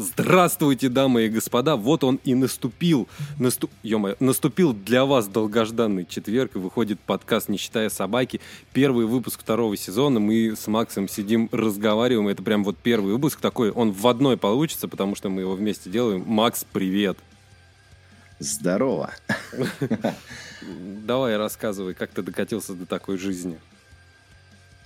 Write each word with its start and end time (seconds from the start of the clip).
Здравствуйте, 0.00 0.88
дамы 0.88 1.26
и 1.26 1.28
господа, 1.28 1.76
вот 1.76 2.04
он 2.04 2.20
и 2.24 2.34
наступил, 2.34 3.06
насту... 3.38 3.68
Ё 3.82 4.16
наступил 4.18 4.72
для 4.72 5.04
вас 5.04 5.28
долгожданный 5.28 6.06
четверг, 6.06 6.56
и 6.56 6.58
выходит 6.58 6.98
подкаст 7.00 7.50
«Не 7.50 7.58
считая 7.58 7.90
собаки», 7.90 8.40
первый 8.72 9.04
выпуск 9.04 9.40
второго 9.40 9.76
сезона, 9.76 10.18
мы 10.18 10.56
с 10.56 10.66
Максом 10.68 11.06
сидим, 11.06 11.50
разговариваем, 11.52 12.28
это 12.28 12.42
прям 12.42 12.64
вот 12.64 12.78
первый 12.78 13.12
выпуск 13.12 13.40
такой, 13.40 13.70
он 13.70 13.92
в 13.92 14.06
одной 14.06 14.38
получится, 14.38 14.88
потому 14.88 15.16
что 15.16 15.28
мы 15.28 15.42
его 15.42 15.54
вместе 15.54 15.90
делаем. 15.90 16.24
Макс, 16.26 16.64
привет! 16.72 17.18
Здорово! 18.38 19.12
Давай 20.62 21.36
рассказывай, 21.36 21.92
как 21.92 22.08
ты 22.10 22.22
докатился 22.22 22.72
до 22.72 22.86
такой 22.86 23.18
жизни. 23.18 23.58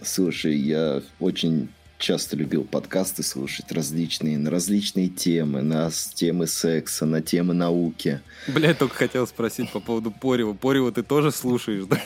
Слушай, 0.02 0.56
я 0.56 1.02
очень 1.20 1.68
часто 1.98 2.36
любил 2.36 2.64
подкасты 2.64 3.22
слушать 3.22 3.72
различные, 3.72 4.38
на 4.38 4.50
различные 4.50 5.08
темы, 5.08 5.62
на 5.62 5.90
темы 6.14 6.46
секса, 6.46 7.06
на 7.06 7.22
темы 7.22 7.54
науки. 7.54 8.20
Бля, 8.48 8.74
только 8.74 8.94
хотел 8.96 9.26
спросить 9.26 9.70
по 9.70 9.80
поводу 9.80 10.10
Порева. 10.10 10.54
Порева 10.54 10.92
ты 10.92 11.02
тоже 11.02 11.30
слушаешь, 11.32 11.84
да? 11.84 12.00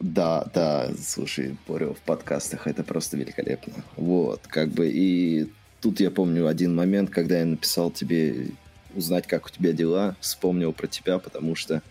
Да, 0.00 0.46
да, 0.54 0.90
слушай, 1.02 1.56
Порева 1.66 1.94
в 1.94 2.00
подкастах, 2.00 2.66
это 2.66 2.84
просто 2.84 3.16
великолепно. 3.16 3.74
Вот, 3.96 4.46
как 4.46 4.70
бы, 4.70 4.88
и 4.88 5.50
тут 5.80 6.00
я 6.00 6.10
помню 6.10 6.46
один 6.46 6.74
момент, 6.74 7.10
когда 7.10 7.38
я 7.38 7.44
написал 7.44 7.90
тебе 7.90 8.48
узнать, 8.94 9.26
как 9.26 9.46
у 9.46 9.50
тебя 9.50 9.72
дела, 9.72 10.16
вспомнил 10.20 10.72
про 10.72 10.86
тебя, 10.86 11.18
потому 11.18 11.54
что 11.54 11.82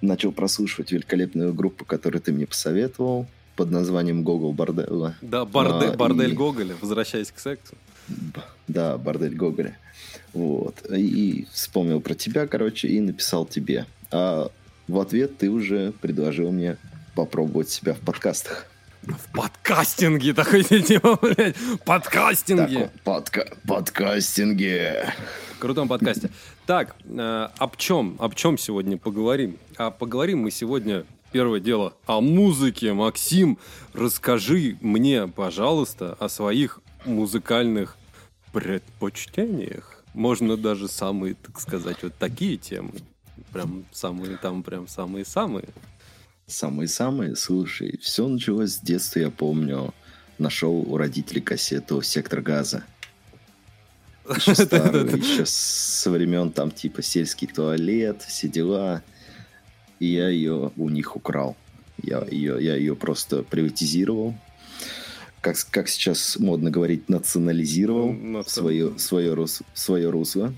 начал 0.00 0.32
прослушивать 0.32 0.92
великолепную 0.92 1.54
группу, 1.54 1.84
которую 1.84 2.20
ты 2.20 2.32
мне 2.32 2.46
посоветовал 2.46 3.26
под 3.56 3.70
названием 3.70 4.22
Гогол 4.22 4.52
Борделла. 4.52 5.14
Да, 5.22 5.44
борде, 5.44 5.88
а, 5.88 5.96
бордель 5.96 6.32
и... 6.32 6.34
Гоголя, 6.34 6.76
возвращаясь 6.80 7.30
к 7.30 7.38
сексу. 7.38 7.74
Да, 8.68 8.98
бордель 8.98 9.34
Гоголя. 9.34 9.76
Вот. 10.32 10.76
И 10.90 11.46
вспомнил 11.50 12.00
про 12.00 12.14
тебя, 12.14 12.46
короче, 12.46 12.88
и 12.88 13.00
написал 13.00 13.46
тебе. 13.46 13.86
А 14.10 14.50
в 14.86 15.00
ответ 15.00 15.38
ты 15.38 15.50
уже 15.50 15.92
предложил 16.00 16.52
мне 16.52 16.76
попробовать 17.14 17.70
себя 17.70 17.94
в 17.94 18.00
подкастах. 18.00 18.66
В 19.02 19.32
подкастинге 19.32 20.34
такой 20.34 20.62
тема, 20.64 21.18
блядь. 21.20 21.56
Подкастинге. 21.84 22.90
Так, 22.92 23.02
подка 23.02 23.46
подкастинге. 23.66 25.14
Крутом 25.58 25.88
подкасте. 25.88 26.30
Так, 26.66 26.96
э, 27.04 27.48
об 27.56 27.76
чем, 27.76 28.16
об 28.18 28.34
чем 28.34 28.58
сегодня 28.58 28.98
поговорим? 28.98 29.58
А 29.76 29.90
поговорим 29.90 30.40
мы 30.40 30.50
сегодня 30.50 31.04
Первое 31.36 31.60
дело 31.60 31.92
о 32.06 32.22
музыке. 32.22 32.94
Максим, 32.94 33.58
расскажи 33.92 34.78
мне, 34.80 35.28
пожалуйста, 35.28 36.16
о 36.18 36.30
своих 36.30 36.80
музыкальных 37.04 37.98
предпочтениях. 38.54 40.02
Можно 40.14 40.56
даже 40.56 40.88
самые, 40.88 41.34
так 41.34 41.60
сказать, 41.60 41.98
вот 42.02 42.14
такие 42.18 42.56
темы. 42.56 42.92
Прям 43.52 43.84
самые 43.92 44.38
там, 44.38 44.62
прям 44.62 44.88
самые-самые. 44.88 45.68
Самые-самые? 46.46 47.36
Слушай, 47.36 47.98
все 48.00 48.26
началось 48.26 48.70
с 48.70 48.78
детства, 48.78 49.18
я 49.18 49.30
помню. 49.30 49.92
Нашел 50.38 50.90
у 50.90 50.96
родителей 50.96 51.42
кассету 51.42 52.00
«Сектор 52.00 52.40
газа». 52.40 52.82
Еще 54.34 54.54
старую, 54.54 55.14
еще 55.14 55.44
со 55.44 56.10
времен 56.10 56.50
там 56.50 56.70
типа 56.70 57.02
сельский 57.02 57.46
туалет, 57.46 58.22
все 58.22 58.48
дела– 58.48 59.02
и 60.00 60.06
я 60.06 60.28
ее 60.28 60.72
у 60.76 60.88
них 60.88 61.16
украл. 61.16 61.56
Я 62.02 62.24
ее, 62.30 62.58
я 62.60 62.76
ее 62.76 62.94
просто 62.94 63.42
приватизировал. 63.42 64.34
Как, 65.40 65.56
как 65.70 65.88
сейчас 65.88 66.38
модно 66.38 66.70
говорить, 66.70 67.08
национализировал 67.08 68.12
ну, 68.12 68.42
свое, 68.44 68.98
свое, 68.98 69.32
рус, 69.34 69.62
свое 69.74 70.10
русло. 70.10 70.52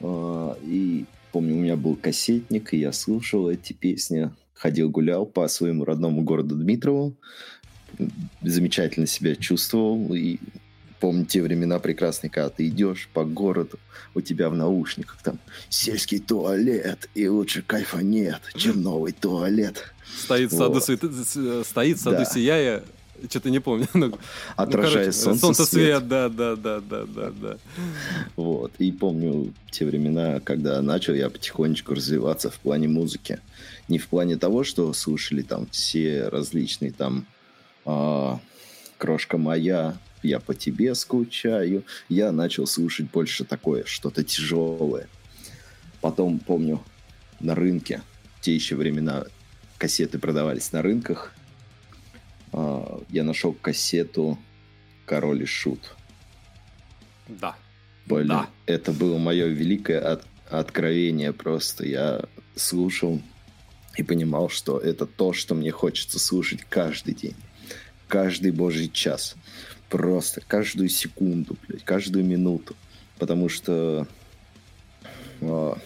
А, 0.00 0.56
и 0.62 1.06
помню, 1.32 1.56
у 1.56 1.60
меня 1.60 1.76
был 1.76 1.96
кассетник, 1.96 2.74
и 2.74 2.78
я 2.78 2.92
слушал 2.92 3.48
эти 3.48 3.72
песни. 3.72 4.30
Ходил, 4.54 4.90
гулял 4.90 5.26
по 5.26 5.48
своему 5.48 5.84
родному 5.84 6.22
городу 6.22 6.56
Дмитрову. 6.56 7.16
Замечательно 8.42 9.06
себя 9.06 9.34
чувствовал. 9.34 10.14
И 10.14 10.38
помню 11.02 11.24
те 11.26 11.42
времена 11.42 11.80
прекрасные, 11.80 12.30
когда 12.30 12.48
ты 12.48 12.68
идешь 12.68 13.08
по 13.12 13.24
городу, 13.24 13.80
у 14.14 14.20
тебя 14.20 14.48
в 14.48 14.54
наушниках 14.54 15.18
там 15.20 15.40
сельский 15.68 16.20
туалет, 16.20 17.10
и 17.16 17.26
лучше 17.26 17.62
кайфа 17.62 17.98
нет, 17.98 18.40
чем 18.54 18.82
новый 18.90 19.10
туалет. 19.10 19.92
Стоит 20.16 20.52
саду, 20.52 20.74
вот. 20.74 20.84
свет, 20.84 21.02
стоит 21.66 21.98
в 21.98 22.00
саду 22.00 22.18
да. 22.18 22.24
сияя, 22.24 22.84
что-то 23.28 23.50
не 23.50 23.58
помню. 23.58 23.88
Ну, 23.94 24.16
Отражая 24.54 25.06
ну, 25.06 25.12
солнце, 25.12 25.40
солнце 25.40 25.66
свет. 25.66 25.98
свет. 25.98 26.08
Да, 26.08 26.28
да, 26.28 26.54
да, 26.54 26.80
да, 26.80 27.04
да, 27.04 27.30
да. 27.30 27.56
Вот. 28.36 28.70
И 28.78 28.92
помню 28.92 29.52
те 29.72 29.84
времена, 29.84 30.38
когда 30.38 30.80
начал 30.82 31.14
я 31.14 31.30
потихонечку 31.30 31.94
развиваться 31.94 32.48
в 32.48 32.60
плане 32.60 32.86
музыки. 32.86 33.40
Не 33.88 33.98
в 33.98 34.06
плане 34.06 34.36
того, 34.36 34.62
что 34.62 34.92
слушали 34.92 35.42
там 35.42 35.66
все 35.72 36.28
различные 36.28 36.92
там 36.92 37.26
а, 37.84 38.38
«Крошка 38.98 39.36
моя», 39.36 39.96
я 40.22 40.40
по 40.40 40.54
тебе 40.54 40.94
скучаю. 40.94 41.84
Я 42.08 42.32
начал 42.32 42.66
слушать 42.66 43.10
больше 43.10 43.44
такое, 43.44 43.84
что-то 43.84 44.24
тяжелое. 44.24 45.08
Потом, 46.00 46.38
помню, 46.38 46.82
на 47.40 47.54
рынке, 47.54 48.02
те 48.40 48.54
еще 48.54 48.76
времена 48.76 49.24
кассеты 49.78 50.18
продавались 50.18 50.72
на 50.72 50.82
рынках, 50.82 51.34
а, 52.52 53.02
я 53.08 53.24
нашел 53.24 53.52
кассету 53.52 54.38
«Король 55.06 55.42
и 55.42 55.46
Шут». 55.46 55.96
Да. 57.28 57.56
Блин, 58.06 58.28
да. 58.28 58.48
это 58.66 58.92
было 58.92 59.18
мое 59.18 59.46
великое 59.46 60.00
от, 60.00 60.24
откровение 60.50 61.32
просто. 61.32 61.86
Я 61.86 62.24
слушал 62.56 63.20
и 63.96 64.02
понимал, 64.02 64.48
что 64.48 64.78
это 64.78 65.06
то, 65.06 65.32
что 65.32 65.54
мне 65.54 65.70
хочется 65.70 66.18
слушать 66.18 66.60
каждый 66.68 67.14
день, 67.14 67.36
каждый 68.08 68.50
божий 68.50 68.88
час. 68.88 69.36
Просто 69.92 70.40
каждую 70.40 70.88
секунду, 70.88 71.54
блядь, 71.68 71.84
каждую 71.84 72.24
минуту. 72.24 72.74
Потому 73.18 73.50
что... 73.50 74.08
А, 75.42 75.76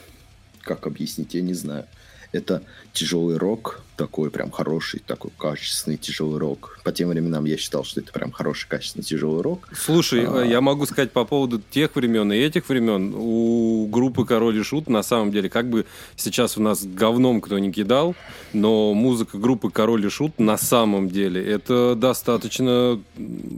как 0.61 0.87
объяснить, 0.87 1.35
я 1.35 1.43
не 1.43 1.55
знаю. 1.55 1.87
Это 2.33 2.63
тяжелый 2.93 3.37
рок, 3.37 3.83
такой 3.97 4.31
прям 4.31 4.51
хороший, 4.51 5.01
такой 5.01 5.31
качественный 5.37 5.97
тяжелый 5.97 6.39
рок. 6.39 6.79
По 6.85 6.93
тем 6.93 7.09
временам 7.09 7.45
я 7.45 7.57
считал, 7.57 7.85
что 7.85 8.01
это 8.01 8.13
прям 8.13 8.31
хороший, 8.31 8.69
качественный 8.69 9.05
тяжелый 9.05 9.43
рок. 9.43 9.69
Слушай, 9.75 10.27
а... 10.27 10.43
я 10.45 10.61
могу 10.61 10.87
сказать 10.87 11.13
по 11.13 11.25
поводу 11.25 11.61
тех 11.71 11.95
времен 11.97 12.33
и 12.33 12.37
этих 12.37 12.69
времен. 12.69 13.15
У 13.17 13.87
группы 13.91 14.25
Король 14.25 14.59
и 14.59 14.63
Шут, 14.63 14.89
на 14.89 15.03
самом 15.03 15.31
деле, 15.31 15.49
как 15.49 15.69
бы 15.69 15.87
сейчас 16.17 16.57
у 16.57 16.63
нас 16.63 16.85
говном 16.85 17.41
кто 17.41 17.59
не 17.59 17.73
кидал, 17.73 18.15
но 18.53 18.95
музыка 18.95 19.39
группы 19.39 19.71
Король 19.71 20.07
и 20.07 20.09
Шут 20.09 20.39
на 20.39 20.59
самом 20.59 21.09
деле 21.09 21.43
это 21.45 21.95
достаточно, 21.97 23.01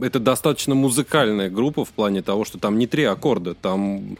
это 0.01 0.19
достаточно 0.19 0.75
музыкальная 0.75 1.49
группа 1.49 1.85
в 1.85 1.89
плане 1.89 2.21
того, 2.21 2.45
что 2.45 2.57
там 2.57 2.77
не 2.77 2.87
три 2.87 3.03
аккорда, 3.03 3.53
там 3.53 4.17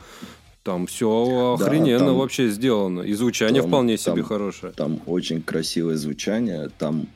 там 0.70 0.86
все 0.86 1.56
охрененно 1.60 2.00
да, 2.00 2.06
там, 2.06 2.18
вообще 2.18 2.50
сделано. 2.50 3.02
И 3.02 3.14
звучание 3.14 3.64
там, 3.64 3.72
вполне 3.72 3.98
себе 3.98 4.18
там, 4.18 4.24
хорошее. 4.24 4.72
Там 4.74 5.02
очень 5.08 5.42
красивое 5.42 5.96
звучание, 5.96 6.70
там 6.78 7.08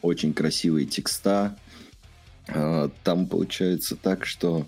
очень 0.00 0.32
красивые 0.32 0.86
текста. 0.86 1.58
А, 2.48 2.90
там 3.04 3.26
получается 3.26 3.96
так, 3.96 4.24
что... 4.24 4.66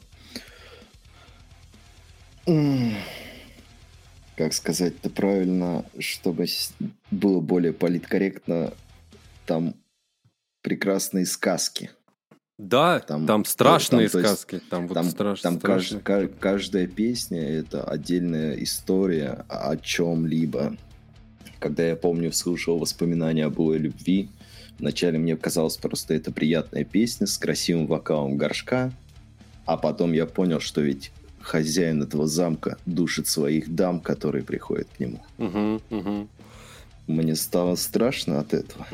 Как 4.36 4.52
сказать-то 4.52 5.08
правильно, 5.08 5.86
чтобы 5.98 6.44
было 7.10 7.40
более 7.40 7.72
политкорректно, 7.72 8.74
там 9.46 9.74
прекрасные 10.60 11.24
сказки. 11.24 11.90
Да, 12.62 13.00
там, 13.00 13.26
там 13.26 13.44
страшные 13.44 14.08
там, 14.08 14.22
сказки. 14.22 14.54
Есть, 14.54 14.68
там, 14.68 14.86
вот 14.86 14.94
там, 14.94 15.06
страш, 15.06 15.40
там 15.40 15.58
кажд, 15.58 16.00
кажд, 16.04 16.30
каждая 16.38 16.86
песня 16.86 17.40
это 17.40 17.82
отдельная 17.82 18.54
история 18.54 19.44
о 19.48 19.76
чем-либо. 19.76 20.76
Когда 21.58 21.82
я 21.82 21.96
помню, 21.96 22.32
слушал 22.32 22.78
воспоминания 22.78 23.46
об 23.46 23.54
былой 23.54 23.78
любви, 23.78 24.28
вначале 24.78 25.18
мне 25.18 25.36
казалось 25.36 25.76
просто 25.76 26.14
это 26.14 26.30
приятная 26.30 26.84
песня 26.84 27.26
с 27.26 27.36
красивым 27.36 27.88
вокалом 27.88 28.36
горшка, 28.36 28.92
а 29.66 29.76
потом 29.76 30.12
я 30.12 30.26
понял, 30.26 30.60
что 30.60 30.82
ведь 30.82 31.10
хозяин 31.40 32.00
этого 32.00 32.28
замка 32.28 32.78
душит 32.86 33.26
своих 33.26 33.74
дам, 33.74 33.98
которые 33.98 34.44
приходят 34.44 34.86
к 34.96 35.00
нему. 35.00 35.20
Угу, 35.38 35.82
угу. 35.90 36.28
Мне 37.08 37.34
стало 37.34 37.74
страшно 37.74 38.38
от 38.38 38.54
этого. 38.54 38.86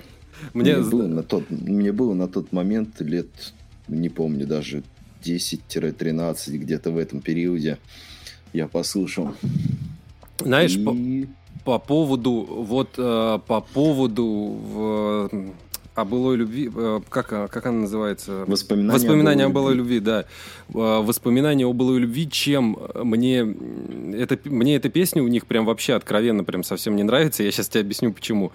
Мне, 0.55 0.77
мне, 0.77 0.91
было 0.91 1.07
на 1.07 1.23
тот, 1.23 1.51
мне 1.51 1.93
было 1.93 2.15
на 2.15 2.29
тот 2.29 2.53
момент 2.53 3.01
лет 3.01 3.29
не 3.89 4.09
помню, 4.09 4.47
даже 4.47 4.83
10-13, 5.23 6.57
где-то 6.57 6.91
в 6.91 6.99
этом 6.99 7.21
периоде 7.21 7.79
я 8.53 8.69
послушал. 8.69 9.35
Знаешь, 10.39 10.77
и... 10.77 10.85
по, 10.85 10.95
по 11.65 11.79
поводу, 11.79 12.47
вот 12.49 12.95
э, 12.97 13.39
по 13.47 13.61
поводу 13.61 14.27
в, 14.27 15.31
о 16.01 16.05
былой 16.05 16.37
любви, 16.37 16.71
э, 16.75 17.01
как, 17.09 17.33
э, 17.33 17.49
как 17.51 17.67
она 17.67 17.81
называется? 17.81 18.45
Воспоминания, 18.47 18.93
Воспоминания 18.93 19.45
о 19.47 19.49
былой 19.49 19.75
любви. 19.75 20.01
да. 20.01 20.25
Э, 20.69 21.03
Воспоминания 21.03 21.67
о 21.67 21.73
былой 21.73 21.99
любви, 22.01 22.31
чем 22.31 22.79
мне, 22.95 23.47
это, 24.15 24.39
мне 24.45 24.77
эта 24.77 24.89
песня 24.89 25.23
у 25.23 25.29
них 25.29 25.47
прям 25.47 25.65
вообще 25.65 25.95
откровенно 25.95 26.45
прям 26.45 26.63
совсем 26.63 26.95
не 26.97 27.03
нравится. 27.03 27.43
Я 27.43 27.51
сейчас 27.51 27.69
тебе 27.69 27.81
объясню, 27.81 28.13
почему. 28.13 28.53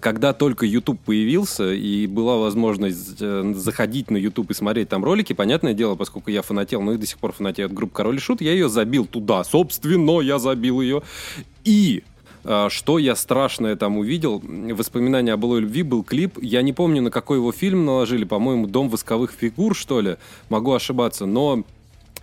Когда 0.00 0.32
только 0.32 0.66
YouTube 0.66 1.00
появился, 1.00 1.72
и 1.72 2.06
была 2.06 2.36
возможность 2.38 3.18
заходить 3.18 4.10
на 4.10 4.16
YouTube 4.16 4.50
и 4.50 4.54
смотреть 4.54 4.88
там 4.88 5.04
ролики, 5.04 5.32
понятное 5.32 5.74
дело, 5.74 5.94
поскольку 5.94 6.30
я 6.30 6.42
фанател, 6.42 6.82
ну 6.82 6.94
и 6.94 6.96
до 6.96 7.06
сих 7.06 7.18
пор 7.18 7.32
фанатею 7.32 7.66
от 7.66 7.72
группы 7.72 7.94
Король 7.94 8.16
и 8.16 8.20
Шут, 8.20 8.40
я 8.40 8.52
ее 8.52 8.68
забил 8.68 9.06
туда. 9.06 9.44
Собственно, 9.44 10.20
я 10.20 10.38
забил 10.38 10.80
ее. 10.80 11.02
И 11.64 12.02
что 12.44 12.98
я 12.98 13.16
страшное 13.16 13.76
там 13.76 13.98
увидел. 13.98 14.42
Воспоминания 14.44 15.32
о 15.32 15.36
былой 15.36 15.60
любви 15.60 15.82
был 15.82 16.02
клип. 16.02 16.38
Я 16.40 16.62
не 16.62 16.72
помню, 16.72 17.02
на 17.02 17.10
какой 17.10 17.38
его 17.38 17.52
фильм 17.52 17.84
наложили. 17.84 18.24
По-моему, 18.24 18.66
«Дом 18.66 18.88
восковых 18.88 19.32
фигур», 19.32 19.74
что 19.74 20.00
ли. 20.00 20.16
Могу 20.48 20.72
ошибаться. 20.72 21.26
Но 21.26 21.64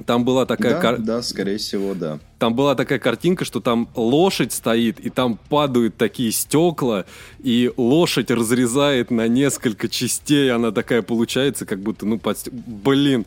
там 0.06 0.24
была 0.24 0.45
такая... 0.45 0.75
Да, 0.75 0.80
кар... 0.80 0.98
да, 0.98 1.21
скорее 1.21 1.57
всего, 1.57 1.94
да. 1.94 2.19
Там 2.38 2.56
была 2.56 2.75
такая 2.75 3.00
картинка, 3.00 3.44
что 3.44 3.60
там 3.60 3.89
лошадь 3.95 4.54
стоит, 4.54 5.00
и 5.00 5.10
там 5.10 5.38
падают 5.50 5.98
такие 5.98 6.31
стекла, 6.31 7.06
и 7.44 7.71
лошадь 7.75 8.31
разрезает 8.31 9.12
на 9.12 9.27
несколько 9.27 9.89
частей. 9.89 10.51
Она 10.51 10.71
такая 10.71 11.01
получается, 11.01 11.66
как 11.66 11.80
будто, 11.80 12.06
ну, 12.06 12.18
под... 12.18 12.38
Блин, 12.51 13.25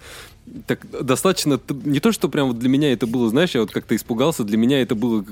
так 0.66 0.86
достаточно 1.04 1.60
не 1.84 2.00
то, 2.00 2.12
что 2.12 2.28
прям 2.28 2.48
вот 2.48 2.58
для 2.58 2.68
меня 2.68 2.92
это 2.92 3.06
было, 3.06 3.28
знаешь, 3.28 3.54
я 3.54 3.60
вот 3.60 3.70
как-то 3.70 3.94
испугался, 3.94 4.44
для 4.44 4.58
меня 4.58 4.82
это 4.82 4.94
было 4.94 5.24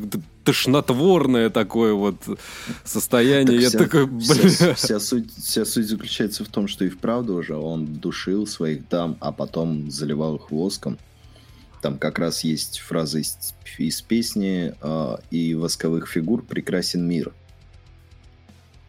тошнотворное 0.44 1.50
такое 1.50 1.94
вот 1.94 2.16
состояние. 2.84 3.46
Так 3.46 3.60
я 3.60 3.68
вся, 3.68 3.78
такой, 3.78 4.06
блин. 4.06 4.48
Вся, 4.48 4.74
вся, 4.74 5.00
суть, 5.00 5.32
вся 5.34 5.64
суть 5.64 5.88
заключается 5.88 6.44
в 6.44 6.48
том, 6.48 6.68
что 6.68 6.84
и 6.84 6.88
вправду 6.88 7.34
уже 7.34 7.56
он 7.56 7.86
душил 7.86 8.46
своих 8.46 8.88
дам, 8.88 9.16
а 9.20 9.32
потом 9.32 9.90
заливал 9.90 10.36
их 10.36 10.50
воском. 10.50 10.98
Там 11.82 11.98
как 11.98 12.18
раз 12.18 12.44
есть 12.44 12.78
фраза 12.78 13.18
из, 13.18 13.54
из 13.78 14.02
песни 14.02 14.74
э, 14.80 15.16
«И 15.30 15.54
восковых 15.54 16.08
фигур 16.08 16.42
прекрасен 16.42 17.06
мир». 17.06 17.32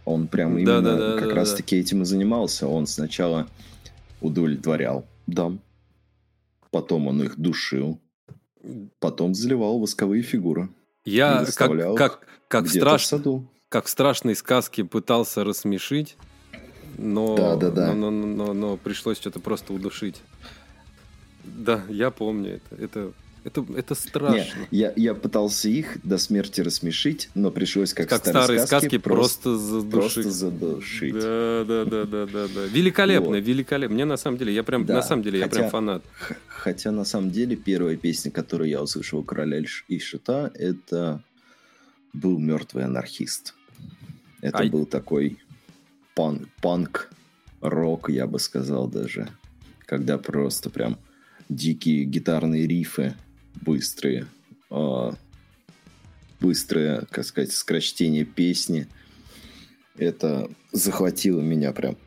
Он 0.03 0.27
прям 0.27 0.57
именно 0.57 0.81
да, 0.81 0.97
да, 0.97 1.13
да, 1.13 1.19
как 1.19 1.29
да, 1.29 1.35
раз-таки 1.35 1.75
да. 1.75 1.81
этим 1.81 2.01
и 2.01 2.05
занимался. 2.05 2.67
Он 2.67 2.87
сначала 2.87 3.47
удовлетворял 4.19 5.05
дам, 5.27 5.61
потом 6.71 7.07
он 7.07 7.21
их 7.23 7.37
душил, 7.37 8.01
потом 8.99 9.33
заливал 9.33 9.79
восковые 9.79 10.23
фигуры. 10.23 10.69
Я 11.05 11.45
как, 11.55 11.95
как, 11.95 12.27
как, 12.47 12.67
страш... 12.67 13.09
как 13.69 13.85
в 13.85 13.89
страшной 13.89 14.35
сказке 14.35 14.83
пытался 14.83 15.43
рассмешить, 15.43 16.17
но, 16.97 17.35
да, 17.35 17.55
да, 17.55 17.71
да. 17.71 17.93
но, 17.93 18.09
но, 18.11 18.25
но, 18.25 18.53
но 18.53 18.77
пришлось 18.77 19.17
что-то 19.17 19.39
просто 19.39 19.73
удушить. 19.73 20.21
Да, 21.43 21.83
я 21.89 22.11
помню 22.11 22.55
это. 22.55 22.75
Это 22.75 23.13
это, 23.43 23.65
это 23.75 23.95
страшно. 23.95 24.67
Не, 24.69 24.77
я, 24.77 24.93
я 24.95 25.13
пытался 25.15 25.67
их 25.67 25.97
до 26.03 26.17
смерти 26.17 26.61
рассмешить, 26.61 27.29
но 27.33 27.49
пришлось 27.49 27.93
как, 27.93 28.07
как 28.07 28.19
старые, 28.19 28.43
старые 28.43 28.67
сказки, 28.67 28.85
сказки 28.85 28.97
просто, 28.99 29.57
задушить. 29.57 29.91
Просто 29.91 30.31
задушить. 30.31 31.13
Да, 31.13 31.65
да, 31.67 31.85
да, 31.85 32.05
да, 32.05 32.25
да, 32.27 32.47
да. 32.47 32.65
Великолепно, 32.65 33.29
вот. 33.29 33.43
великолепно. 33.43 33.95
Мне 33.95 34.05
на 34.05 34.17
самом 34.17 34.37
деле, 34.37 34.53
я 34.53 34.63
прям, 34.63 34.85
да, 34.85 34.95
на 34.95 35.01
самом 35.01 35.23
деле, 35.23 35.41
хотя, 35.41 35.55
я 35.55 35.59
прям 35.59 35.71
фанат. 35.71 36.03
Хотя 36.47 36.91
на 36.91 37.03
самом 37.03 37.31
деле 37.31 37.55
первая 37.55 37.97
песня, 37.97 38.29
которую 38.29 38.69
я 38.69 38.81
услышал 38.81 39.19
у 39.19 39.23
Короля 39.23 39.63
и 39.87 39.99
Шита, 39.99 40.51
это 40.53 41.23
был 42.13 42.37
мертвый 42.37 42.85
анархист. 42.85 43.55
Это 44.41 44.59
Ай. 44.59 44.69
был 44.69 44.85
такой 44.85 45.39
пан 46.15 46.47
панк-рок, 46.61 48.09
я 48.09 48.27
бы 48.27 48.39
сказал 48.39 48.87
даже. 48.87 49.29
Когда 49.85 50.17
просто 50.17 50.69
прям 50.69 50.99
дикие 51.49 52.05
гитарные 52.05 52.67
рифы 52.67 53.15
быстрые, 53.55 54.27
э, 54.69 55.11
быстрое, 56.39 57.05
как 57.09 57.25
сказать, 57.25 57.51
скорочтение 57.51 58.25
песни. 58.25 58.87
Это 59.97 60.49
захватило 60.71 61.41
меня 61.41 61.71
прям. 61.71 61.97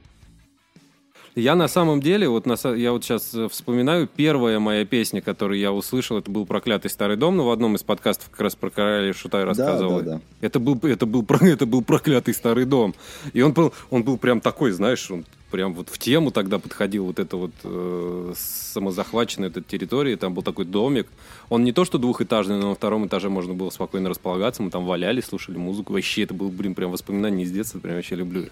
Я 1.35 1.57
на 1.57 1.67
самом 1.67 2.01
деле, 2.01 2.29
вот 2.29 2.47
на, 2.47 2.55
я 2.75 2.93
вот 2.93 3.03
сейчас 3.05 3.35
э, 3.35 3.49
вспоминаю, 3.49 4.07
первая 4.07 4.61
моя 4.61 4.85
песня, 4.85 5.21
которую 5.21 5.59
я 5.59 5.73
услышал, 5.73 6.17
это 6.17 6.31
был 6.31 6.47
«Проклятый 6.47 6.91
старый 6.91 7.17
дом», 7.17 7.37
но 7.37 7.47
в 7.47 7.51
одном 7.51 7.75
из 7.75 7.83
подкастов 7.83 8.31
как 8.31 8.41
раз 8.41 8.55
про 8.55 8.71
короля 8.71 9.13
Шутай 9.13 9.43
рассказывал. 9.43 9.99
Да, 9.99 10.05
да, 10.05 10.13
да. 10.13 10.21
Это 10.41 10.61
был, 10.61 10.79
это 10.83 11.07
был, 11.07 11.27
это 11.41 11.67
был 11.67 11.83
«Проклятый 11.83 12.35
старый 12.35 12.67
дом». 12.67 12.95
И 13.33 13.43
он 13.43 13.53
был, 13.53 13.75
он 13.91 14.05
был 14.05 14.17
прям 14.17 14.41
такой, 14.41 14.71
знаешь, 14.71 15.11
он 15.11 15.25
прям 15.55 15.73
вот 15.73 15.89
в 15.89 15.99
тему 15.99 16.33
тогда 16.33 16.59
подходил 16.59 17.05
вот 17.05 17.21
это 17.21 17.37
вот 17.37 17.53
э, 17.63 18.33
самозахваченная 18.37 19.51
эта 19.51 19.63
территория, 19.63 20.17
там 20.17 20.35
был 20.35 20.43
такой 20.43 20.65
домик. 20.65 21.07
Он 21.49 21.63
не 21.63 21.71
то 21.71 21.85
что 21.85 21.97
двухэтажный, 21.99 22.57
но 22.59 22.71
на 22.71 22.75
втором 22.75 23.07
этаже 23.07 23.29
можно 23.29 23.55
было 23.55 23.71
спокойно 23.71 24.09
располагаться, 24.09 24.65
мы 24.65 24.71
там 24.71 24.85
валялись, 24.85 25.27
слушали 25.27 25.57
музыку. 25.57 25.93
Вообще 25.93 26.25
это 26.25 26.35
был, 26.35 26.49
блин, 26.49 26.75
прям 26.75 26.91
воспоминание 26.91 27.47
из 27.47 27.53
детства, 27.53 27.79
прям 27.79 27.95
вообще 27.95 28.17
люблю. 28.17 28.47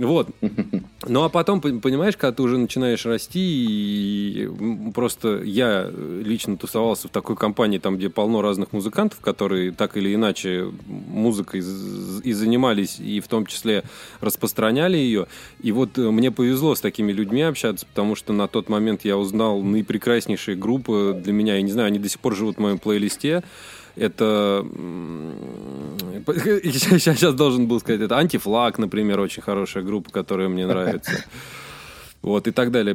Вот. 0.00 0.28
Ну 1.08 1.24
а 1.24 1.30
потом, 1.30 1.62
понимаешь, 1.62 2.14
когда 2.18 2.36
ты 2.36 2.42
уже 2.42 2.58
начинаешь 2.58 3.06
расти, 3.06 3.40
и 3.40 4.50
просто 4.94 5.42
я 5.42 5.90
лично 5.90 6.58
тусовался 6.58 7.08
в 7.08 7.10
такой 7.10 7.36
компании, 7.36 7.78
там, 7.78 7.96
где 7.96 8.10
полно 8.10 8.42
разных 8.42 8.74
музыкантов, 8.74 9.18
которые 9.20 9.72
так 9.72 9.96
или 9.96 10.14
иначе 10.14 10.70
музыкой 10.86 11.60
и 11.60 12.32
занимались, 12.34 13.00
и 13.00 13.20
в 13.20 13.28
том 13.28 13.46
числе 13.46 13.82
распространяли 14.20 14.98
ее. 14.98 15.26
И 15.62 15.72
вот 15.72 15.96
э, 15.96 16.10
мне 16.10 16.30
повезло 16.30 16.74
с 16.74 16.82
такими 16.82 17.12
людьми 17.12 17.40
общаться, 17.40 17.86
потому 17.86 18.14
что 18.14 18.34
на 18.34 18.46
тот 18.46 18.68
момент 18.68 19.06
я 19.06 19.16
узнал 19.16 19.62
наипрекраснейшие 19.62 20.54
группы 20.54 21.18
для 21.24 21.32
меня. 21.32 21.56
Я 21.56 21.62
не 21.62 21.72
знаю, 21.72 21.86
они 21.86 21.98
до 21.98 22.10
сих 22.10 22.20
пор 22.20 22.36
живут 22.36 22.58
в 22.58 22.60
моем 22.60 22.78
плейлисте. 22.78 23.42
Это... 24.00 24.66
Сейчас 26.26 27.34
должен 27.34 27.66
был 27.66 27.80
сказать, 27.80 28.00
это 28.00 28.16
Anti-Flag, 28.16 28.78
например, 28.78 29.20
очень 29.20 29.42
хорошая 29.42 29.82
группа, 29.82 30.10
которая 30.10 30.48
мне 30.48 30.66
нравится. 30.66 31.24
Вот, 32.22 32.46
и 32.46 32.50
так 32.50 32.70
далее. 32.70 32.94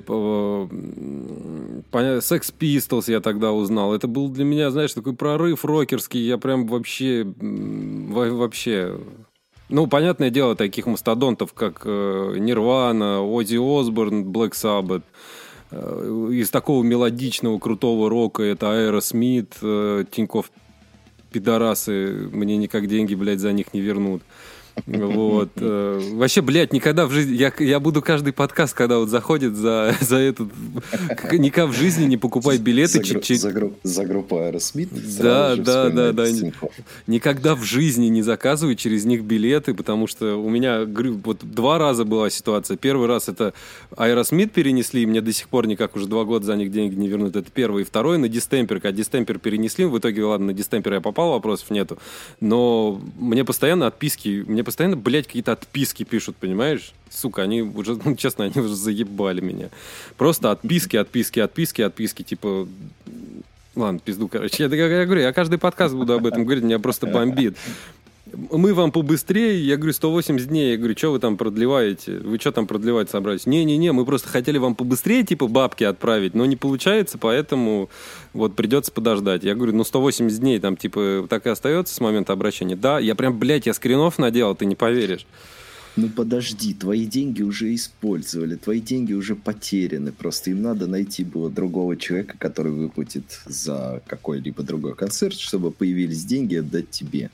Sex 1.91 2.53
Pistols 2.59 3.05
я 3.07 3.21
тогда 3.21 3.53
узнал. 3.53 3.95
Это 3.95 4.07
был 4.07 4.29
для 4.29 4.45
меня, 4.45 4.69
знаешь, 4.69 4.93
такой 4.93 5.15
прорыв 5.15 5.65
рокерский. 5.65 6.19
Я 6.19 6.37
прям 6.37 6.67
вообще... 6.67 7.25
Вообще... 7.39 8.99
Ну, 9.69 9.87
понятное 9.87 10.29
дело, 10.29 10.55
таких 10.55 10.85
мастодонтов, 10.85 11.53
как 11.53 11.85
Нирвана, 11.85 13.23
Оззи 13.23 13.57
Осборн, 13.57 14.25
Black 14.25 14.51
Sabbath. 14.51 15.01
Э, 15.71 16.29
из 16.31 16.51
такого 16.51 16.83
мелодичного, 16.83 17.57
крутого 17.57 18.11
рока 18.11 18.43
это 18.43 18.73
Аэросмит, 18.73 19.55
Тинькофф 19.59 20.51
пидорасы 21.35 22.29
мне 22.31 22.55
никак 22.55 22.87
деньги, 22.87 23.13
блядь, 23.13 23.41
за 23.41 23.51
них 23.51 23.73
не 23.73 23.81
вернут. 23.81 24.23
Вот. 24.85 25.51
Э, 25.55 26.01
вообще, 26.13 26.41
блядь, 26.41 26.73
никогда 26.73 27.05
в 27.05 27.11
жизни... 27.11 27.35
Я, 27.35 27.53
я 27.59 27.79
буду 27.79 28.01
каждый 28.01 28.33
подкаст, 28.33 28.73
когда 28.73 28.99
вот 28.99 29.09
заходит 29.09 29.55
за, 29.55 29.95
за 30.01 30.17
этот... 30.17 30.49
Никогда 31.31 31.67
в 31.67 31.73
жизни 31.73 32.05
не 32.05 32.17
покупай 32.17 32.57
билеты. 32.57 32.99
За, 32.99 33.03
чуть-чуть... 33.03 33.39
за, 33.39 33.51
групп, 33.51 33.77
за 33.83 34.05
группу 34.05 34.37
Аэросмит? 34.37 34.89
Да, 35.19 35.55
да, 35.55 35.89
да, 35.89 36.11
да. 36.11 36.25
Никогда 37.07 37.55
в 37.55 37.63
жизни 37.63 38.07
не 38.07 38.21
заказывай 38.21 38.75
через 38.75 39.05
них 39.05 39.23
билеты, 39.23 39.73
потому 39.73 40.07
что 40.07 40.35
у 40.35 40.49
меня 40.49 40.85
вот 40.85 41.39
два 41.43 41.77
раза 41.77 42.03
была 42.03 42.29
ситуация. 42.29 42.75
Первый 42.75 43.07
раз 43.07 43.29
это 43.29 43.53
Аэросмит 43.95 44.51
перенесли, 44.51 45.03
и 45.03 45.05
мне 45.05 45.21
до 45.21 45.31
сих 45.31 45.47
пор 45.47 45.67
никак 45.67 45.95
уже 45.95 46.07
два 46.07 46.25
года 46.25 46.45
за 46.45 46.55
них 46.55 46.71
деньги 46.71 46.95
не 46.95 47.07
вернут. 47.07 47.35
Это 47.35 47.49
первый. 47.49 47.83
И 47.83 47.85
второй 47.85 48.17
на 48.17 48.27
Distemper. 48.27 48.81
Когда 48.81 48.91
Distemper 48.91 49.39
перенесли, 49.39 49.85
в 49.85 49.97
итоге, 49.97 50.23
ладно, 50.25 50.47
на 50.47 50.53
Distemper 50.53 50.95
я 50.95 51.01
попал, 51.01 51.31
вопросов 51.31 51.69
нету. 51.69 51.97
Но 52.41 53.01
мне 53.17 53.45
постоянно 53.45 53.87
отписки, 53.87 54.43
мне 54.45 54.64
постоянно, 54.65 54.97
блядь, 54.97 55.27
какие-то 55.27 55.53
отписки 55.53 56.03
пишут, 56.03 56.35
понимаешь? 56.35 56.93
Сука, 57.09 57.43
они 57.43 57.61
уже, 57.61 57.97
ну, 58.03 58.15
честно, 58.15 58.45
они 58.45 58.59
уже 58.59 58.75
заебали 58.75 59.39
меня. 59.41 59.69
Просто 60.17 60.51
отписки, 60.51 60.97
отписки, 60.97 61.39
отписки, 61.39 61.81
отписки, 61.81 62.23
типа... 62.23 62.67
Ладно, 63.75 63.99
пизду, 63.99 64.27
короче. 64.27 64.63
Я, 64.63 64.75
я, 64.75 64.87
я 64.87 65.05
говорю, 65.05 65.21
я 65.21 65.33
каждый 65.33 65.59
подкаст 65.59 65.93
буду 65.93 66.13
об 66.13 66.25
этом 66.25 66.43
говорить, 66.45 66.63
меня 66.63 66.79
просто 66.79 67.07
бомбит 67.07 67.57
мы 68.33 68.73
вам 68.73 68.91
побыстрее, 68.91 69.63
я 69.65 69.77
говорю, 69.77 69.93
180 69.93 70.47
дней, 70.47 70.71
я 70.71 70.77
говорю, 70.77 70.97
что 70.97 71.11
вы 71.11 71.19
там 71.19 71.37
продлеваете, 71.37 72.17
вы 72.19 72.39
что 72.39 72.51
там 72.51 72.65
продлевать 72.65 73.09
собрались? 73.09 73.45
Не-не-не, 73.45 73.91
мы 73.91 74.05
просто 74.05 74.29
хотели 74.29 74.57
вам 74.57 74.75
побыстрее, 74.75 75.23
типа, 75.23 75.47
бабки 75.47 75.83
отправить, 75.83 76.33
но 76.33 76.45
не 76.45 76.55
получается, 76.55 77.17
поэтому 77.17 77.89
вот 78.33 78.55
придется 78.55 78.91
подождать. 78.91 79.43
Я 79.43 79.53
говорю, 79.55 79.73
ну 79.73 79.83
180 79.83 80.39
дней 80.39 80.59
там, 80.59 80.75
типа, 80.75 81.27
так 81.29 81.45
и 81.45 81.49
остается 81.49 81.93
с 81.93 81.99
момента 81.99 82.33
обращения. 82.33 82.75
Да, 82.75 82.99
я 82.99 83.15
прям, 83.15 83.37
блядь, 83.37 83.67
я 83.67 83.73
скринов 83.73 84.17
наделал, 84.17 84.55
ты 84.55 84.65
не 84.65 84.75
поверишь. 84.75 85.27
Ну 85.95 86.09
подожди, 86.09 86.73
твои 86.73 87.05
деньги 87.05 87.41
уже 87.41 87.73
использовали, 87.73 88.55
твои 88.55 88.81
деньги 88.81 89.13
уже 89.13 89.35
потеряны. 89.35 90.11
Просто 90.11 90.49
им 90.49 90.61
надо 90.61 90.87
найти 90.87 91.23
было 91.23 91.49
другого 91.49 91.95
человека, 91.95 92.35
который 92.37 92.73
выплатит 92.73 93.39
за 93.45 94.01
какой-либо 94.07 94.61
другой 94.63 94.95
концерт, 94.95 95.35
чтобы 95.35 95.71
появились 95.71 96.25
деньги 96.25 96.55
отдать 96.55 96.89
тебе. 96.89 97.29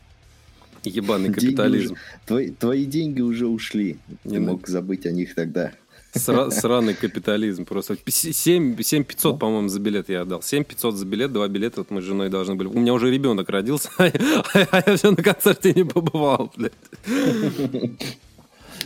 Ебаный 0.84 1.32
капитализм. 1.32 1.94
Уже, 1.94 2.02
твои, 2.26 2.50
твои 2.52 2.86
деньги 2.86 3.22
уже 3.22 3.48
ушли. 3.48 3.98
Не 4.24 4.36
Ты 4.36 4.40
мог 4.40 4.68
забыть 4.68 5.06
о 5.06 5.12
них 5.12 5.36
тогда. 5.36 5.72
Сра- 6.14 6.52
сраный 6.52 6.94
капитализм 6.94 7.66
просто. 7.66 7.98
7, 8.06 8.82
7 8.82 9.04
500, 9.04 9.40
по-моему, 9.40 9.70
за 9.70 9.80
билет 9.80 10.10
я 10.10 10.22
отдал. 10.22 10.42
7 10.42 10.64
500 10.64 10.96
за 10.96 11.06
билет, 11.06 11.32
два 11.32 11.48
билета 11.48 11.82
вот 11.82 11.92
мы 11.92 12.02
с 12.02 12.06
женой 12.06 12.30
должны 12.30 12.56
были. 12.56 12.68
У 12.68 12.80
меня 12.80 12.94
уже 12.94 13.12
ребенок 13.12 13.50
родился, 13.50 13.90
а 13.98 14.84
я 14.86 14.96
все 14.98 15.12
на 15.12 15.24
концерте 15.24 15.74
не 15.74 15.86
побывал, 15.86 16.52
блядь. 16.56 16.74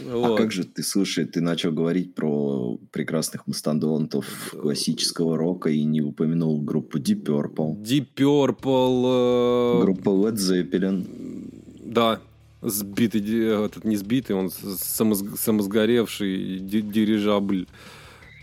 Вот. 0.04 0.34
А 0.34 0.38
как 0.38 0.52
же 0.52 0.64
ты, 0.66 0.84
слушай, 0.84 1.25
ты 1.25 1.42
начал 1.42 1.72
говорить 1.72 2.16
про 2.16 2.78
прекрасных 2.92 3.48
мастодонтов 3.48 4.25
классического 4.52 5.38
рока 5.38 5.70
и 5.70 5.84
не 5.84 6.02
упомянул 6.02 6.62
группу 6.62 7.00
Deep 7.00 7.24
Purple. 7.24 7.82
Deep 7.82 8.08
Purple. 8.16 9.80
Э... 9.80 9.82
Группа 9.82 10.10
Led 10.10 10.36
Zeppelin. 10.36 11.06
Да, 11.96 12.20
сбитый, 12.62 13.22
этот 13.48 13.86
не 13.86 13.96
сбитый, 13.96 14.36
он 14.36 14.52
самосг... 14.52 15.40
самосгоревший 15.40 16.60
дирижабль, 16.60 17.68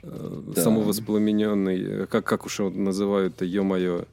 э, 0.03 0.43
да. 0.55 0.63
самовоспламененный. 0.63 2.07
Как, 2.07 2.25
как 2.25 2.47
уж 2.47 2.61
его 2.61 2.71
называют-то, 2.71 3.45
ё-моё. 3.45 4.07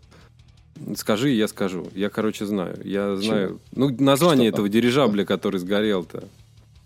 Скажи, 0.96 1.30
я 1.30 1.48
скажу. 1.48 1.88
Я, 1.96 2.10
короче, 2.10 2.46
знаю. 2.46 2.80
Я 2.84 3.16
знаю. 3.16 3.60
Чего? 3.74 3.90
Ну, 3.90 4.04
название 4.04 4.50
Что 4.50 4.56
этого 4.56 4.70
дирижабля, 4.70 5.26
который 5.26 5.60
сгорел-то. 5.60 6.26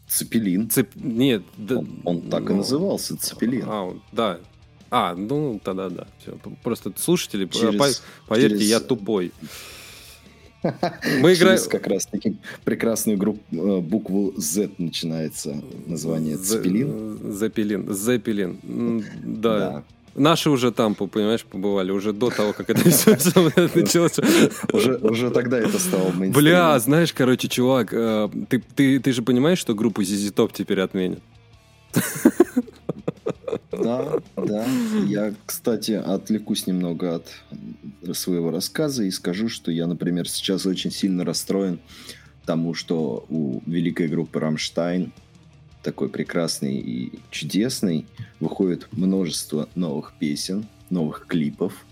Цепелин. 0.08 0.70
Цеп... 0.70 0.90
Нет, 0.96 1.44
да... 1.58 1.78
он, 1.78 2.02
он 2.04 2.22
так 2.30 2.44
и 2.44 2.50
ну, 2.50 2.58
назывался, 2.58 3.18
Цепелин. 3.18 3.66
А, 3.68 3.96
да. 4.12 4.40
А, 4.92 5.16
ну 5.16 5.60
тогда 5.64 5.90
да. 5.90 6.08
Все. 6.20 6.38
Просто 6.64 6.94
слушатели, 6.98 7.48
через, 7.48 8.04
поверьте, 8.28 8.58
через... 8.58 8.70
я 8.70 8.80
тупой. 8.80 9.32
Мы 11.20 11.34
играем... 11.34 11.60
как 11.70 11.88
раз 11.88 12.06
таки 12.06 12.38
прекрасную 12.64 13.18
группу, 13.18 13.42
э, 13.52 13.80
букву 13.80 14.34
Z 14.38 14.72
начинается 14.78 15.62
название 15.86 16.38
Цепелин. 16.38 17.34
Зепелин. 17.34 17.94
Зепелин. 17.94 19.06
Да. 19.24 19.60
да. 19.60 19.84
Наши 20.16 20.50
уже 20.50 20.72
там, 20.72 20.94
понимаешь, 20.94 21.44
побывали, 21.44 21.92
уже 21.92 22.14
до 22.14 22.30
того, 22.30 22.54
как 22.54 22.70
это 22.70 22.88
все 22.90 23.12
началось. 23.76 24.20
Уже, 24.72 24.96
уже 24.98 25.32
тогда 25.32 25.58
это 25.58 25.80
стало 25.80 26.12
Бля, 26.12 26.78
знаешь, 26.80 27.14
короче, 27.14 27.48
чувак, 27.48 27.90
э, 27.92 28.30
ты, 28.48 28.64
ты, 28.76 29.00
ты 29.00 29.12
же 29.12 29.24
понимаешь, 29.24 29.58
что 29.58 29.74
группу 29.74 30.02
ZZ 30.02 30.34
Top 30.34 30.52
теперь 30.54 30.82
отменят? 30.82 31.20
Да, 33.84 34.22
да. 34.36 34.66
Я, 35.06 35.34
кстати, 35.46 35.92
отвлекусь 35.92 36.68
немного 36.68 37.16
от 37.16 38.18
своего 38.18 38.52
рассказа 38.52 39.04
и 39.04 39.12
скажу, 39.12 39.50
что 39.50 39.72
я, 39.72 39.88
например, 39.88 40.28
сейчас 40.28 40.66
очень 40.66 40.92
сильно 40.92 41.24
расстроен 41.26 41.80
тому, 42.46 42.74
что 42.74 43.26
у 43.30 43.62
великой 43.66 44.08
группы 44.08 44.40
«Рамштайн» 44.40 45.12
такой 45.82 46.10
прекрасный 46.10 46.78
и 46.78 47.20
чудесный, 47.30 48.06
выходит 48.40 48.88
множество 48.92 49.68
новых 49.76 50.14
песен, 50.18 50.66
новых 50.90 51.26
клипов, 51.28 51.86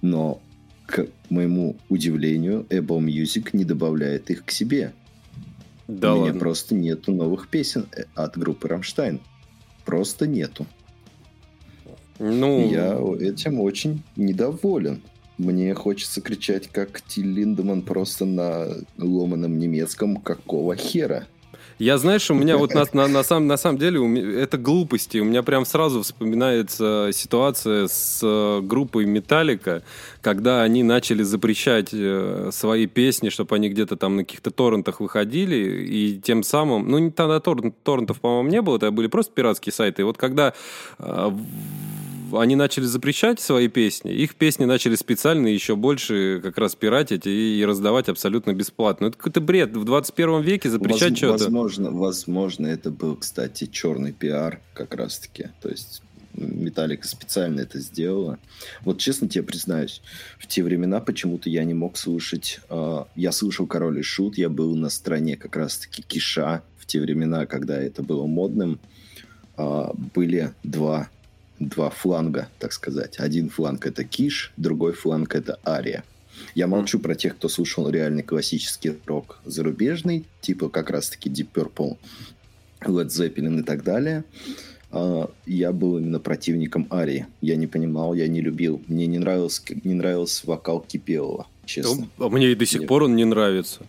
но, 0.00 0.40
к 0.86 1.06
моему 1.28 1.76
удивлению, 1.88 2.64
Apple 2.70 3.00
Music 3.00 3.50
не 3.52 3.64
добавляет 3.64 4.30
их 4.30 4.44
к 4.44 4.50
себе. 4.50 4.94
Да 5.88 6.14
У 6.14 6.18
ладно. 6.18 6.30
меня 6.30 6.40
просто 6.40 6.74
нету 6.74 7.12
новых 7.12 7.48
песен 7.48 7.88
э, 7.96 8.04
от 8.14 8.38
группы 8.38 8.68
Рамштайн. 8.68 9.20
Просто 9.84 10.26
нету. 10.26 10.66
Ну... 12.18 12.70
Я 12.70 12.98
этим 13.20 13.60
очень 13.60 14.02
недоволен. 14.16 15.02
Мне 15.38 15.72
хочется 15.74 16.20
кричать, 16.20 16.68
как 16.68 17.00
Тиль 17.00 17.32
Линдеман, 17.32 17.82
просто 17.82 18.24
на 18.24 18.66
ломаном 18.98 19.58
немецком 19.58 20.16
«Какого 20.16 20.74
хера?». 20.74 21.26
Я, 21.78 21.96
знаешь, 21.96 22.28
у 22.28 22.34
меня 22.34 22.56
вот 22.56 22.74
на, 22.74 22.84
на, 22.92 23.06
на, 23.06 23.22
самом, 23.22 23.46
на 23.46 23.56
самом 23.56 23.78
деле 23.78 24.40
это 24.40 24.58
глупости. 24.58 25.18
У 25.18 25.24
меня 25.24 25.44
прям 25.44 25.64
сразу 25.64 26.02
вспоминается 26.02 27.10
ситуация 27.12 27.86
с 27.86 28.20
э, 28.20 28.60
группой 28.62 29.06
Металлика, 29.06 29.84
когда 30.20 30.62
они 30.62 30.82
начали 30.82 31.22
запрещать 31.22 31.90
э, 31.92 32.50
свои 32.52 32.86
песни, 32.86 33.28
чтобы 33.28 33.54
они 33.54 33.68
где-то 33.68 33.96
там 33.96 34.16
на 34.16 34.24
каких-то 34.24 34.50
торрентах 34.50 34.98
выходили, 34.98 35.86
и 35.86 36.20
тем 36.20 36.42
самым, 36.42 36.90
ну, 36.90 37.12
тогда 37.12 37.38
торрент, 37.38 37.80
торрентов, 37.84 38.20
по-моему, 38.20 38.48
не 38.48 38.60
было, 38.60 38.76
это 38.76 38.90
были 38.90 39.06
просто 39.06 39.32
пиратские 39.32 39.72
сайты. 39.72 40.02
И 40.02 40.04
вот 40.04 40.18
когда 40.18 40.54
э, 40.98 41.30
они 42.32 42.56
начали 42.56 42.84
запрещать 42.84 43.40
свои 43.40 43.68
песни, 43.68 44.12
их 44.12 44.34
песни 44.34 44.64
начали 44.64 44.94
специально 44.94 45.46
еще 45.46 45.76
больше 45.76 46.40
как 46.42 46.58
раз 46.58 46.74
пиратить 46.74 47.26
и, 47.26 47.60
и 47.60 47.64
раздавать 47.64 48.08
абсолютно 48.08 48.52
бесплатно. 48.52 49.06
Это 49.06 49.16
какой-то 49.16 49.40
бред. 49.40 49.76
В 49.76 49.84
21 49.84 50.42
веке 50.42 50.70
запрещать 50.70 51.10
Воз, 51.10 51.18
что-то. 51.18 51.44
Возможно, 51.44 51.90
возможно, 51.90 52.66
это 52.66 52.90
был, 52.90 53.16
кстати, 53.16 53.66
черный 53.66 54.12
пиар 54.12 54.60
как 54.74 54.94
раз-таки. 54.94 55.48
То 55.60 55.68
есть 55.68 56.02
Металлика 56.34 57.06
специально 57.06 57.60
это 57.60 57.80
сделала. 57.80 58.38
Вот 58.82 58.98
честно 58.98 59.28
тебе 59.28 59.44
признаюсь, 59.44 60.02
в 60.38 60.46
те 60.46 60.62
времена 60.62 61.00
почему-то 61.00 61.50
я 61.50 61.64
не 61.64 61.74
мог 61.74 61.96
слушать... 61.96 62.60
Э, 62.70 63.04
я 63.16 63.32
слушал 63.32 63.66
Король 63.66 63.98
и 63.98 64.02
Шут, 64.02 64.38
я 64.38 64.48
был 64.48 64.74
на 64.76 64.88
стороне 64.88 65.36
как 65.36 65.56
раз-таки 65.56 66.02
Киша 66.02 66.62
в 66.78 66.86
те 66.86 67.00
времена, 67.00 67.46
когда 67.46 67.80
это 67.80 68.02
было 68.02 68.26
модным. 68.26 68.80
Э, 69.56 69.90
были 70.14 70.52
два 70.62 71.08
два 71.58 71.90
фланга, 71.90 72.48
так 72.58 72.72
сказать. 72.72 73.18
Один 73.18 73.48
фланг 73.48 73.86
это 73.86 74.04
Киш, 74.04 74.52
другой 74.56 74.92
фланг 74.92 75.34
это 75.34 75.58
Ария. 75.66 76.04
Я 76.54 76.66
молчу 76.66 76.98
про 76.98 77.14
тех, 77.14 77.36
кто 77.36 77.48
слушал 77.48 77.88
реальный 77.88 78.22
классический 78.22 78.94
рок 79.06 79.40
зарубежный, 79.44 80.24
типа 80.40 80.68
как 80.68 80.90
раз-таки 80.90 81.28
Deep 81.28 81.48
Purple, 81.52 81.96
Led 82.80 83.08
Zeppelin 83.08 83.60
и 83.60 83.62
так 83.62 83.82
далее. 83.82 84.24
Uh, 84.90 85.30
я 85.44 85.72
был 85.72 85.98
именно 85.98 86.18
противником 86.18 86.88
Арии. 86.90 87.26
Я 87.42 87.56
не 87.56 87.66
понимал, 87.66 88.14
я 88.14 88.26
не 88.26 88.40
любил. 88.40 88.80
Мне 88.86 89.06
не 89.06 89.18
нравился, 89.18 89.60
не 89.84 89.92
нравился 89.92 90.46
вокал 90.46 90.80
Кипелова, 90.80 91.46
честно. 91.66 92.08
А 92.16 92.30
мне 92.30 92.52
и 92.52 92.54
до 92.54 92.64
сих 92.64 92.80
Мне... 92.80 92.88
пор 92.88 93.02
он 93.02 93.14
не 93.14 93.26
нравится. 93.26 93.80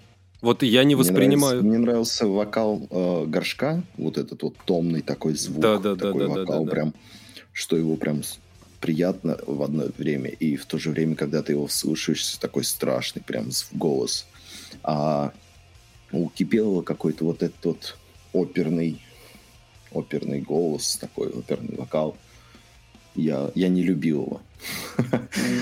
Вот 0.41 0.61
я 0.61 0.83
не 0.83 0.95
воспринимаю. 0.95 1.61
Мне 1.61 1.77
нравился, 1.77 1.77
мне 1.77 1.77
нравился 1.77 2.27
вокал 2.27 2.87
э, 2.89 3.25
горшка, 3.27 3.81
вот 3.95 4.17
этот 4.17 4.43
вот 4.43 4.55
томный 4.65 5.01
такой 5.01 5.35
звук, 5.35 5.61
да, 5.61 5.77
да, 5.77 5.95
такой 5.95 6.27
да, 6.27 6.27
вокал, 6.27 6.65
да, 6.65 6.65
да, 6.65 6.71
прям 6.71 6.93
что 7.59 7.75
его 7.75 7.97
прям 7.97 8.21
приятно 8.79 9.37
в 9.45 9.61
одно 9.61 9.87
время, 9.97 10.29
и 10.29 10.55
в 10.55 10.65
то 10.65 10.77
же 10.77 10.91
время, 10.91 11.17
когда 11.17 11.43
ты 11.43 11.51
его 11.51 11.67
слушаешь, 11.67 12.37
такой 12.37 12.63
страшный 12.63 13.21
прям 13.21 13.49
голос. 13.73 14.25
А 14.81 15.33
у 16.13 16.29
Кипелова 16.29 16.83
какой-то 16.83 17.25
вот 17.25 17.43
этот 17.43 17.65
вот 17.65 17.97
оперный, 18.31 19.01
оперный 19.91 20.39
голос, 20.39 20.95
такой 20.95 21.27
оперный 21.27 21.75
вокал. 21.75 22.15
Я, 23.13 23.51
я 23.55 23.67
не 23.67 23.83
любил 23.83 24.21
его. 24.23 24.41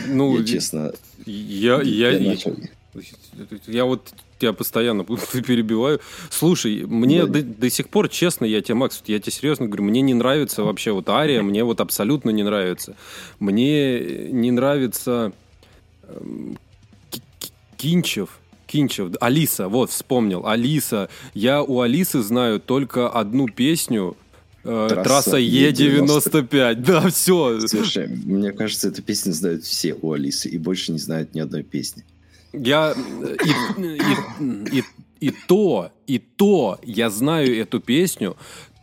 Ну, 0.08 0.38
я 0.42 0.46
честно... 0.46 0.94
Я, 1.26 1.82
я, 1.82 2.12
я, 2.12 2.30
начал... 2.30 2.56
я 3.66 3.86
вот 3.86 4.14
тебя 4.38 4.54
постоянно 4.54 5.04
перебиваю. 5.34 6.00
Слушай, 6.30 6.86
мне 6.86 7.26
да. 7.26 7.34
до, 7.34 7.42
до 7.42 7.70
сих 7.70 7.90
пор, 7.90 8.10
честно, 8.10 8.46
я 8.46 8.62
тебе, 8.62 8.76
Макс, 8.76 9.04
я 9.08 9.20
тебе 9.20 9.32
серьезно 9.32 9.68
говорю, 9.68 9.84
мне 9.84 10.02
не 10.02 10.14
нравится 10.14 10.64
вообще 10.64 10.92
вот 10.92 11.10
Ария, 11.10 11.42
мне 11.42 11.64
вот 11.64 11.82
абсолютно 11.82 12.30
не 12.30 12.44
нравится. 12.44 12.96
Мне 13.40 14.30
не 14.32 14.52
нравится 14.52 15.32
э, 16.04 16.54
Кинчев. 17.78 18.40
Кинчев, 18.68 19.14
Алиса, 19.22 19.70
вот, 19.70 19.92
вспомнил, 19.92 20.46
Алиса. 20.46 21.08
Я 21.34 21.64
у 21.64 21.80
Алисы 21.80 22.22
знаю 22.22 22.60
только 22.60 23.10
одну 23.10 23.48
песню, 23.48 24.18
э, 24.66 24.90
Трасса, 25.04 25.38
Е95. 25.38 26.76
Да, 26.76 27.10
все. 27.10 27.66
Слушай, 27.66 28.08
мне 28.08 28.52
кажется, 28.52 28.90
эту 28.90 29.02
песню 29.02 29.32
знают 29.32 29.64
все 29.64 29.94
у 29.94 30.12
Алисы 30.12 30.50
и 30.50 30.58
больше 30.58 30.92
не 30.92 31.00
знают 31.00 31.34
ни 31.34 31.40
одной 31.40 31.64
песни. 31.64 32.04
Я 32.64 32.94
и, 33.78 33.82
и, 33.82 34.80
и, 34.80 34.84
и 35.20 35.34
то, 35.48 35.92
и 36.06 36.20
то 36.20 36.80
я 36.84 37.10
знаю 37.10 37.58
эту 37.58 37.80
песню 37.80 38.36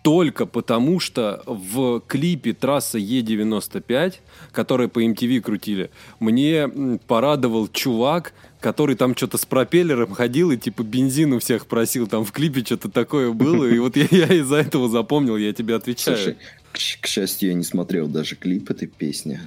только 0.04 0.44
потому, 0.44 1.00
что 1.00 1.42
в 1.46 2.00
клипе 2.00 2.52
трасса 2.52 2.98
Е95, 2.98 4.16
который 4.52 4.88
по 4.88 5.02
MTV 5.02 5.40
крутили, 5.40 5.90
мне 6.20 6.68
порадовал 7.06 7.68
чувак, 7.68 8.34
который 8.60 8.96
там 8.96 9.16
что-то 9.16 9.38
с 9.38 9.46
пропеллером 9.46 10.12
ходил 10.12 10.50
и 10.50 10.58
типа 10.58 10.82
бензин 10.82 11.32
у 11.32 11.38
всех 11.38 11.66
просил. 11.66 12.06
Там 12.06 12.26
в 12.26 12.32
клипе 12.32 12.62
что-то 12.62 12.90
такое 12.90 13.32
было. 13.32 13.64
И 13.64 13.78
вот 13.78 13.96
я, 13.96 14.06
я 14.10 14.26
из-за 14.26 14.56
этого 14.56 14.90
запомнил, 14.90 15.38
я 15.38 15.54
тебе 15.54 15.74
отвечаю. 15.74 16.18
Слушай, 16.18 16.36
к, 16.72 16.78
к 17.00 17.06
счастью, 17.06 17.48
я 17.48 17.54
не 17.54 17.64
смотрел 17.64 18.06
даже 18.06 18.36
клип 18.36 18.70
этой 18.70 18.88
песни 18.88 19.40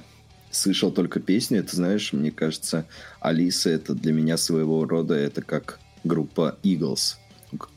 слышал 0.50 0.90
только 0.90 1.20
песню. 1.20 1.60
Это, 1.60 1.76
знаешь, 1.76 2.12
мне 2.12 2.30
кажется, 2.30 2.86
Алиса 3.20 3.70
это 3.70 3.94
для 3.94 4.12
меня 4.12 4.36
своего 4.36 4.84
рода 4.84 5.14
это 5.14 5.42
как 5.42 5.78
группа 6.04 6.56
Eagles. 6.62 7.16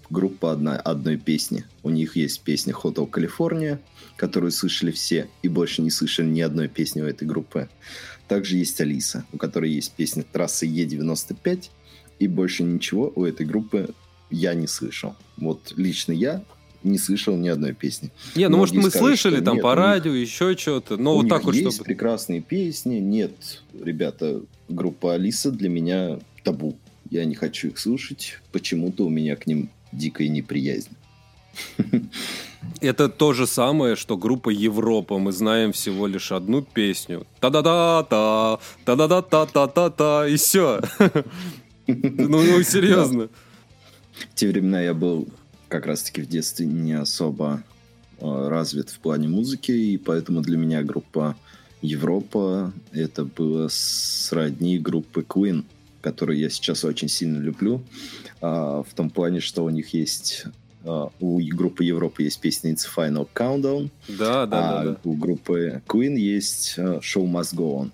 Группа 0.10 0.52
одна, 0.52 0.76
одной 0.76 1.18
песни. 1.18 1.66
У 1.84 1.90
них 1.90 2.18
есть 2.18 2.42
песня 2.42 2.74
Hotel 2.74 3.10
California, 3.10 3.80
которую 4.18 4.52
слышали 4.52 4.92
все, 4.92 5.30
и 5.42 5.48
больше 5.48 5.82
не 5.82 5.90
слышали 5.90 6.28
ни 6.28 6.42
одной 6.42 6.68
песни 6.68 7.02
у 7.02 7.06
этой 7.06 7.26
группы. 7.28 7.70
Также 8.28 8.58
есть 8.58 8.80
Алиса, 8.82 9.26
у 9.32 9.38
которой 9.38 9.72
есть 9.72 9.94
песня 9.94 10.24
трассы 10.24 10.66
Е95, 10.66 11.70
и 12.20 12.28
больше 12.28 12.64
ничего 12.64 13.12
у 13.16 13.26
этой 13.26 13.46
группы 13.46 13.94
я 14.30 14.54
не 14.54 14.68
слышал. 14.68 15.16
Вот 15.38 15.74
лично 15.76 16.12
я 16.12 16.44
не 16.84 16.98
слышал 16.98 17.36
ни 17.36 17.48
одной 17.48 17.74
песни. 17.74 18.12
Не, 18.36 18.50
ну 18.50 18.58
может 18.58 18.76
мы 18.76 18.90
скажут, 18.90 19.00
слышали 19.00 19.42
там 19.42 19.56
нет, 19.56 19.64
по 19.64 19.76
радио, 19.76 20.12
них, 20.12 20.28
еще 20.28 20.56
что-то, 20.58 20.98
но 20.98 21.16
вот 21.16 21.30
так 21.30 21.44
вот 21.44 21.56
есть 21.56 21.76
чтобы... 21.76 21.86
прекрасные 21.86 22.42
песни. 22.42 22.96
Нет, 22.96 23.62
ребята, 23.74 24.42
группа 24.68 25.14
Алиса 25.14 25.52
для 25.52 25.70
меня 25.70 26.20
табу. 26.44 26.78
Я 27.10 27.26
не 27.26 27.36
хочу 27.36 27.70
их 27.70 27.78
слушать. 27.78 28.40
Почему-то 28.52 29.06
у 29.06 29.10
меня 29.10 29.36
к 29.36 29.46
ним 29.46 29.70
дикая 29.92 30.28
неприязнь. 30.28 30.92
Это 32.82 33.10
то 33.10 33.34
же 33.34 33.48
самое, 33.48 33.96
что 33.96 34.18
группа 34.18 34.50
Европа. 34.50 35.18
Мы 35.18 35.32
знаем 35.32 35.72
всего 35.72 36.08
лишь 36.08 36.32
одну 36.32 36.62
песню. 36.62 37.26
Та-да-да-та, 37.40 38.60
та-да-да-та-та-та-та, 38.86 40.28
и 40.28 40.36
все. 40.36 40.82
Ну, 41.88 42.42
ну, 42.42 42.64
серьезно. 42.64 43.28
В 44.14 44.36
те 44.36 44.48
времена 44.48 44.82
я 44.82 44.94
был 44.94 45.28
как 45.72 45.86
раз-таки 45.86 46.22
в 46.22 46.28
детстве 46.28 46.66
не 46.66 46.94
особо 46.94 47.64
э, 48.20 48.48
развит 48.50 48.90
в 48.90 49.00
плане 49.00 49.30
музыки, 49.30 49.72
и 49.72 49.98
поэтому 49.98 50.42
для 50.42 50.58
меня 50.58 50.84
группа 50.84 51.38
Европа 51.82 52.74
это 52.92 53.24
было 53.24 53.68
сродни 53.72 54.78
группы 54.78 55.22
Queen, 55.22 55.64
которую 56.02 56.38
я 56.38 56.50
сейчас 56.50 56.84
очень 56.84 57.08
сильно 57.08 57.40
люблю, 57.40 57.84
а, 58.42 58.84
в 58.84 58.94
том 58.94 59.10
плане, 59.10 59.40
что 59.40 59.64
у 59.64 59.70
них 59.70 59.94
есть 59.94 60.46
а, 60.84 61.10
у 61.20 61.40
группы 61.40 61.84
Европы 61.84 62.24
есть 62.24 62.40
песня 62.40 62.74
It's 62.74 62.86
Final 62.96 63.28
Countdown, 63.34 63.90
да, 64.08 64.46
да, 64.46 64.80
а 64.80 64.84
да, 64.84 64.92
да. 64.92 64.98
у 65.04 65.14
группы 65.14 65.82
Queen 65.88 66.18
есть 66.18 66.78
Show 66.78 67.26
Must 67.26 67.56
Go 67.56 67.82
On. 67.82 67.92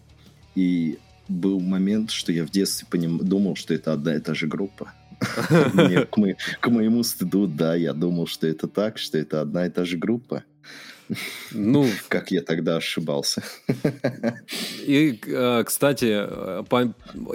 И 0.55 0.97
был 1.27 1.59
момент, 1.59 2.11
что 2.11 2.31
я 2.31 2.45
в 2.45 2.49
детстве 2.49 2.87
поним... 2.89 3.19
думал, 3.19 3.55
что 3.55 3.73
это 3.73 3.93
одна 3.93 4.15
и 4.15 4.19
та 4.19 4.33
же 4.33 4.47
группа. 4.47 4.93
К, 6.09 6.17
мо... 6.17 6.27
к 6.59 6.69
моему 6.69 7.03
стыду, 7.03 7.47
да, 7.47 7.75
я 7.75 7.93
думал, 7.93 8.27
что 8.27 8.47
это 8.47 8.67
так, 8.67 8.97
что 8.97 9.17
это 9.17 9.41
одна 9.41 9.65
и 9.65 9.69
та 9.69 9.85
же 9.85 9.97
группа. 9.97 10.43
Ну, 11.51 11.87
как 12.07 12.31
я 12.31 12.41
тогда 12.41 12.77
ошибался. 12.77 13.43
И, 14.85 15.19
э, 15.25 15.63
кстати, 15.65 16.27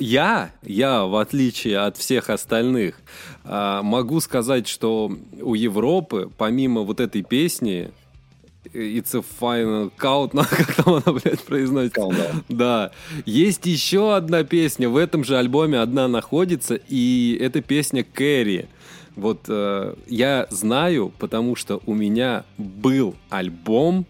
я, 0.01 0.51
я, 0.62 1.05
в 1.05 1.17
отличие 1.17 1.79
от 1.79 1.97
всех 1.97 2.31
остальных, 2.31 3.01
э, 3.45 3.81
могу 3.83 4.21
сказать, 4.21 4.69
что 4.69 5.11
у 5.41 5.55
Европы, 5.55 6.31
помимо 6.37 6.83
вот 6.83 7.01
этой 7.01 7.23
песни, 7.23 7.91
It's 8.64 9.12
a 9.14 9.23
final 9.23 9.90
count, 9.99 10.33
как 10.50 10.75
там 10.75 10.95
она, 10.95 11.19
блядь, 11.19 11.42
произносится. 11.42 12.00
Countdown. 12.00 12.45
Да. 12.49 12.92
Есть 13.26 13.66
еще 13.66 14.14
одна 14.14 14.45
песня, 14.45 14.88
в 14.88 14.97
этом 14.97 15.25
же 15.25 15.37
альбоме 15.37 15.81
одна 15.81 16.07
находится, 16.07 16.78
и 16.88 17.37
это 17.40 17.61
песня 17.61 18.04
Кэрри. 18.04 18.69
Вот 19.16 19.47
э, 19.49 19.95
я 20.07 20.47
знаю, 20.50 21.12
потому 21.19 21.57
что 21.57 21.83
у 21.87 21.95
меня 21.95 22.45
был 22.57 23.14
альбом, 23.31 24.07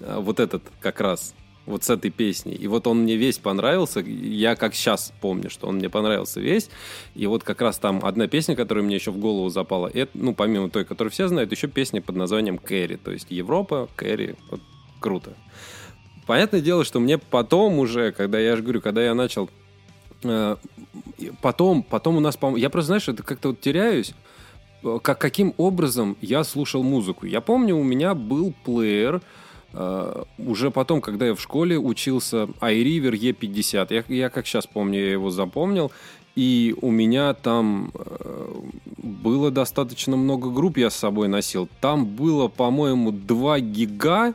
э, 0.00 0.18
вот 0.18 0.40
этот 0.40 0.62
как 0.80 1.00
раз, 1.00 1.34
вот 1.66 1.84
с 1.84 1.90
этой 1.90 2.10
песней. 2.10 2.54
И 2.54 2.66
вот 2.68 2.86
он 2.86 3.02
мне 3.02 3.16
весь 3.16 3.38
понравился. 3.38 4.00
Я 4.00 4.54
как 4.56 4.74
сейчас 4.74 5.12
помню, 5.20 5.50
что 5.50 5.66
он 5.66 5.76
мне 5.76 5.90
понравился 5.90 6.40
весь. 6.40 6.70
И 7.14 7.26
вот 7.26 7.42
как 7.42 7.60
раз 7.60 7.78
там 7.78 8.00
одна 8.04 8.28
песня, 8.28 8.54
которая 8.54 8.84
мне 8.84 8.94
еще 8.94 9.10
в 9.10 9.18
голову 9.18 9.48
запала, 9.48 9.90
это, 9.92 10.10
ну, 10.14 10.34
помимо 10.34 10.70
той, 10.70 10.84
которую 10.84 11.10
все 11.10 11.28
знают, 11.28 11.50
еще 11.50 11.66
песня 11.66 12.00
под 12.00 12.16
названием 12.16 12.58
«Кэрри». 12.58 12.96
То 12.96 13.10
есть 13.10 13.26
Европа, 13.30 13.88
Кэрри. 13.96 14.36
Вот, 14.50 14.60
круто. 15.00 15.34
Понятное 16.26 16.60
дело, 16.60 16.84
что 16.84 17.00
мне 17.00 17.18
потом 17.18 17.78
уже, 17.78 18.12
когда 18.12 18.38
я 18.38 18.56
же 18.56 18.62
говорю, 18.62 18.80
когда 18.80 19.04
я 19.04 19.14
начал 19.14 19.50
э, 20.22 20.56
потом, 21.42 21.82
потом 21.82 22.16
у 22.16 22.20
нас, 22.20 22.38
я 22.56 22.70
просто, 22.70 22.86
знаешь, 22.86 23.08
это 23.08 23.22
как-то 23.22 23.48
вот 23.48 23.60
теряюсь, 23.60 24.12
э, 24.82 24.98
как, 25.02 25.20
каким 25.20 25.54
образом 25.56 26.16
я 26.20 26.42
слушал 26.42 26.82
музыку. 26.82 27.26
Я 27.26 27.40
помню, 27.40 27.76
у 27.76 27.84
меня 27.84 28.14
был 28.14 28.52
плеер, 28.64 29.22
уже 30.38 30.70
потом, 30.70 31.00
когда 31.00 31.26
я 31.26 31.34
в 31.34 31.40
школе 31.40 31.78
учился, 31.78 32.44
iRiver 32.60 33.12
E50, 33.12 33.94
я, 33.94 34.04
я 34.14 34.30
как 34.30 34.46
сейчас 34.46 34.66
помню, 34.66 35.00
я 35.00 35.12
его 35.12 35.30
запомнил, 35.30 35.92
и 36.36 36.74
у 36.82 36.90
меня 36.90 37.32
там 37.32 37.90
uh, 37.94 38.74
было 38.98 39.50
достаточно 39.50 40.16
много 40.16 40.50
групп, 40.50 40.76
я 40.76 40.90
с 40.90 40.96
собой 40.96 41.28
носил. 41.28 41.66
Там 41.80 42.04
было, 42.04 42.48
по-моему, 42.48 43.10
2 43.10 43.60
гига, 43.60 44.34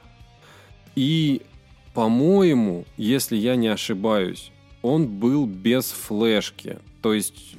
и, 0.96 1.42
по-моему, 1.94 2.86
если 2.98 3.38
я 3.38 3.56
не 3.56 3.68
ошибаюсь, 3.68 4.52
он 4.82 5.08
был 5.08 5.46
без 5.46 5.92
флешки. 5.92 6.80
То 7.04 7.14
есть 7.14 7.56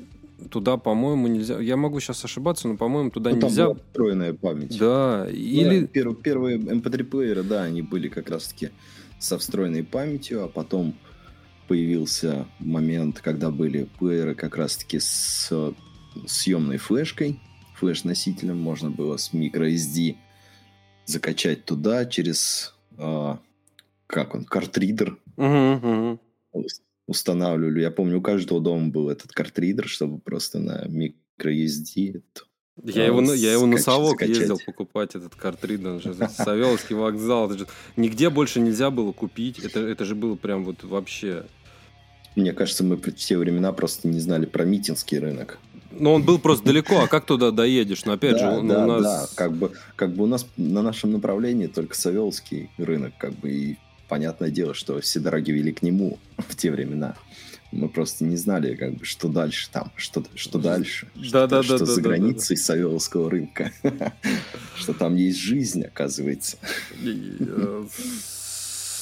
туда, 0.50 0.76
по-моему, 0.76 1.28
нельзя. 1.28 1.58
Я 1.60 1.76
могу 1.76 2.00
сейчас 2.00 2.24
ошибаться, 2.24 2.68
но, 2.68 2.76
по-моему, 2.76 3.10
туда 3.10 3.30
ну, 3.30 3.36
нельзя. 3.36 3.66
Там 3.66 3.74
была 3.74 3.84
встроенная 3.86 4.34
память. 4.34 4.78
Да. 4.78 5.26
Ну, 5.28 5.34
или... 5.34 5.86
Первые, 5.86 6.16
первые 6.16 6.58
MP3-плееры, 6.58 7.42
да, 7.42 7.62
они 7.62 7.82
были 7.82 8.08
как 8.08 8.30
раз-таки 8.30 8.70
со 9.18 9.38
встроенной 9.38 9.84
памятью, 9.84 10.44
а 10.44 10.48
потом 10.48 10.94
появился 11.68 12.46
момент, 12.58 13.20
когда 13.20 13.50
были 13.50 13.88
плееры 13.98 14.34
как 14.34 14.56
раз-таки 14.56 14.98
с 14.98 15.50
съемной 16.26 16.76
флешкой, 16.76 17.40
флеш-носителем, 17.76 18.58
можно 18.58 18.90
было 18.90 19.16
с 19.16 19.32
microSD 19.32 20.16
закачать 21.06 21.64
туда 21.64 22.04
через, 22.04 22.74
э, 22.98 23.36
как 24.06 24.34
он, 24.34 24.44
картридер. 24.44 25.18
Угу, 25.36 25.46
угу 25.46 26.20
устанавливали. 27.12 27.80
Я 27.80 27.90
помню, 27.90 28.18
у 28.18 28.22
каждого 28.22 28.60
дома 28.60 28.88
был 28.88 29.08
этот 29.08 29.32
картридер, 29.32 29.86
чтобы 29.86 30.18
просто 30.18 30.58
на 30.58 30.86
microSD 30.86 32.22
я 32.84 33.04
его, 33.04 33.20
я 33.34 33.52
его 33.52 33.66
на 33.66 33.78
совок 33.78 34.16
скачать. 34.16 34.38
ездил 34.38 34.58
покупать, 34.64 35.14
этот 35.14 35.34
картридер. 35.34 36.00
Савеловский 36.30 36.96
вокзал. 36.96 37.50
Это 37.50 37.58
же, 37.60 37.66
нигде 37.96 38.30
больше 38.30 38.60
нельзя 38.60 38.90
было 38.90 39.12
купить. 39.12 39.58
Это, 39.58 39.80
это 39.80 40.04
же 40.04 40.14
было 40.14 40.36
прям 40.36 40.64
вот 40.64 40.82
вообще... 40.82 41.44
Мне 42.34 42.54
кажется, 42.54 42.82
мы 42.82 42.96
в 42.96 43.12
те 43.12 43.36
времена 43.36 43.72
просто 43.72 44.08
не 44.08 44.18
знали 44.18 44.46
про 44.46 44.64
митинский 44.64 45.18
рынок. 45.18 45.58
Но 45.90 46.14
он 46.14 46.22
был 46.22 46.38
просто 46.38 46.64
далеко, 46.64 47.00
а 47.00 47.06
как 47.06 47.26
туда 47.26 47.50
доедешь? 47.50 48.06
Но 48.06 48.12
опять 48.12 48.38
да, 48.38 48.38
же, 48.38 48.66
да, 48.66 48.84
у 48.84 48.88
нас... 48.88 49.02
Да, 49.02 49.28
как 49.34 49.52
бы, 49.52 49.72
как 49.94 50.14
бы 50.14 50.24
у 50.24 50.26
нас 50.26 50.46
на 50.56 50.80
нашем 50.80 51.12
направлении 51.12 51.66
только 51.66 51.94
Савеловский 51.94 52.70
рынок, 52.78 53.12
как 53.18 53.34
бы, 53.34 53.50
и 53.50 53.78
понятное 54.12 54.50
дело, 54.50 54.74
что 54.74 55.00
все 55.00 55.20
дороги 55.20 55.52
вели 55.52 55.72
к 55.72 55.80
нему 55.80 56.18
в 56.36 56.54
те 56.54 56.70
времена. 56.70 57.16
Мы 57.70 57.88
просто 57.88 58.24
не 58.24 58.36
знали, 58.36 58.74
как 58.74 58.92
бы, 58.96 59.06
что 59.06 59.28
дальше 59.28 59.70
там, 59.72 59.90
что, 59.96 60.22
что 60.34 60.58
дальше, 60.58 61.08
да, 61.14 61.24
что, 61.24 61.46
да, 61.46 61.62
что 61.62 61.78
да, 61.78 61.86
за 61.86 61.96
да, 61.96 62.02
границей 62.02 62.56
да, 62.56 62.60
да. 62.60 62.66
Савеловского 62.66 63.30
рынка, 63.30 63.72
что 64.76 64.92
там 64.92 65.16
есть 65.16 65.38
жизнь, 65.38 65.82
оказывается. 65.84 66.58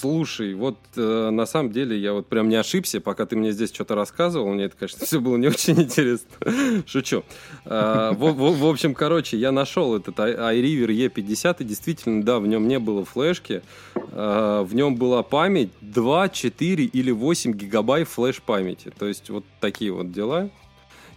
Слушай, 0.00 0.54
вот 0.54 0.78
э, 0.96 1.30
на 1.30 1.44
самом 1.44 1.72
деле 1.72 1.98
я 1.98 2.14
вот 2.14 2.26
прям 2.26 2.48
не 2.48 2.56
ошибся, 2.56 3.02
пока 3.02 3.26
ты 3.26 3.36
мне 3.36 3.52
здесь 3.52 3.70
что-то 3.70 3.94
рассказывал. 3.94 4.48
Мне 4.48 4.64
это, 4.64 4.76
конечно, 4.78 5.04
все 5.06 5.20
было 5.20 5.36
не 5.36 5.48
очень 5.48 5.78
интересно. 5.78 6.30
Шучу. 6.86 7.22
Э, 7.66 8.12
в, 8.14 8.32
в, 8.32 8.58
в 8.60 8.66
общем, 8.66 8.94
короче, 8.94 9.36
я 9.36 9.52
нашел 9.52 9.94
этот 9.94 10.18
iRiver 10.18 10.88
E50, 10.88 11.56
и 11.58 11.64
действительно, 11.64 12.22
да, 12.22 12.38
в 12.38 12.46
нем 12.46 12.66
не 12.66 12.78
было 12.78 13.04
флешки. 13.04 13.62
Э, 13.94 14.64
в 14.66 14.74
нем 14.74 14.96
была 14.96 15.22
память 15.22 15.70
2, 15.82 16.30
4 16.30 16.84
или 16.84 17.10
8 17.10 17.52
гигабайт 17.52 18.08
флеш-памяти. 18.08 18.92
То 18.98 19.06
есть 19.06 19.28
вот 19.28 19.44
такие 19.60 19.92
вот 19.92 20.12
дела. 20.12 20.48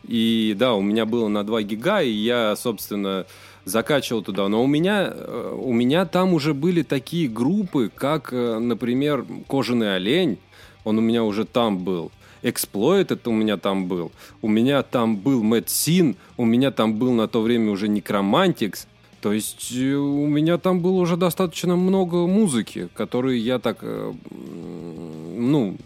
И 0.08 0.56
да, 0.58 0.74
у 0.74 0.82
меня 0.82 1.06
было 1.06 1.28
на 1.28 1.44
2 1.44 1.64
гига, 1.64 2.02
и 2.02 2.12
я, 2.12 2.56
собственно, 2.56 3.26
закачивал 3.66 4.22
туда. 4.22 4.48
Но 4.50 4.64
у 4.64 4.68
меня, 4.68 5.10
э, 5.10 5.58
у 5.58 5.72
меня 5.74 6.06
там 6.06 6.34
уже 6.34 6.54
были 6.54 6.84
такие 6.84 7.30
группы, 7.30 7.90
как, 7.94 8.34
э, 8.34 8.60
например, 8.60 9.26
«Кожаный 9.48 9.96
олень». 9.96 10.38
Он 10.84 10.98
у 10.98 11.02
меня 11.02 11.24
уже 11.24 11.46
там 11.46 11.78
был. 11.78 12.12
Эксплойт 12.42 13.12
это 13.12 13.30
у 13.30 13.34
меня 13.34 13.56
там 13.56 13.88
был. 13.88 14.12
У 14.42 14.50
меня 14.50 14.84
там 14.84 15.16
был 15.16 15.42
Мэтт 15.42 15.70
Син. 15.70 16.18
У 16.36 16.44
меня 16.44 16.72
там 16.72 16.96
был 16.96 17.14
на 17.14 17.30
то 17.30 17.42
время 17.42 17.72
уже 17.72 17.88
Некромантикс. 17.88 18.88
То 19.22 19.32
есть 19.32 19.72
э, 19.74 19.94
у 19.94 20.28
меня 20.28 20.58
там 20.58 20.82
было 20.82 21.00
уже 21.00 21.16
достаточно 21.16 21.78
много 21.78 22.28
музыки, 22.28 22.90
которую 22.94 23.40
я 23.42 23.60
так, 23.60 23.78
ну, 23.82 25.78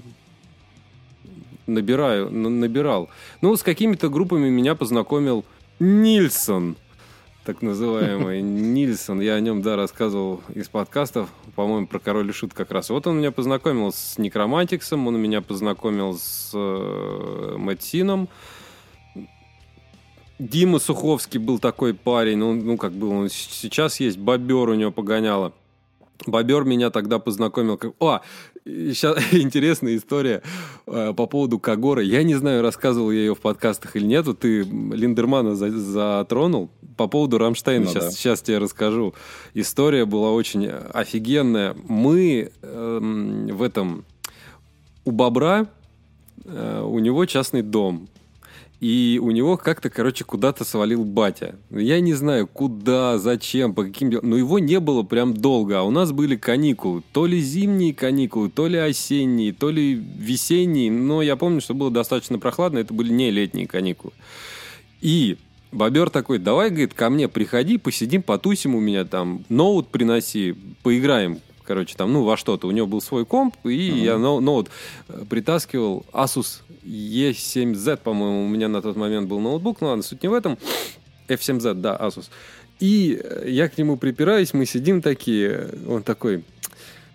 набираю, 1.67 2.31
набирал. 2.31 3.09
Ну, 3.41 3.55
с 3.55 3.63
какими-то 3.63 4.09
группами 4.09 4.49
меня 4.49 4.75
познакомил 4.75 5.45
Нильсон– 5.79 6.75
так 7.47 7.61
называемый 7.61 8.41
Нильсон. 8.43 9.21
Я 9.21 9.35
о 9.35 9.39
нем, 9.39 9.61
да, 9.61 9.77
рассказывал 9.77 10.41
из 10.53 10.67
подкастов, 10.67 11.29
по-моему, 11.55 11.87
про 11.87 11.97
Король 11.97 12.29
и 12.29 12.33
Шут 12.33 12.53
как 12.53 12.71
раз. 12.71 12.89
Вот 12.89 13.07
он 13.07 13.19
меня 13.19 13.31
познакомил 13.31 13.93
с 13.93 14.17
Некромантиксом, 14.17 15.07
он 15.07 15.17
меня 15.17 15.39
познакомил 15.39 16.17
с 16.19 16.51
э, 16.53 17.55
Мэтсином. 17.57 18.27
Дима 20.39 20.79
Суховский 20.79 21.39
был 21.39 21.57
такой 21.57 21.93
парень, 21.93 22.37
ну, 22.37 22.53
ну 22.53 22.75
как 22.75 22.91
был, 22.91 23.11
он 23.11 23.29
сейчас 23.29 24.01
есть, 24.01 24.17
бобер 24.17 24.69
у 24.69 24.73
него 24.73 24.91
погоняло. 24.91 25.53
Бобер 26.25 26.63
меня 26.63 26.89
тогда 26.89 27.19
познакомил. 27.19 27.77
Как... 27.77 27.93
О, 27.99 28.21
сейчас 28.65 29.17
интересная 29.31 29.95
история 29.95 30.41
э, 30.85 31.13
по 31.15 31.25
поводу 31.27 31.59
Кагора. 31.59 32.01
Я 32.01 32.23
не 32.23 32.35
знаю, 32.35 32.61
рассказывал 32.61 33.11
я 33.11 33.19
ее 33.19 33.35
в 33.35 33.39
подкастах 33.39 33.95
или 33.95 34.05
нет. 34.05 34.25
Ты 34.39 34.63
Линдермана 34.63 35.55
за 35.55 35.69
затронул. 35.69 36.69
По 36.95 37.07
поводу 37.07 37.37
Рамштейна 37.37 37.85
ну, 37.85 37.91
сейчас, 37.91 38.05
да. 38.05 38.11
сейчас 38.11 38.41
тебе 38.41 38.57
расскажу. 38.57 39.13
История 39.53 40.05
была 40.05 40.31
очень 40.31 40.67
офигенная. 40.67 41.75
Мы 41.87 42.51
э, 42.61 42.99
в 43.51 43.61
этом... 43.61 44.05
У 45.05 45.11
Бобра 45.11 45.67
э, 46.43 46.81
у 46.83 46.99
него 46.99 47.25
частный 47.25 47.61
дом. 47.61 48.09
И 48.79 49.19
у 49.21 49.31
него 49.31 49.57
как-то, 49.57 49.89
короче, 49.89 50.23
куда-то 50.23 50.63
свалил 50.63 51.03
батя. 51.03 51.55
Я 51.71 51.99
не 51.99 52.13
знаю, 52.13 52.45
куда, 52.45 53.17
зачем, 53.17 53.73
по 53.73 53.83
каким 53.83 54.11
делам. 54.11 54.29
Но 54.29 54.37
его 54.37 54.59
не 54.59 54.79
было 54.79 55.01
прям 55.01 55.33
долго. 55.33 55.79
А 55.79 55.83
у 55.83 55.89
нас 55.89 56.11
были 56.11 56.35
каникулы. 56.35 57.01
То 57.11 57.25
ли 57.25 57.39
зимние 57.39 57.93
каникулы, 57.93 58.49
то 58.49 58.67
ли 58.67 58.77
осенние, 58.77 59.51
то 59.51 59.71
ли 59.71 59.95
весенние. 59.95 60.91
Но 60.91 61.23
я 61.23 61.35
помню, 61.35 61.59
что 61.59 61.73
было 61.73 61.89
достаточно 61.89 62.37
прохладно. 62.37 62.77
Это 62.77 62.93
были 62.93 63.11
не 63.11 63.31
летние 63.31 63.65
каникулы. 63.65 64.13
И 65.01 65.37
Бобер 65.71 66.11
такой, 66.11 66.37
давай, 66.37 66.69
говорит, 66.69 66.93
ко 66.93 67.09
мне 67.09 67.27
приходи, 67.27 67.77
посидим, 67.77 68.21
потусим 68.21 68.75
у 68.75 68.79
меня 68.79 69.05
там, 69.05 69.43
ноут 69.49 69.89
приноси, 69.89 70.55
поиграем 70.81 71.39
короче, 71.67 71.95
там, 71.95 72.13
ну, 72.13 72.23
во 72.23 72.37
что-то. 72.37 72.67
У 72.67 72.71
него 72.71 72.87
был 72.87 73.01
свой 73.01 73.25
комп, 73.25 73.55
и 73.65 73.91
uh-huh. 73.91 74.03
я 74.03 74.17
ноут 74.17 74.69
э, 75.09 75.25
притаскивал 75.29 76.05
Asus 76.13 76.61
E7Z, 76.83 77.97
по-моему, 77.97 78.45
у 78.45 78.47
меня 78.47 78.69
на 78.69 78.81
тот 78.81 78.95
момент 78.95 79.27
был 79.27 79.39
ноутбук, 79.39 79.81
ну 79.81 79.87
ладно, 79.87 80.03
суть 80.03 80.23
не 80.23 80.29
в 80.29 80.33
этом. 80.33 80.57
F7Z, 81.27 81.75
да, 81.75 81.97
Asus. 81.97 82.29
И 82.79 83.19
э, 83.21 83.49
я 83.49 83.67
к 83.67 83.77
нему 83.77 83.97
припираюсь, 83.97 84.53
мы 84.53 84.65
сидим 84.65 85.01
такие, 85.01 85.69
он 85.87 86.03
такой, 86.03 86.45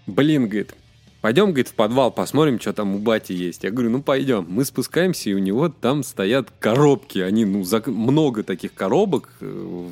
блин, 0.06 0.46
говорит, 0.48 0.74
пойдем, 1.22 1.46
говорит, 1.46 1.68
в 1.68 1.74
подвал, 1.74 2.10
посмотрим, 2.10 2.60
что 2.60 2.74
там 2.74 2.94
у 2.94 2.98
бати 2.98 3.32
есть. 3.32 3.64
Я 3.64 3.70
говорю, 3.70 3.90
ну 3.90 4.02
пойдем. 4.02 4.44
Мы 4.48 4.66
спускаемся, 4.66 5.30
и 5.30 5.34
у 5.34 5.38
него 5.38 5.70
там 5.70 6.02
стоят 6.02 6.48
коробки. 6.58 7.20
Они, 7.20 7.46
ну, 7.46 7.64
за... 7.64 7.82
много 7.86 8.42
таких 8.42 8.74
коробок 8.74 9.30
э, 9.40 9.88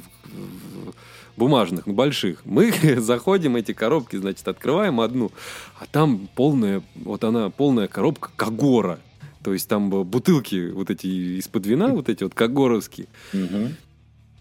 бумажных, 1.36 1.86
больших. 1.86 2.42
Мы 2.44 2.72
заходим, 2.98 3.56
эти 3.56 3.72
коробки, 3.72 4.16
значит, 4.16 4.46
открываем 4.48 5.00
одну, 5.00 5.30
а 5.78 5.86
там 5.90 6.28
полная, 6.34 6.82
вот 6.94 7.24
она, 7.24 7.50
полная 7.50 7.88
коробка 7.88 8.30
Кагора. 8.36 8.98
То 9.42 9.52
есть 9.54 9.68
там 9.68 9.88
бутылки 9.88 10.70
вот 10.70 10.90
эти 10.90 11.06
из-под 11.38 11.66
вина, 11.66 11.88
вот 11.88 12.08
эти 12.08 12.24
вот 12.24 12.34
кагоровские. 12.34 13.06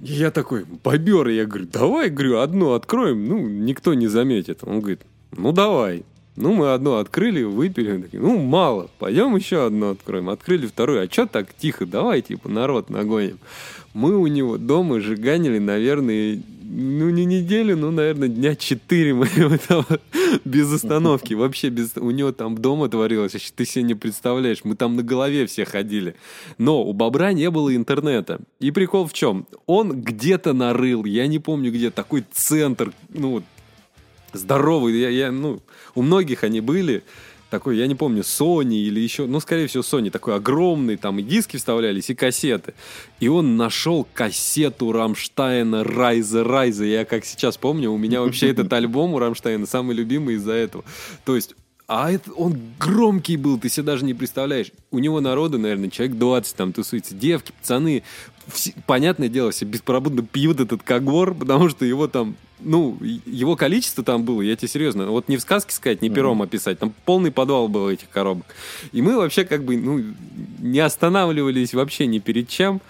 И 0.02 0.13
я 0.13 0.32
такой, 0.32 0.65
бобер, 0.84 1.28
я 1.28 1.45
говорю, 1.45 1.67
давай, 1.71 2.10
говорю, 2.10 2.39
одну 2.39 2.73
откроем, 2.73 3.25
ну, 3.25 3.47
никто 3.47 3.93
не 3.93 4.08
заметит. 4.08 4.60
Он 4.63 4.80
говорит, 4.80 5.02
ну, 5.36 5.52
давай. 5.52 6.04
Ну, 6.38 6.54
мы 6.54 6.73
одну 6.73 6.95
открыли, 6.95 7.43
выпили, 7.43 8.02
такие, 8.02 8.21
ну, 8.23 8.39
мало, 8.39 8.89
пойдем 8.97 9.36
еще 9.36 9.65
одну 9.65 9.91
откроем. 9.91 10.30
Открыли 10.30 10.67
вторую, 10.67 11.04
а 11.04 11.12
что 11.12 11.25
так 11.25 11.54
тихо, 11.54 11.86
давай, 11.86 12.21
типа, 12.21 12.47
народ 12.47 12.89
нагоним. 12.89 13.39
Мы 13.93 14.17
у 14.17 14.28
него 14.28 14.58
дома 14.58 14.99
жиганили, 14.99 15.60
наверное, 15.60 16.39
ну, 16.71 17.10
не 17.10 17.25
неделю, 17.25 17.75
ну, 17.75 17.89
наверное, 17.89 18.28
дня 18.28 18.56
четыре 18.56 19.13
мы 19.15 19.28
там 19.67 19.86
без 20.45 20.71
остановки. 20.71 21.34
Вообще 21.34 21.69
без... 21.69 21.97
У 21.97 22.12
него 22.12 22.32
там 22.32 22.56
дома 22.56 22.89
творилось, 22.89 23.34
вообще 23.34 23.52
ты 23.56 23.65
себе 23.65 23.84
не 23.84 23.95
представляешь. 23.95 24.63
Мы 24.63 24.75
там 24.75 24.95
на 24.95 25.02
голове 25.02 25.47
все 25.47 25.65
ходили. 25.65 26.15
Но 26.60 26.84
у 26.84 26.93
Бобра 26.93 27.34
не 27.34 27.49
было 27.49 27.75
интернета. 27.75 28.39
И 28.60 28.69
прикол 28.69 29.08
в 29.08 29.13
чем? 29.13 29.47
Он 29.65 29.99
где-то 29.99 30.54
нарыл, 30.54 31.06
я 31.06 31.25
не 31.25 31.39
помню 31.39 31.71
где, 31.71 31.89
такой 31.89 32.23
центр, 32.32 32.93
ну, 33.10 33.41
здоровый. 34.34 34.99
Я, 34.99 35.10
я, 35.10 35.32
ну, 35.32 35.62
у 35.95 36.04
многих 36.04 36.43
они 36.43 36.62
были 36.62 37.04
такой, 37.50 37.78
я 37.78 37.88
не 37.88 37.96
помню, 37.96 38.22
Sony 38.22 38.76
или 38.76 39.00
еще, 39.00 39.26
ну, 39.26 39.40
скорее 39.40 39.68
всего, 39.68 39.84
Sony, 39.84 40.10
такой 40.10 40.36
огромный, 40.36 40.98
там 40.98 41.20
и 41.20 41.24
диски 41.24 41.58
вставлялись, 41.58 42.10
и 42.10 42.16
кассеты. 42.16 42.74
И 43.20 43.28
он 43.28 43.58
нашел 43.58 44.08
кассету 44.14 44.92
Рамштайна 44.92 45.84
Reise, 45.84 46.43
Reise. 46.43 46.86
Я 46.86 47.06
как 47.06 47.26
сейчас 47.26 47.58
помню, 47.58 47.92
у 47.92 47.98
меня 47.98 48.22
вообще 48.22 48.50
этот 48.50 48.72
альбом 48.74 49.14
у 49.14 49.20
Рамштайна 49.20 49.66
самый 49.66 49.96
любимый 49.96 50.36
из-за 50.36 50.54
этого. 50.54 50.84
То 51.26 51.36
есть 51.36 51.56
а 51.89 52.12
это, 52.12 52.32
он 52.34 52.56
громкий 52.80 53.36
был, 53.36 53.58
ты 53.60 53.67
себе 53.67 53.84
даже 53.84 54.06
не 54.06 54.13
представляешь. 54.13 54.71
У 54.91 54.99
него 54.99 55.19
народу, 55.21 55.58
наверное, 55.58 55.89
человек 55.89 56.17
20 56.17 56.56
там 56.56 56.71
тусуется. 56.71 57.15
Девки, 57.15 57.52
пацаны, 57.52 58.04
все, 58.47 58.73
понятное 58.86 59.28
дело, 59.28 59.49
все 59.49 59.65
беспробудно 59.65 60.21
пьют 60.21 60.60
этот 60.60 60.84
кагор, 60.84 61.34
потому 61.34 61.67
что 61.67 61.86
его 61.86 62.08
там 62.08 62.36
ну, 62.60 62.97
его 63.02 63.56
количество 63.56 64.04
там 64.04 64.23
было, 64.23 64.41
я 64.41 64.56
тебе 64.56 64.67
серьезно, 64.67 65.08
вот 65.08 65.30
не 65.30 65.38
в 65.38 65.41
сказке 65.41 65.73
сказать, 65.73 66.04
не 66.04 66.10
пером 66.10 66.41
описать, 66.43 66.78
там 66.78 66.93
полный 67.06 67.32
подвал 67.32 67.69
был 67.69 67.89
этих 67.89 68.10
коробок. 68.10 68.45
И 68.91 69.02
мы 69.02 69.17
вообще 69.17 69.43
как 69.43 69.63
бы, 69.63 69.75
ну, 69.75 70.04
не 70.60 70.80
останавливались 70.80 71.73
вообще 71.73 72.06
ни 72.06 72.19
перед 72.19 72.49
чем. 72.49 72.82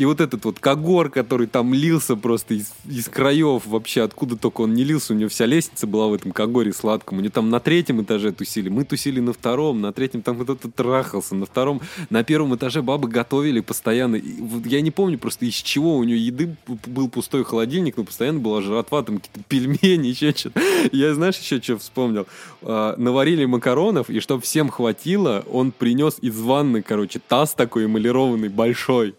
И 0.00 0.06
вот 0.06 0.22
этот 0.22 0.46
вот 0.46 0.58
когор, 0.60 1.10
который 1.10 1.46
там 1.46 1.74
лился 1.74 2.16
просто 2.16 2.54
из, 2.54 2.72
из 2.88 3.06
краев 3.10 3.66
вообще, 3.66 4.00
откуда 4.00 4.34
только 4.34 4.62
он 4.62 4.72
не 4.72 4.82
лился, 4.82 5.12
у 5.12 5.16
него 5.16 5.28
вся 5.28 5.44
лестница 5.44 5.86
была 5.86 6.06
в 6.06 6.14
этом 6.14 6.32
когоре 6.32 6.72
сладком. 6.72 7.18
У 7.18 7.20
него 7.20 7.30
там 7.30 7.50
на 7.50 7.60
третьем 7.60 8.00
этаже 8.00 8.32
тусили, 8.32 8.70
мы 8.70 8.86
тусили 8.86 9.20
на 9.20 9.34
втором, 9.34 9.82
на 9.82 9.92
третьем 9.92 10.22
там 10.22 10.38
кто-то 10.38 10.70
трахался, 10.70 11.34
на 11.34 11.44
втором, 11.44 11.82
на 12.08 12.24
первом 12.24 12.56
этаже 12.56 12.80
бабы 12.80 13.08
готовили 13.08 13.60
постоянно. 13.60 14.16
И 14.16 14.40
вот 14.40 14.64
я 14.64 14.80
не 14.80 14.90
помню 14.90 15.18
просто 15.18 15.44
из 15.44 15.56
чего 15.56 15.98
у 15.98 16.04
нее 16.04 16.24
еды 16.24 16.56
был 16.86 17.10
пустой 17.10 17.44
холодильник, 17.44 17.98
но 17.98 18.04
постоянно 18.04 18.38
была 18.38 18.62
жратва, 18.62 19.02
там 19.02 19.18
какие-то 19.18 19.42
пельмени, 19.50 20.06
еще 20.12 20.32
что-то. 20.32 20.62
Я 20.92 21.12
знаешь 21.12 21.36
еще 21.36 21.60
что 21.60 21.76
вспомнил? 21.76 22.26
А, 22.62 22.94
наварили 22.96 23.44
макаронов, 23.44 24.08
и 24.08 24.20
чтобы 24.20 24.40
всем 24.40 24.70
хватило, 24.70 25.44
он 25.52 25.72
принес 25.72 26.16
из 26.22 26.40
ванны, 26.40 26.80
короче, 26.80 27.20
таз 27.28 27.52
такой 27.52 27.84
эмалированный, 27.84 28.48
большой. 28.48 29.14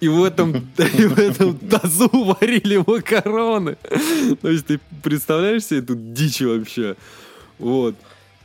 И 0.00 0.11
в 0.12 0.24
этом, 0.24 0.52
и 0.78 1.06
в 1.06 1.18
этом 1.18 1.58
тазу 1.58 2.08
варили 2.40 2.82
макароны. 2.86 3.76
То 4.40 4.48
есть 4.48 4.66
ты 4.66 4.80
представляешь 5.02 5.64
себе 5.64 5.80
эту 5.80 5.94
дичь 5.96 6.40
вообще? 6.40 6.96
Вот. 7.58 7.94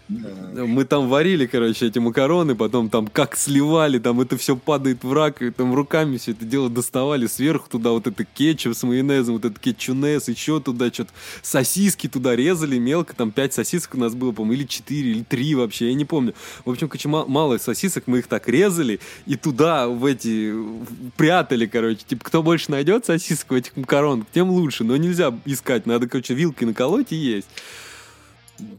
Мы 0.09 0.85
там 0.85 1.09
варили, 1.09 1.47
короче, 1.47 1.87
эти 1.87 1.99
макароны, 1.99 2.55
потом 2.55 2.89
там 2.89 3.07
как 3.07 3.35
сливали, 3.35 3.99
там 3.99 4.21
это 4.21 4.37
все 4.37 4.55
падает 4.55 5.03
в 5.03 5.11
рак, 5.11 5.41
и 5.41 5.51
там 5.51 5.73
руками 5.73 6.17
все 6.17 6.31
это 6.31 6.45
дело 6.45 6.69
доставали, 6.69 7.27
сверху 7.27 7.69
туда 7.69 7.91
вот 7.91 8.07
это 8.07 8.23
кетчуп 8.23 8.73
с 8.73 8.83
майонезом, 8.83 9.35
вот 9.35 9.43
этот 9.43 9.59
кетчунес, 9.59 10.29
еще 10.29 10.61
туда 10.61 10.87
что-то, 10.93 11.11
сосиски 11.41 12.07
туда 12.07 12.37
резали 12.37 12.77
мелко, 12.77 13.13
там 13.15 13.31
5 13.31 13.53
сосисок 13.53 13.95
у 13.95 13.97
нас 13.97 14.15
было, 14.15 14.31
по-моему, 14.31 14.61
или 14.61 14.67
4, 14.67 15.11
или 15.11 15.23
3 15.23 15.55
вообще, 15.55 15.89
я 15.89 15.93
не 15.93 16.05
помню. 16.05 16.33
В 16.63 16.69
общем, 16.69 16.87
короче, 16.87 17.09
мало 17.09 17.57
сосисок, 17.57 18.03
мы 18.07 18.19
их 18.19 18.27
так 18.27 18.47
резали, 18.47 19.01
и 19.25 19.35
туда 19.35 19.89
в 19.89 20.05
эти 20.05 20.53
прятали, 21.17 21.65
короче, 21.65 21.99
типа, 22.07 22.23
кто 22.23 22.41
больше 22.41 22.71
найдет 22.71 23.05
сосисок 23.05 23.51
в 23.51 23.55
этих 23.55 23.75
макаронах, 23.75 24.27
тем 24.33 24.51
лучше, 24.51 24.85
но 24.85 24.95
нельзя 24.95 25.37
искать, 25.43 25.85
надо, 25.85 26.07
короче, 26.07 26.33
вилкой 26.33 26.67
наколоть 26.67 27.11
и 27.11 27.17
есть. 27.17 27.49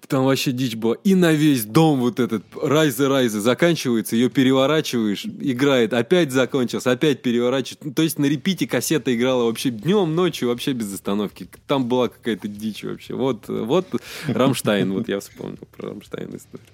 Там 0.06 0.24
вообще 0.24 0.52
дичь 0.52 0.74
была. 0.74 0.96
И 1.04 1.14
на 1.14 1.32
весь 1.32 1.64
дом 1.64 2.00
вот 2.00 2.18
этот 2.20 2.44
райзы 2.60 3.08
райзы 3.08 3.40
заканчивается, 3.40 4.16
ее 4.16 4.30
переворачиваешь, 4.30 5.24
играет, 5.26 5.92
опять 5.92 6.32
закончился, 6.32 6.90
опять 6.90 7.22
переворачиваешь. 7.22 7.94
То 7.94 8.02
есть 8.02 8.18
на 8.18 8.26
репите 8.26 8.66
кассета 8.66 9.14
играла 9.14 9.44
вообще 9.44 9.70
днем, 9.70 10.14
ночью, 10.14 10.48
вообще 10.48 10.72
без 10.72 10.92
остановки. 10.92 11.48
Там 11.66 11.88
была 11.88 12.08
какая-то 12.08 12.48
дичь 12.48 12.84
вообще. 12.84 13.14
Вот, 13.14 13.48
вот 13.48 13.86
Рамштайн, 14.26 14.92
вот 14.92 15.08
я 15.08 15.20
вспомнил 15.20 15.58
про 15.76 15.90
Рамштайн 15.90 16.34
историю. 16.36 16.66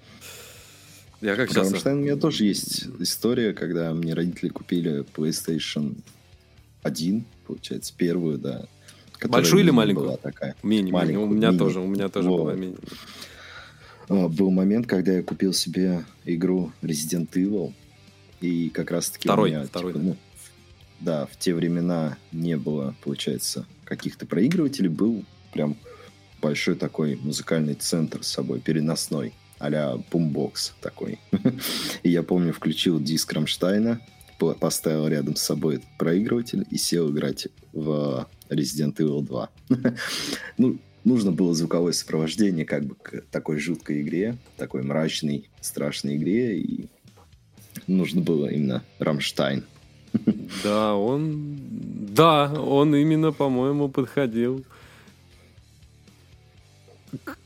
Я 1.21 1.37
как 1.37 1.51
сейчас... 1.51 1.71
Рамштайн 1.73 1.99
у 1.99 2.01
меня 2.03 2.17
тоже 2.17 2.45
есть 2.45 2.87
история, 3.01 3.53
когда 3.53 3.93
мне 3.95 4.15
родители 4.15 4.49
купили 4.49 5.05
PlayStation 5.17 5.97
1, 6.83 7.25
получается, 7.47 7.95
первую, 7.97 8.39
да. 8.39 8.67
Большую 9.29 9.63
или 9.63 9.71
маленькую? 9.71 10.07
Была 10.07 10.17
такая. 10.17 10.57
Мини, 10.63 10.91
маленькую, 10.91 11.27
У 11.27 11.31
меня 11.31 11.49
мини. 11.49 11.59
тоже, 11.59 11.81
у 11.81 11.87
меня 11.87 12.09
тоже 12.09 12.29
вот. 12.29 12.39
была 12.39 12.55
мини. 12.55 12.77
А, 14.09 14.29
был 14.29 14.51
момент, 14.51 14.87
когда 14.87 15.13
я 15.13 15.23
купил 15.23 15.53
себе 15.53 16.05
игру 16.25 16.73
Resident 16.83 17.31
Evil, 17.33 17.73
и 18.41 18.69
как 18.69 18.91
раз-таки 18.91 19.29
второй, 19.29 19.51
меня, 19.51 19.65
второй, 19.65 19.93
типа, 19.93 20.05
ну, 20.05 20.17
да, 21.01 21.27
в 21.27 21.39
те 21.39 21.55
времена 21.55 22.17
не 22.33 22.57
было, 22.57 22.95
получается, 23.03 23.67
каких-то 23.85 24.27
проигрывателей, 24.27 24.89
был 24.89 25.25
прям 25.53 25.77
большой 26.43 26.75
такой 26.75 27.17
музыкальный 27.17 27.75
центр 27.75 28.23
с 28.23 28.29
собой, 28.29 28.61
переносной, 28.61 29.33
а-ля 29.59 29.97
бумбокс 30.11 30.75
такой. 30.81 31.19
и 32.03 32.11
я 32.11 32.23
помню, 32.23 32.53
включил 32.53 33.01
диск 33.01 33.33
Рамштайна, 33.33 34.01
поставил 34.39 35.09
рядом 35.09 35.37
с 35.37 35.43
собой 35.43 35.77
этот 35.77 35.89
проигрыватель 35.99 36.67
и 36.71 36.77
сел 36.77 37.11
играть 37.11 37.49
в 37.73 38.29
Resident 38.49 38.97
Evil 38.97 39.23
2. 39.23 39.51
ну, 40.59 40.79
нужно 41.05 41.33
было 41.33 41.55
звуковое 41.55 41.93
сопровождение 41.93 42.65
как 42.65 42.85
бы 42.85 42.95
к 42.95 43.23
такой 43.31 43.59
жуткой 43.59 44.03
игре, 44.03 44.37
такой 44.57 44.83
мрачной, 44.83 45.51
страшной 45.61 46.17
игре, 46.17 46.59
и 46.59 46.87
нужно 47.87 48.21
было 48.21 48.47
именно 48.47 48.85
Рамштайн. 48.99 49.65
да, 50.65 50.95
он... 50.95 51.59
Да, 52.15 52.53
он 52.53 52.95
именно, 52.95 53.33
по-моему, 53.33 53.89
подходил. 53.89 54.65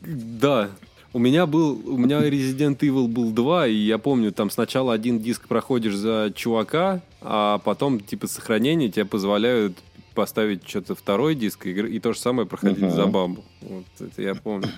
Да, 0.00 0.70
у 1.12 1.18
меня 1.18 1.46
был, 1.46 1.80
у 1.86 1.96
меня 1.96 2.20
Resident 2.20 2.78
Evil 2.78 3.08
был 3.08 3.30
2, 3.30 3.68
и 3.68 3.74
я 3.74 3.98
помню, 3.98 4.32
там 4.32 4.50
сначала 4.50 4.92
один 4.92 5.20
диск 5.20 5.48
проходишь 5.48 5.94
за 5.94 6.32
чувака, 6.34 7.00
а 7.20 7.58
потом, 7.58 8.00
типа, 8.00 8.26
сохранение 8.26 8.90
тебе 8.90 9.06
позволяют 9.06 9.78
поставить 10.14 10.68
что-то 10.68 10.94
второй 10.94 11.34
диск 11.34 11.66
и, 11.66 11.70
и 11.70 12.00
то 12.00 12.12
же 12.12 12.18
самое 12.18 12.46
проходить 12.46 12.82
uh-huh. 12.82 12.94
за 12.94 13.06
бамбу. 13.06 13.44
Вот 13.60 13.84
это 14.00 14.20
я 14.20 14.34
помню. 14.34 14.68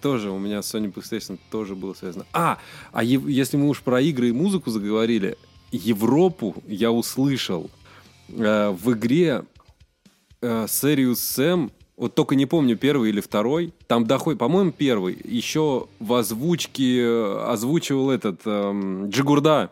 Тоже 0.00 0.30
у 0.30 0.38
меня 0.38 0.62
с 0.62 0.74
Sony 0.74 0.92
PlayStation 0.92 1.38
тоже 1.50 1.74
было 1.74 1.94
связано. 1.94 2.26
А, 2.32 2.58
а 2.92 3.02
е- 3.04 3.20
если 3.26 3.56
мы 3.56 3.68
уж 3.68 3.82
про 3.82 4.00
игры 4.00 4.28
и 4.28 4.32
музыку 4.32 4.70
заговорили, 4.70 5.36
Европу 5.72 6.54
я 6.66 6.92
услышал 6.92 7.70
э, 8.28 8.70
в 8.70 8.92
игре 8.92 9.44
э, 10.40 10.64
Serious 10.66 11.14
Sam 11.14 11.70
вот 12.02 12.16
только 12.16 12.34
не 12.34 12.46
помню, 12.46 12.76
первый 12.76 13.10
или 13.10 13.20
второй. 13.20 13.72
Там 13.86 14.06
доходит, 14.06 14.40
по-моему, 14.40 14.72
первый. 14.72 15.16
Еще 15.22 15.86
в 16.00 16.14
озвучке 16.14 17.00
э, 17.00 17.44
озвучивал 17.46 18.10
этот 18.10 18.40
эм, 18.44 19.08
Джигурда. 19.08 19.70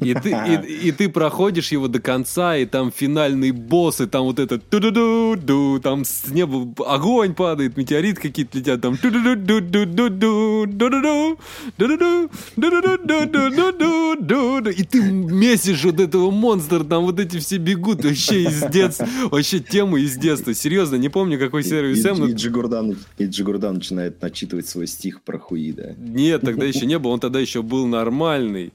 И 0.00 0.14
ты, 0.14 0.30
и, 0.30 0.88
и 0.88 0.92
ты 0.92 1.08
проходишь 1.08 1.72
его 1.72 1.88
до 1.88 2.00
конца, 2.00 2.56
и 2.56 2.66
там 2.66 2.92
финальный 2.92 3.52
босс, 3.52 4.00
и 4.00 4.06
там 4.06 4.24
вот 4.24 4.38
это 4.38 4.58
ту 4.58 4.80
ду 4.80 4.90
ду 4.90 5.36
ду 5.36 5.80
там 5.80 6.04
с 6.04 6.26
неба 6.28 6.74
огонь 6.86 7.34
падает, 7.34 7.76
метеорит 7.76 8.18
какие-то 8.18 8.58
летят, 8.58 8.80
там 8.80 8.96
ту 8.96 9.10
ду 9.10 9.22
ду 9.22 9.36
ду 9.36 9.60
ду 9.60 9.86
ду 9.86 10.08
ду 10.10 10.66
ду 10.66 10.66
ду 10.66 11.38
ду 11.78 11.98
ду 11.98 12.28
ду 12.56 12.96
ду 12.98 13.26
ду 13.26 13.50
ду 13.50 14.16
ду 14.16 14.60
ду 14.60 14.70
и 14.70 14.82
ты 14.82 15.00
месишь 15.02 15.84
вот 15.84 16.00
этого 16.00 16.30
монстра, 16.30 16.84
там 16.84 17.04
вот 17.04 17.20
эти 17.20 17.38
все 17.38 17.58
бегут, 17.58 18.04
вообще 18.04 18.42
из 18.42 18.62
детства, 18.70 19.06
вообще 19.30 19.60
тема 19.60 20.00
из 20.00 20.16
детства, 20.16 20.54
серьезно, 20.54 20.96
не 20.96 21.08
помню, 21.08 21.38
какой 21.38 21.62
сервис 21.62 22.02
Сэм. 22.02 22.24
И 22.26 22.32
Джигурдан, 22.32 22.96
и 23.18 23.26
Джигурдан 23.26 23.76
начинает 23.76 24.20
начитывать 24.20 24.68
свой 24.68 24.86
стих 24.86 25.22
про 25.22 25.38
хуида. 25.38 25.94
Нет, 25.98 26.42
тогда 26.42 26.64
еще 26.64 26.86
не 26.86 26.98
было, 26.98 27.12
он 27.12 27.20
тогда 27.20 27.40
еще 27.40 27.62
был 27.62 27.86
нормальный. 27.86 28.72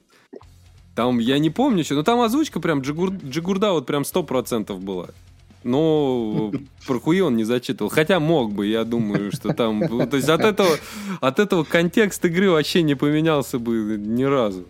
Там, 0.97 1.19
я 1.19 1.37
не 1.37 1.51
помню 1.51 1.83
что, 1.83 1.93
но 1.93 2.01
там 2.01 2.21
озвучка 2.21 2.59
прям 2.59 2.81
Джигур, 2.81 3.11
Джигурда 3.11 3.71
вот 3.71 3.85
прям 3.85 4.01
100% 4.01 4.75
была. 4.79 5.09
Но 5.63 6.51
про 6.87 6.99
хуи 6.99 7.19
он 7.19 7.35
не 7.35 7.43
зачитывал. 7.43 7.91
Хотя 7.91 8.19
мог 8.19 8.51
бы, 8.51 8.65
я 8.65 8.83
думаю, 8.83 9.31
что 9.31 9.53
там... 9.53 9.87
То 10.09 10.17
есть 10.17 10.27
от 10.27 10.41
этого, 10.41 10.75
от 11.21 11.37
этого 11.37 11.63
контекст 11.63 12.25
игры 12.25 12.49
вообще 12.49 12.81
не 12.81 12.95
поменялся 12.95 13.59
бы 13.59 13.95
ни 13.99 14.23
разу. 14.23 14.65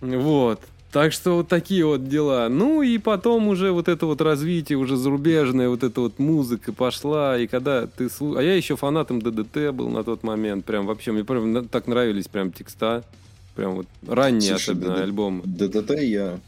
Вот. 0.00 0.60
Так 0.90 1.12
что 1.12 1.36
вот 1.36 1.46
такие 1.46 1.86
вот 1.86 2.08
дела. 2.08 2.48
Ну 2.48 2.82
и 2.82 2.98
потом 2.98 3.46
уже 3.46 3.70
вот 3.70 3.86
это 3.86 4.06
вот 4.06 4.20
развитие, 4.20 4.76
уже 4.76 4.96
зарубежная 4.96 5.68
вот 5.68 5.84
эта 5.84 6.00
вот 6.00 6.18
музыка 6.18 6.72
пошла. 6.72 7.38
И 7.38 7.46
когда 7.46 7.86
ты 7.86 8.10
слушаешь... 8.10 8.40
А 8.40 8.42
я 8.42 8.56
еще 8.56 8.74
фанатом 8.74 9.22
ДДТ 9.22 9.70
был 9.72 9.88
на 9.88 10.02
тот 10.02 10.24
момент. 10.24 10.64
Прям 10.64 10.84
вообще, 10.84 11.12
мне 11.12 11.22
прям 11.22 11.68
так 11.68 11.86
нравились 11.86 12.26
прям 12.26 12.50
текста. 12.50 13.04
Прям 13.56 13.76
вот 13.76 13.86
ранние 14.06 14.50
Слушай, 14.50 14.74
особенно 14.74 15.02
альбомы. 15.02 15.42
ДДТ 15.44 16.02
я... 16.02 16.38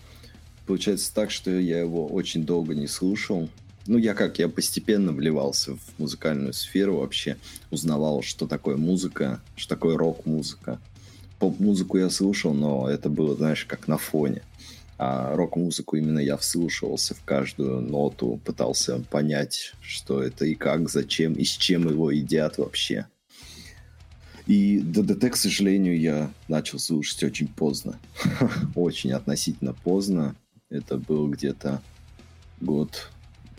Получается 0.67 1.13
так, 1.15 1.31
что 1.31 1.51
я 1.51 1.81
его 1.81 2.07
очень 2.07 2.45
долго 2.45 2.75
не 2.75 2.87
слушал. 2.87 3.49
Ну, 3.87 3.97
я 3.97 4.13
как, 4.13 4.39
я 4.39 4.51
постепенно 4.51 5.13
вливался 5.13 5.77
в 5.77 5.81
музыкальную 5.99 6.53
сферу 6.53 6.99
вообще. 6.99 7.39
Узнавал, 7.71 8.21
что 8.21 8.47
такое 8.47 8.77
музыка, 8.77 9.41
что 9.57 9.75
такое 9.75 9.97
рок-музыка. 9.97 10.79
Поп-музыку 11.39 11.97
я 11.97 12.11
слушал, 12.11 12.53
но 12.53 12.91
это 12.91 13.09
было, 13.09 13.35
знаешь, 13.35 13.65
как 13.65 13.89
на 13.89 13.97
фоне. 13.97 14.43
А 14.99 15.35
рок-музыку 15.35 15.97
именно 15.97 16.19
я 16.19 16.37
вслушивался 16.37 17.15
в 17.15 17.25
каждую 17.25 17.81
ноту, 17.81 18.39
пытался 18.45 18.99
понять, 19.11 19.73
что 19.81 20.23
это 20.23 20.45
и 20.45 20.55
как, 20.55 20.91
зачем 20.91 21.33
и 21.33 21.45
с 21.45 21.57
чем 21.57 21.89
его 21.89 22.11
едят 22.11 22.59
вообще. 22.59 23.07
И 24.49 24.81
ДДТ, 24.81 25.31
к 25.31 25.37
сожалению, 25.37 26.01
я 26.01 26.33
начал 26.49 26.79
слушать 26.79 27.23
очень 27.23 27.49
поздно. 27.49 27.99
очень 28.75 29.13
относительно 29.13 29.75
поздно. 29.75 30.35
Это 30.71 30.97
был 30.97 31.29
где-то 31.29 31.83
год 32.63 33.11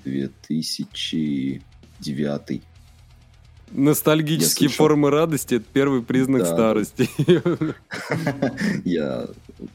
2009. 0.03 2.61
Ностальгические 3.71 4.69
формы 4.69 5.11
радости– 5.11 5.53
это 5.55 5.65
первый 5.71 6.01
признак 6.01 6.41
да. 6.41 6.47
старости. 6.47 7.07
Я 8.83 9.27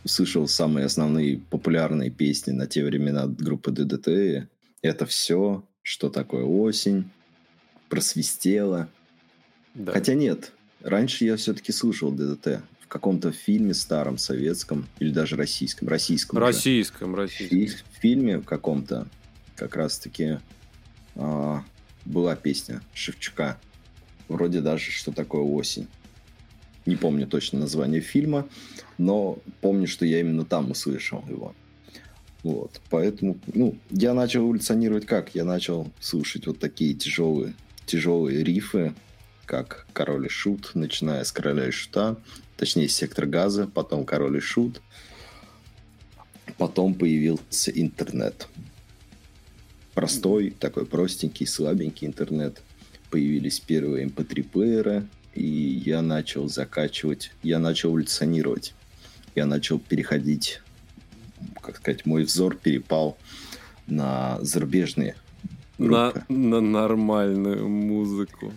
услышал 0.03 0.48
самые 0.48 0.87
основные 0.87 1.38
популярные 1.38 2.11
песни 2.11 2.50
на 2.50 2.66
те 2.66 2.85
времена 2.85 3.29
группы 3.29 3.70
ДДТ. 3.70 4.48
Это 4.83 5.07
все, 5.07 5.62
что 5.83 6.11
такое 6.11 6.42
осень, 6.42 7.09
просвистело. 7.88 8.88
Да. 9.74 9.92
Хотя 9.92 10.14
нет, 10.14 10.54
Раньше 10.85 11.25
я 11.25 11.37
все-таки 11.37 11.73
слышал 11.73 12.12
ДДТ 12.12 12.61
в 12.81 12.88
каком-то 12.88 13.33
фильме 13.33 13.73
старом, 13.73 14.18
советском 14.18 14.87
или 14.99 15.11
даже 15.11 15.35
российском. 15.35 15.88
Российском. 15.88 16.38
Российском, 16.38 17.14
российском. 17.14 17.87
В 17.90 18.03
фильме 18.03 18.40
каком-то 18.40 19.09
как 19.57 19.77
раз-таки 19.77 20.40
а, 21.16 21.64
была 22.05 22.37
песня 22.37 22.83
Шевчука. 22.92 23.59
Вроде 24.29 24.61
даже 24.61 24.90
«Что 24.90 25.11
такое 25.11 25.40
осень». 25.40 25.88
Не 26.85 26.97
помню 26.97 27.27
точно 27.27 27.61
название 27.61 28.03
фильма, 28.03 28.47
но 28.99 29.38
помню, 29.62 29.87
что 29.87 30.05
я 30.05 30.20
именно 30.20 30.44
там 30.44 30.70
услышал 30.70 31.25
его. 31.27 31.55
Вот, 32.42 32.79
поэтому, 32.90 33.38
ну, 33.55 33.79
я 33.88 34.12
начал 34.12 34.47
эволюционировать 34.47 35.07
как? 35.07 35.35
Я 35.35 35.47
начал 35.47 35.90
слушать 35.99 36.47
вот 36.47 36.59
такие 36.59 36.92
тяжелые, 36.92 37.55
тяжелые 37.87 38.44
рифы, 38.44 38.92
как 39.47 39.87
Король 39.93 40.27
и 40.27 40.29
Шут, 40.29 40.73
начиная 40.75 41.25
с 41.25 41.33
Короля 41.33 41.69
и 41.69 41.71
Шута, 41.71 42.17
точнее, 42.57 42.89
Сектор 42.89 43.27
Газа, 43.27 43.67
потом 43.67 44.05
Король 44.05 44.39
и 44.39 44.41
Шут, 44.41 44.81
потом 46.59 46.95
появился 46.95 47.71
интернет. 47.71 48.49
Простой, 49.95 50.51
такой 50.51 50.87
простенький, 50.87 51.47
слабенький 51.47 52.07
интернет. 52.07 52.63
Появились 53.11 53.61
первые 53.61 54.07
mp3-плееры, 54.09 54.97
эм 54.97 55.11
и 55.35 55.43
я 55.45 56.01
начал 56.01 56.49
закачивать, 56.49 57.33
я 57.43 57.59
начал 57.59 57.91
эволюционировать. 57.91 58.75
Я 59.35 59.47
начал 59.47 59.81
переходить, 59.81 60.61
как 61.61 61.79
сказать, 61.79 62.07
мой 62.07 62.23
взор 62.23 62.57
перепал 62.57 63.19
на 63.87 64.39
зарубежные 64.43 65.17
группы. 65.77 66.25
На, 66.29 66.37
на 66.37 66.61
нормальную 66.61 67.69
музыку 67.69 68.53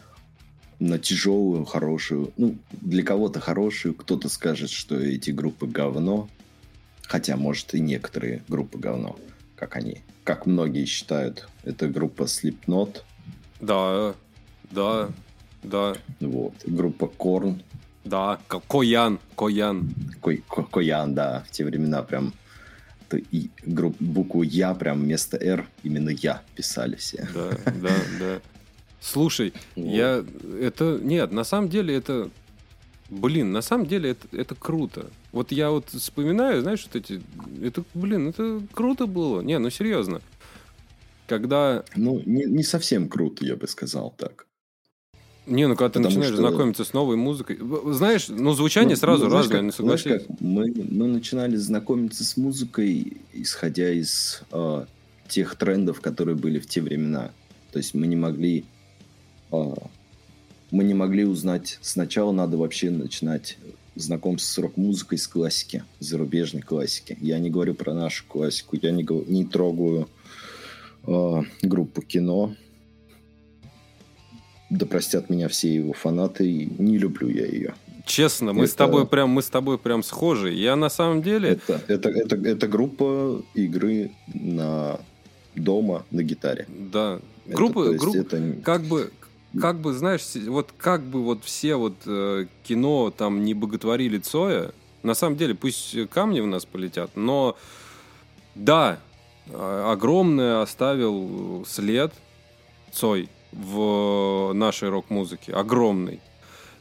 на 0.80 1.00
тяжелую, 1.00 1.66
хорошую. 1.66 2.34
Ну, 2.38 2.58
для 2.72 3.04
кого-то 3.04 3.40
хорошую, 3.40 3.94
кто-то 3.96 4.30
скажет, 4.30 4.70
что 4.70 5.00
эти 5.00 5.32
группы 5.32 5.68
говно. 5.68 6.30
Хотя, 7.04 7.38
может, 7.38 7.74
и 7.74 7.80
некоторые 7.80 8.44
группы 8.48 8.78
говно, 8.78 9.18
как 9.56 9.76
они. 9.76 10.02
Как 10.24 10.46
многие 10.46 10.86
считают, 10.86 11.48
это 11.64 11.88
группа 11.88 12.24
Slipknot. 12.24 13.02
Да, 13.62 14.14
да, 14.72 15.10
да. 15.64 15.96
Вот. 16.20 16.54
Группа 16.66 17.08
Корн. 17.08 17.64
Да, 18.04 18.40
Коян, 18.70 19.20
Коян. 19.36 19.94
Ко, 20.22 20.38
Ко, 20.48 20.64
Коян, 20.64 21.16
да. 21.16 21.44
В 21.48 21.52
те 21.52 21.66
времена 21.66 22.04
прям 22.04 22.34
и 23.32 23.50
групп, 23.66 23.96
букву 24.00 24.42
Я 24.44 24.74
прям 24.74 25.02
вместо 25.02 25.38
Р 25.38 25.68
именно 25.84 26.10
Я 26.10 26.42
писали 26.56 26.96
все. 26.96 27.28
Да, 27.34 27.50
да, 27.82 27.96
да. 28.20 28.42
Слушай, 29.02 29.54
вот. 29.76 29.86
я 29.86 30.26
это 30.60 31.00
нет, 31.02 31.32
на 31.32 31.44
самом 31.44 31.70
деле 31.70 31.96
это, 31.96 32.30
блин, 33.10 33.52
на 33.52 33.62
самом 33.62 33.86
деле 33.86 34.12
это 34.12 34.28
это 34.36 34.56
круто. 34.56 35.08
Вот 35.32 35.52
я 35.52 35.70
вот 35.70 35.90
вспоминаю, 35.90 36.62
знаешь, 36.62 36.86
вот 36.86 36.96
эти, 36.96 37.22
это, 37.62 37.84
блин, 37.94 38.30
это 38.30 38.62
круто 38.74 39.06
было. 39.06 39.42
Не, 39.42 39.60
ну 39.60 39.70
серьезно, 39.70 40.22
когда. 41.28 41.84
Ну 41.96 42.22
не 42.26 42.46
не 42.46 42.64
совсем 42.64 43.08
круто, 43.08 43.46
я 43.46 43.56
бы 43.56 43.68
сказал 43.68 44.14
так. 44.18 44.48
Не, 45.48 45.66
ну 45.68 45.78
когда 45.78 45.90
ты 45.90 46.00
начинаешь 46.00 46.34
что... 46.34 46.42
знакомиться 46.42 46.84
с 46.84 46.92
новой 46.92 47.16
музыкой, 47.16 47.58
знаешь, 47.94 48.28
ну 48.28 48.52
звучание 48.52 48.96
ну, 48.96 49.00
сразу 49.00 49.24
ну, 49.24 49.30
знаешь, 49.30 49.46
разное, 49.46 49.72
как, 49.72 49.80
не 49.80 49.86
Знаешь, 49.86 50.04
как 50.04 50.40
мы, 50.42 50.74
мы 50.90 51.08
начинали 51.08 51.56
знакомиться 51.56 52.26
с 52.26 52.36
музыкой, 52.36 53.22
исходя 53.32 53.90
из 53.90 54.42
э, 54.52 54.86
тех 55.30 55.56
трендов, 55.56 56.02
которые 56.02 56.36
были 56.36 56.60
в 56.60 56.68
те 56.68 56.82
времена. 56.82 57.32
То 57.72 57.78
есть 57.78 57.94
мы 57.94 58.08
не 58.08 58.18
могли 58.18 58.66
мы 59.52 60.84
не 60.84 60.94
могли 60.94 61.26
узнать. 61.26 61.78
Сначала 61.82 62.32
надо 62.32 62.58
вообще 62.58 62.90
начинать 62.90 63.58
знакомство 63.96 64.48
с 64.48 64.58
рок-музыкой, 64.64 65.18
с 65.18 65.28
классики, 65.28 65.84
зарубежной 66.00 66.62
классики. 66.62 67.18
Я 67.22 67.40
не 67.40 67.50
говорю 67.50 67.74
про 67.74 67.94
нашу 67.94 68.26
классику, 68.28 68.78
я 68.82 68.92
не, 68.92 69.06
не 69.32 69.46
трогаю 69.46 70.08
э, 71.06 71.42
группу 71.62 72.02
кино. 72.02 72.56
Да 74.70 74.86
простят 74.86 75.30
меня 75.30 75.48
все 75.48 75.74
его 75.74 75.94
фанаты, 75.94 76.70
не 76.78 76.98
люблю 76.98 77.30
я 77.30 77.46
ее. 77.46 77.74
Честно, 78.06 78.54
мы 78.54 78.66
это... 78.66 78.74
с 78.74 78.76
тобой 78.76 79.08
прям, 79.08 79.30
мы 79.30 79.42
с 79.42 79.50
тобой 79.50 79.78
прям 79.78 80.04
схожи. 80.04 80.54
Я 80.54 80.76
на 80.76 80.90
самом 80.90 81.22
деле. 81.22 81.50
Это, 81.50 81.82
это, 81.88 82.10
это, 82.10 82.36
это 82.36 82.68
группа 82.68 83.44
игры 83.54 84.12
на 84.34 85.00
дома 85.56 86.06
на 86.12 86.24
гитаре. 86.24 86.68
Да. 86.70 87.20
Группа, 87.46 87.90
это, 87.90 87.98
группа, 87.98 88.18
это... 88.18 88.54
как 88.64 88.84
бы 88.84 89.12
как 89.60 89.80
бы, 89.80 89.94
знаешь, 89.94 90.24
вот 90.48 90.74
как 90.78 91.04
бы 91.04 91.24
вот 91.24 91.44
все 91.44 91.76
вот 91.76 91.96
э, 92.06 92.48
кино 92.64 93.12
там 93.16 93.44
не 93.44 93.54
боготворили 93.54 94.18
Цоя, 94.20 94.72
на 95.04 95.14
самом 95.14 95.38
деле, 95.38 95.56
пусть 95.56 95.96
камни 96.10 96.42
в 96.42 96.48
нас 96.48 96.66
полетят, 96.66 97.12
но 97.16 97.56
да, 98.56 99.00
а, 99.50 99.92
огромный 99.94 100.62
оставил 100.62 101.66
след 101.68 102.14
Цой 102.92 103.30
в 103.52 104.52
нашей 104.54 104.90
рок-музыке, 104.90 105.54
огромный. 105.54 106.20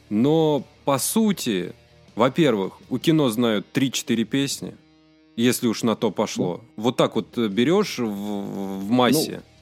Но 0.09 0.63
по 0.85 0.97
сути, 0.99 1.73
во-первых, 2.15 2.73
у 2.89 2.97
кино 2.97 3.29
знают 3.29 3.67
3-4 3.73 4.23
песни, 4.23 4.75
если 5.35 5.67
уж 5.67 5.83
на 5.83 5.95
то 5.95 6.11
пошло. 6.11 6.61
Ну, 6.75 6.83
вот 6.83 6.97
так 6.97 7.15
вот 7.15 7.37
берешь 7.37 7.99
в, 7.99 8.05
в 8.05 8.89
массе. 8.89 9.43
Ну, 9.45 9.56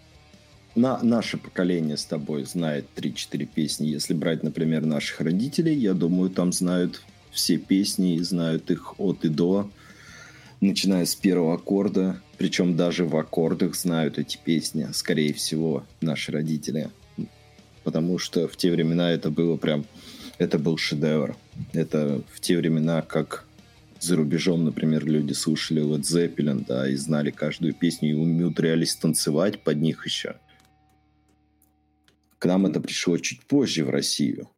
на, 0.75 1.01
наше 1.01 1.37
поколение 1.37 1.97
с 1.97 2.05
тобой 2.05 2.43
знает 2.43 2.85
3-4 2.95 3.45
песни. 3.45 3.87
Если 3.87 4.13
брать, 4.13 4.43
например, 4.43 4.85
наших 4.85 5.21
родителей, 5.21 5.75
я 5.75 5.93
думаю, 5.93 6.29
там 6.29 6.51
знают 6.51 7.01
все 7.31 7.57
песни 7.57 8.15
и 8.15 8.23
знают 8.23 8.69
их 8.71 8.99
от 8.99 9.25
и 9.25 9.29
до, 9.29 9.69
начиная 10.61 11.05
с 11.05 11.15
первого 11.15 11.55
аккорда. 11.55 12.21
Причем 12.37 12.75
даже 12.75 13.05
в 13.05 13.15
аккордах 13.15 13.75
знают 13.75 14.17
эти 14.17 14.37
песни, 14.37 14.87
скорее 14.93 15.33
всего, 15.33 15.85
наши 16.01 16.31
родители. 16.31 16.89
Потому 17.83 18.17
что 18.17 18.47
в 18.47 18.57
те 18.57 18.71
времена 18.71 19.11
это 19.11 19.29
было 19.29 19.57
прям... 19.57 19.85
Это 20.37 20.59
был 20.59 20.77
шедевр. 20.77 21.37
Это 21.71 22.21
в 22.33 22.41
те 22.41 22.57
времена, 22.57 23.01
как 23.01 23.45
за 24.01 24.17
рубежом, 24.17 24.65
например, 24.65 25.05
люди 25.05 25.31
слушали 25.31 25.79
вот 25.81 26.01
Zeppelin, 26.01 26.65
да, 26.67 26.89
и 26.89 26.95
знали 26.95 27.31
каждую 27.31 27.73
песню, 27.73 28.09
и 28.09 28.13
умудрялись 28.13 28.95
танцевать 28.95 29.61
под 29.61 29.77
них 29.77 30.05
еще. 30.05 30.35
К 32.45 32.47
нам 32.47 32.67
это 32.67 32.79
пришло 32.79 33.17
чуть 33.17 33.41
позже 33.41 33.83
в 33.83 33.89
Россию. 33.89 34.51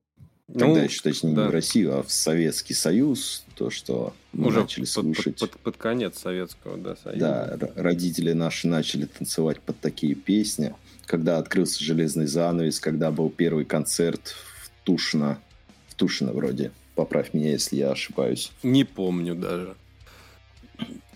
Тогда 0.48 0.68
ну, 0.68 0.76
еще, 0.76 1.02
точнее, 1.02 1.34
да. 1.34 1.44
не 1.44 1.48
в 1.48 1.52
Россию, 1.52 1.98
а 1.98 2.04
в 2.04 2.12
Советский 2.12 2.74
Союз, 2.74 3.46
то, 3.56 3.70
что 3.70 4.14
мы 4.34 4.50
Уже 4.50 4.60
начали 4.60 4.82
под, 4.82 4.90
слушать. 4.90 5.40
Под, 5.40 5.52
под, 5.52 5.62
под 5.62 5.78
конец 5.78 6.20
Советского, 6.20 6.78
да, 6.78 6.98
Союза. 6.98 7.58
Да, 7.58 7.70
родители 7.82 8.34
наши 8.34 8.68
начали 8.68 9.06
танцевать 9.06 9.62
под 9.62 9.80
такие 9.80 10.16
песни. 10.16 10.76
Когда 11.06 11.38
открылся 11.38 11.82
«Железный 11.82 12.28
занавес», 12.28 12.82
когда 12.82 13.10
был 13.10 13.30
первый 13.30 13.64
концерт 13.64 14.36
в 14.62 14.70
Тушино, 14.84 15.40
в 15.88 15.96
Тушино 15.96 16.34
вроде, 16.34 16.72
поправь 16.94 17.34
меня, 17.34 17.52
если 17.52 17.78
я 17.78 17.92
ошибаюсь. 17.92 18.52
Не 18.64 18.84
помню 18.84 19.34
даже. 19.34 19.78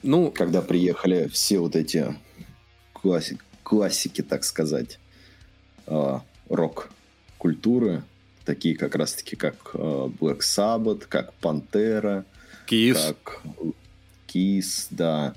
Ну, 0.04 0.32
когда 0.32 0.62
приехали 0.62 1.28
все 1.28 1.60
вот 1.60 1.76
эти 1.76 2.16
классики, 2.94 3.42
классики 3.62 4.22
так 4.22 4.46
сказать, 4.46 5.00
э, 5.88 6.20
рок-культуры, 6.52 8.04
такие 8.46 8.76
как 8.76 8.96
раз-таки 8.96 9.36
как 9.36 9.72
э, 9.74 9.78
Black 9.78 10.40
Sabbath, 10.40 11.06
как 11.08 11.34
Пантера, 11.36 12.26
как 12.68 13.42
Kiss, 14.28 14.88
да. 14.90 15.34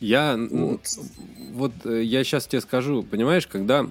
Я 0.00 0.36
вот. 0.50 0.80
вот 1.52 1.72
э, 1.84 2.02
я 2.02 2.24
сейчас 2.24 2.46
тебе 2.46 2.60
скажу, 2.60 3.02
понимаешь, 3.02 3.46
когда 3.46 3.86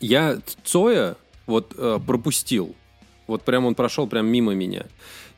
я 0.00 0.38
Цоя 0.64 1.16
вот 1.46 1.74
э, 1.76 1.98
пропустил, 2.06 2.74
вот 3.26 3.42
прям 3.42 3.66
он 3.66 3.74
прошел 3.74 4.06
прям 4.06 4.26
мимо 4.26 4.54
меня. 4.54 4.86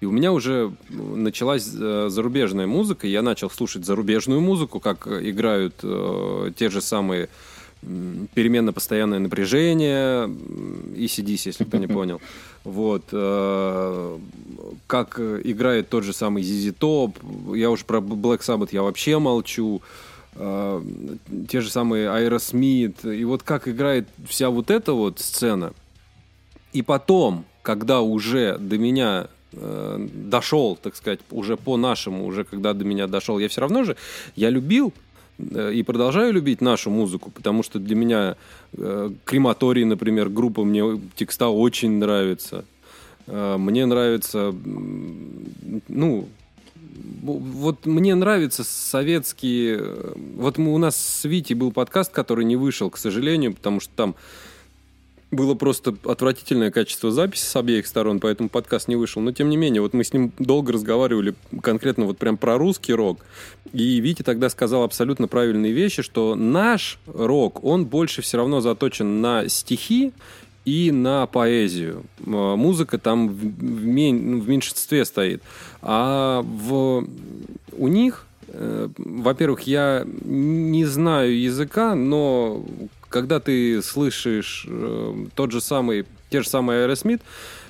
И 0.00 0.06
у 0.06 0.12
меня 0.12 0.32
уже 0.32 0.72
началась 0.90 1.64
зарубежная 1.64 2.68
музыка, 2.68 3.08
я 3.08 3.20
начал 3.20 3.50
слушать 3.50 3.84
зарубежную 3.84 4.40
музыку, 4.40 4.78
как 4.78 5.08
играют 5.08 5.74
э, 5.82 6.52
те 6.56 6.70
же 6.70 6.80
самые 6.80 7.28
переменно 8.34 8.72
постоянное 8.72 9.18
напряжение, 9.18 10.30
и 10.96 11.08
сидись, 11.08 11.46
если 11.46 11.64
кто 11.64 11.78
не 11.78 11.86
понял. 11.98 12.20
Вот. 12.64 13.04
Э, 13.12 14.18
как 14.86 15.20
играет 15.20 15.88
тот 15.88 16.04
же 16.04 16.12
самый 16.12 16.42
ZZ 16.42 16.76
Top. 16.78 17.56
Я 17.56 17.70
уж 17.70 17.84
про 17.84 17.98
Black 17.98 18.40
Sabbath 18.40 18.70
я 18.72 18.82
вообще 18.82 19.18
молчу. 19.18 19.80
Э, 20.34 20.82
те 21.48 21.60
же 21.60 21.70
самые 21.70 22.08
Aerosmith. 22.08 23.14
И 23.14 23.24
вот 23.24 23.42
как 23.42 23.68
играет 23.68 24.08
вся 24.26 24.50
вот 24.50 24.70
эта 24.70 24.92
вот 24.92 25.20
сцена. 25.20 25.72
И 26.72 26.82
потом, 26.82 27.44
когда 27.62 28.00
уже 28.00 28.58
до 28.58 28.76
меня 28.76 29.28
э, 29.52 30.08
дошел, 30.12 30.76
так 30.76 30.96
сказать, 30.96 31.20
уже 31.30 31.56
по 31.56 31.76
нашему, 31.76 32.26
уже 32.26 32.44
когда 32.44 32.74
до 32.74 32.84
меня 32.84 33.06
дошел, 33.06 33.38
я 33.38 33.48
все 33.48 33.62
равно 33.62 33.84
же, 33.84 33.96
я 34.36 34.50
любил 34.50 34.92
и 35.38 35.82
продолжаю 35.84 36.32
любить 36.32 36.60
нашу 36.60 36.90
музыку, 36.90 37.30
потому 37.30 37.62
что 37.62 37.78
для 37.78 37.94
меня 37.94 38.36
э, 38.76 39.10
Крематорий, 39.24 39.84
например, 39.84 40.28
группа 40.28 40.64
мне 40.64 41.00
текста 41.14 41.48
очень 41.48 41.98
нравится. 41.98 42.64
Э, 43.28 43.56
мне 43.56 43.86
нравится, 43.86 44.52
ну, 45.88 46.28
вот 47.22 47.86
мне 47.86 48.14
нравятся 48.14 48.64
советские... 48.64 49.78
Э, 49.80 50.12
вот 50.36 50.58
мы, 50.58 50.74
у 50.74 50.78
нас 50.78 50.96
с 50.96 51.24
Вити 51.24 51.54
был 51.54 51.70
подкаст, 51.70 52.12
который 52.12 52.44
не 52.44 52.56
вышел, 52.56 52.90
к 52.90 52.98
сожалению, 52.98 53.54
потому 53.54 53.78
что 53.78 53.92
там 53.94 54.14
было 55.30 55.54
просто 55.54 55.94
отвратительное 56.04 56.70
качество 56.70 57.10
записи 57.10 57.44
с 57.44 57.56
обеих 57.56 57.86
сторон, 57.86 58.18
поэтому 58.18 58.48
подкаст 58.48 58.88
не 58.88 58.96
вышел. 58.96 59.20
Но 59.20 59.32
тем 59.32 59.50
не 59.50 59.56
менее, 59.56 59.82
вот 59.82 59.92
мы 59.92 60.04
с 60.04 60.12
ним 60.12 60.32
долго 60.38 60.72
разговаривали 60.72 61.34
конкретно 61.62 62.06
вот 62.06 62.18
прям 62.18 62.38
про 62.38 62.56
русский 62.56 62.94
рок. 62.94 63.18
И 63.72 64.00
Витя 64.00 64.22
тогда 64.22 64.48
сказал 64.48 64.84
абсолютно 64.84 65.28
правильные 65.28 65.72
вещи, 65.72 66.02
что 66.02 66.34
наш 66.34 66.98
рок, 67.06 67.62
он 67.62 67.84
больше 67.84 68.22
все 68.22 68.38
равно 68.38 68.60
заточен 68.60 69.20
на 69.20 69.48
стихи 69.48 70.12
и 70.64 70.90
на 70.90 71.26
поэзию. 71.26 72.04
Музыка 72.24 72.98
там 72.98 73.28
в, 73.28 73.32
в, 73.32 73.82
в 73.82 74.48
меньшинстве 74.48 75.04
стоит. 75.04 75.42
А 75.82 76.42
в, 76.42 77.06
у 77.72 77.88
них 77.88 78.26
э, 78.48 78.88
во-первых, 78.96 79.62
я 79.62 80.06
не 80.24 80.84
знаю 80.86 81.38
языка, 81.38 81.94
но 81.94 82.64
когда 83.08 83.40
ты 83.40 83.82
слышишь 83.82 84.66
э, 84.68 85.26
тот 85.34 85.52
же 85.52 85.60
самый, 85.60 86.06
те 86.30 86.42
же 86.42 86.48
самые 86.48 86.86
Aerosmith, 86.86 87.20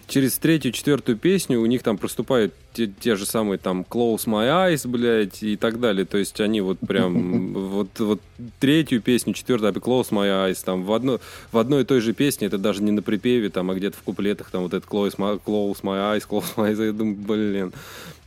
через 0.08 0.38
третью, 0.38 0.72
четвертую 0.72 1.18
песню 1.18 1.60
у 1.60 1.66
них 1.66 1.82
там 1.82 1.98
проступают 1.98 2.54
те, 2.72 2.86
те 2.86 3.14
же 3.14 3.26
самые 3.26 3.58
там 3.58 3.84
Close 3.88 4.24
My 4.26 4.72
Eyes, 4.72 4.88
блядь, 4.88 5.42
и 5.42 5.56
так 5.56 5.78
далее. 5.78 6.06
То 6.06 6.18
есть 6.18 6.40
они 6.40 6.60
вот 6.60 6.78
прям 6.80 7.52
вот, 7.70 7.88
вот 7.98 8.20
третью 8.58 9.00
песню, 9.02 9.34
четвертую, 9.34 9.72
Close 9.74 10.10
My 10.10 10.48
Eyes, 10.48 10.62
там 10.64 10.84
в, 10.84 10.92
одно, 10.92 11.20
в 11.52 11.58
одной 11.58 11.82
и 11.82 11.84
той 11.84 12.00
же 12.00 12.14
песне, 12.14 12.46
это 12.46 12.58
даже 12.58 12.82
не 12.82 12.90
на 12.90 13.02
припеве, 13.02 13.50
там, 13.50 13.70
а 13.70 13.74
где-то 13.74 13.96
в 13.96 14.02
куплетах, 14.02 14.50
там 14.50 14.62
вот 14.62 14.74
это 14.74 14.86
Close 14.86 15.16
My, 15.16 15.40
Close 15.44 15.82
My 15.82 16.16
Eyes, 16.16 16.26
Close 16.28 16.56
My 16.56 16.72
Eyes, 16.72 16.84
я 16.84 16.92
думаю, 16.92 17.16
блин. 17.16 17.72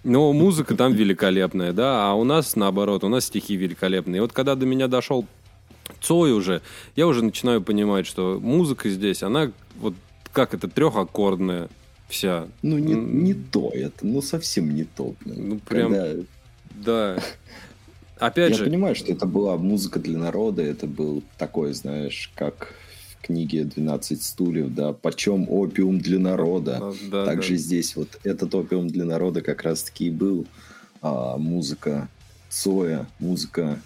Но 0.03 0.33
музыка 0.33 0.75
там 0.75 0.93
великолепная, 0.93 1.73
да, 1.73 2.09
а 2.09 2.13
у 2.15 2.23
нас 2.23 2.55
наоборот, 2.55 3.03
у 3.03 3.07
нас 3.07 3.25
стихи 3.25 3.55
великолепные. 3.55 4.17
И 4.17 4.21
вот 4.21 4.33
когда 4.33 4.55
до 4.55 4.65
меня 4.65 4.87
дошел 4.87 5.25
Цой 5.99 6.31
уже, 6.33 6.61
я 6.95 7.07
уже 7.07 7.23
начинаю 7.23 7.61
понимать, 7.61 8.07
что 8.07 8.39
музыка 8.41 8.89
здесь, 8.89 9.23
она 9.23 9.51
вот 9.79 9.93
как 10.33 10.53
это, 10.53 10.67
трехаккордная 10.67 11.69
вся. 12.07 12.47
Ну, 12.61 12.77
не, 12.77 12.93
не 12.93 13.33
то 13.33 13.71
это, 13.73 14.05
ну, 14.05 14.21
совсем 14.21 14.73
не 14.73 14.83
то. 14.83 15.15
Ну, 15.25 15.59
прям, 15.59 15.91
Когда... 15.91 16.23
да. 16.71 17.23
Опять 18.19 18.51
я 18.51 18.57
же... 18.57 18.63
Я 18.65 18.69
понимаю, 18.69 18.95
что 18.95 19.11
это 19.11 19.25
была 19.25 19.57
музыка 19.57 19.99
для 19.99 20.19
народа, 20.19 20.61
это 20.61 20.85
был 20.85 21.23
такой, 21.39 21.73
знаешь, 21.73 22.31
как 22.35 22.75
в 23.17 23.25
книге 23.25 23.63
«12 23.63 24.21
стульев», 24.21 24.73
да, 24.75 24.93
«Почем 24.93 25.47
опиум 25.49 25.99
для 25.99 26.19
народа?» 26.19 26.77
а, 26.81 26.93
да, 27.09 27.25
Также 27.25 27.53
да. 27.53 27.57
здесь 27.57 27.95
вот 27.95 28.19
этот 28.23 28.53
опиум 28.53 28.87
для 28.89 29.05
народа 29.05 29.41
как 29.41 29.63
раз-таки 29.63 30.07
и 30.07 30.11
был 30.11 30.45
а, 31.01 31.37
музыка 31.37 32.09
Цоя, 32.49 33.07
музыка 33.19 33.79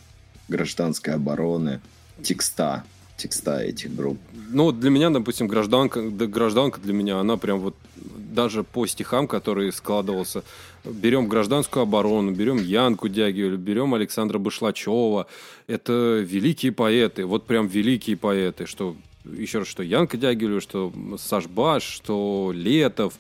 гражданской 0.47 1.13
обороны, 1.13 1.81
текста, 2.23 2.83
текста 3.17 3.59
этих 3.59 3.95
групп. 3.95 4.17
Ну, 4.49 4.71
для 4.71 4.89
меня, 4.89 5.09
допустим, 5.09 5.47
гражданка, 5.47 6.01
да, 6.09 6.27
гражданка 6.27 6.79
для 6.81 6.93
меня, 6.93 7.19
она 7.19 7.37
прям 7.37 7.59
вот 7.59 7.75
даже 7.95 8.63
по 8.63 8.85
стихам, 8.85 9.27
которые 9.27 9.71
складывался, 9.71 10.43
берем 10.83 11.27
гражданскую 11.27 11.83
оборону, 11.83 12.31
берем 12.31 12.57
Янку 12.57 13.07
Дягилю, 13.07 13.57
берем 13.57 13.93
Александра 13.93 14.37
Башлачева, 14.37 15.27
это 15.67 16.19
великие 16.19 16.71
поэты, 16.71 17.25
вот 17.25 17.45
прям 17.45 17.67
великие 17.67 18.17
поэты, 18.17 18.65
что 18.65 18.95
еще 19.31 19.59
раз, 19.59 19.67
что 19.67 19.83
Янка 19.83 20.17
Дягилю, 20.17 20.61
что 20.61 20.91
Саш 21.17 21.47
Баш, 21.47 21.83
что 21.83 22.51
Летов, 22.53 23.13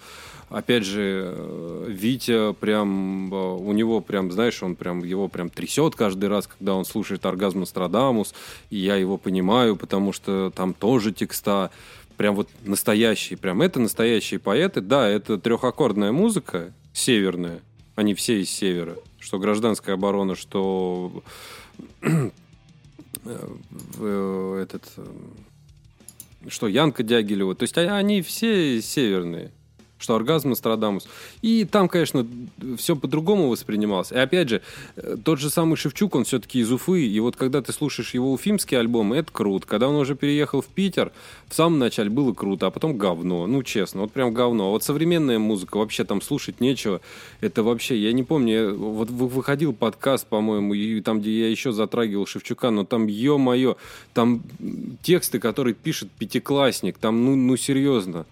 опять 0.49 0.85
же, 0.85 1.33
э, 1.35 1.85
Витя 1.89 2.53
прям, 2.53 3.33
э, 3.33 3.37
у 3.37 3.71
него 3.73 4.01
прям, 4.01 4.31
знаешь, 4.31 4.61
он 4.61 4.75
прям, 4.75 5.03
его 5.03 5.27
прям 5.27 5.49
трясет 5.49 5.95
каждый 5.95 6.29
раз, 6.29 6.47
когда 6.47 6.75
он 6.75 6.85
слушает 6.85 7.25
«Оргазм 7.25 7.61
Нострадамус», 7.61 8.33
и 8.69 8.77
я 8.77 8.95
его 8.95 9.17
понимаю, 9.17 9.75
потому 9.75 10.13
что 10.13 10.51
там 10.55 10.73
тоже 10.73 11.11
текста 11.11 11.71
прям 12.17 12.35
вот 12.35 12.49
настоящие, 12.63 13.37
прям 13.37 13.61
это 13.61 13.79
настоящие 13.79 14.39
поэты. 14.39 14.81
Да, 14.81 15.07
это 15.07 15.37
трехаккордная 15.37 16.11
музыка, 16.11 16.73
северная, 16.93 17.61
они 17.95 18.13
все 18.13 18.41
из 18.41 18.49
севера, 18.49 18.95
что 19.19 19.39
гражданская 19.39 19.95
оборона, 19.95 20.35
что 20.35 21.23
э, 22.01 22.29
этот 24.61 24.83
что 26.49 26.67
Янка 26.67 27.03
Дягилева. 27.03 27.55
То 27.55 27.63
есть 27.63 27.77
а, 27.77 27.97
они 27.97 28.21
все 28.21 28.81
северные 28.81 29.51
что 30.05 30.15
оргазм 30.15 30.49
Нострадамус. 30.49 31.07
И 31.41 31.65
там, 31.65 31.89
конечно, 31.89 32.25
все 32.77 32.95
по-другому 32.95 33.49
воспринималось. 33.49 34.11
И 34.11 34.17
опять 34.17 34.49
же, 34.49 34.61
э, 34.95 35.17
тот 35.23 35.39
же 35.39 35.49
самый 35.49 35.77
Шевчук, 35.77 36.15
он 36.15 36.25
все-таки 36.25 36.59
из 36.59 36.71
Уфы. 36.71 37.05
И 37.07 37.19
вот 37.19 37.35
когда 37.35 37.61
ты 37.61 37.73
слушаешь 37.73 38.13
его 38.13 38.31
уфимский 38.31 38.77
альбом, 38.77 39.13
это 39.13 39.31
круто. 39.31 39.65
Когда 39.65 39.89
он 39.89 39.95
уже 39.95 40.15
переехал 40.15 40.61
в 40.61 40.67
Питер, 40.67 41.11
в 41.47 41.55
самом 41.55 41.79
начале 41.79 42.09
было 42.09 42.33
круто, 42.33 42.67
а 42.67 42.71
потом 42.71 42.97
говно. 42.97 43.47
Ну, 43.47 43.63
честно, 43.63 44.01
вот 44.01 44.11
прям 44.11 44.31
говно. 44.33 44.67
А 44.67 44.69
вот 44.69 44.83
современная 44.83 45.39
музыка, 45.39 45.77
вообще 45.77 46.03
там 46.03 46.21
слушать 46.21 46.61
нечего. 46.61 47.01
Это 47.41 47.63
вообще, 47.63 47.97
я 47.97 48.13
не 48.13 48.23
помню, 48.23 48.75
вот 48.75 49.09
выходил 49.09 49.73
подкаст, 49.73 50.27
по-моему, 50.27 51.01
там, 51.01 51.19
где 51.19 51.39
я 51.39 51.49
еще 51.49 51.71
затрагивал 51.71 52.27
Шевчука, 52.27 52.69
но 52.69 52.85
там, 52.85 53.07
ё-моё, 53.07 53.75
там 54.13 54.43
тексты, 55.01 55.39
которые 55.39 55.73
пишет 55.73 56.09
пятиклассник, 56.11 56.99
там, 56.99 57.25
ну, 57.25 57.35
ну 57.35 57.57
серьезно. 57.57 58.25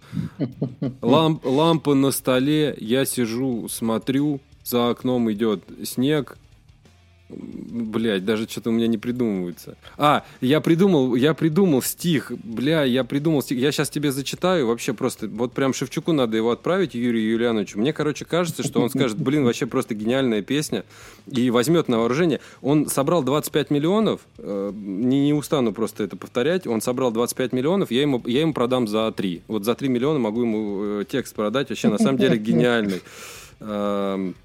Ламп, 1.02 1.44
лампа 1.64 1.94
на 1.94 2.12
столе, 2.12 2.76
я 2.78 3.06
сижу, 3.06 3.70
смотрю, 3.70 4.42
за 4.66 4.90
окном 4.90 5.32
идет 5.32 5.64
снег, 5.84 6.38
Блять, 7.30 8.26
даже 8.26 8.48
что-то 8.48 8.70
у 8.70 8.74
меня 8.74 8.88
не 8.88 8.98
придумывается. 8.98 9.78
А, 9.98 10.24
я 10.42 10.62
придумал, 10.62 11.16
я 11.16 11.34
придумал 11.34 11.82
стих. 11.82 12.32
Бля, 12.44 12.84
я 12.84 13.04
придумал 13.04 13.42
стих. 13.42 13.58
Я 13.58 13.72
сейчас 13.72 13.90
тебе 13.90 14.12
зачитаю. 14.12 14.68
Вообще 14.68 14.94
просто, 14.94 15.28
вот 15.28 15.54
прям 15.54 15.74
Шевчуку 15.74 16.12
надо 16.12 16.38
его 16.38 16.52
отправить, 16.52 16.94
Юрию 16.94 17.32
Юлиановичу. 17.32 17.80
Мне, 17.80 17.94
короче, 17.94 18.26
кажется, 18.26 18.64
что 18.64 18.82
он 18.82 18.90
скажет, 18.90 19.18
блин, 19.18 19.46
вообще 19.46 19.66
просто 19.66 19.96
гениальная 19.96 20.42
песня. 20.42 20.84
И 21.28 21.50
возьмет 21.50 21.88
на 21.88 22.00
вооружение. 22.00 22.40
Он 22.62 22.88
собрал 22.88 23.24
25 23.24 23.72
миллионов. 23.72 24.22
Э, 24.38 24.72
не, 24.74 25.26
не 25.26 25.34
устану 25.34 25.74
просто 25.74 26.04
это 26.04 26.18
повторять. 26.18 26.68
Он 26.68 26.82
собрал 26.82 27.12
25 27.12 27.54
миллионов. 27.54 27.90
Я 27.90 28.02
ему, 28.02 28.22
я 28.26 28.42
ему 28.42 28.54
продам 28.54 28.88
за 28.88 29.12
3. 29.12 29.44
Вот 29.48 29.66
за 29.66 29.76
3 29.76 29.88
миллиона 29.90 30.20
могу 30.20 30.42
ему 30.42 30.84
э, 30.84 31.06
текст 31.10 31.34
продать. 31.34 31.70
Вообще, 31.70 31.88
на 31.88 31.98
самом 31.98 32.18
деле, 32.18 32.38
гениальный. 32.38 33.02
Эм, 33.60 34.36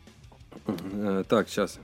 э, 0.67 1.25
так, 1.29 1.49
сейчас. 1.49 1.79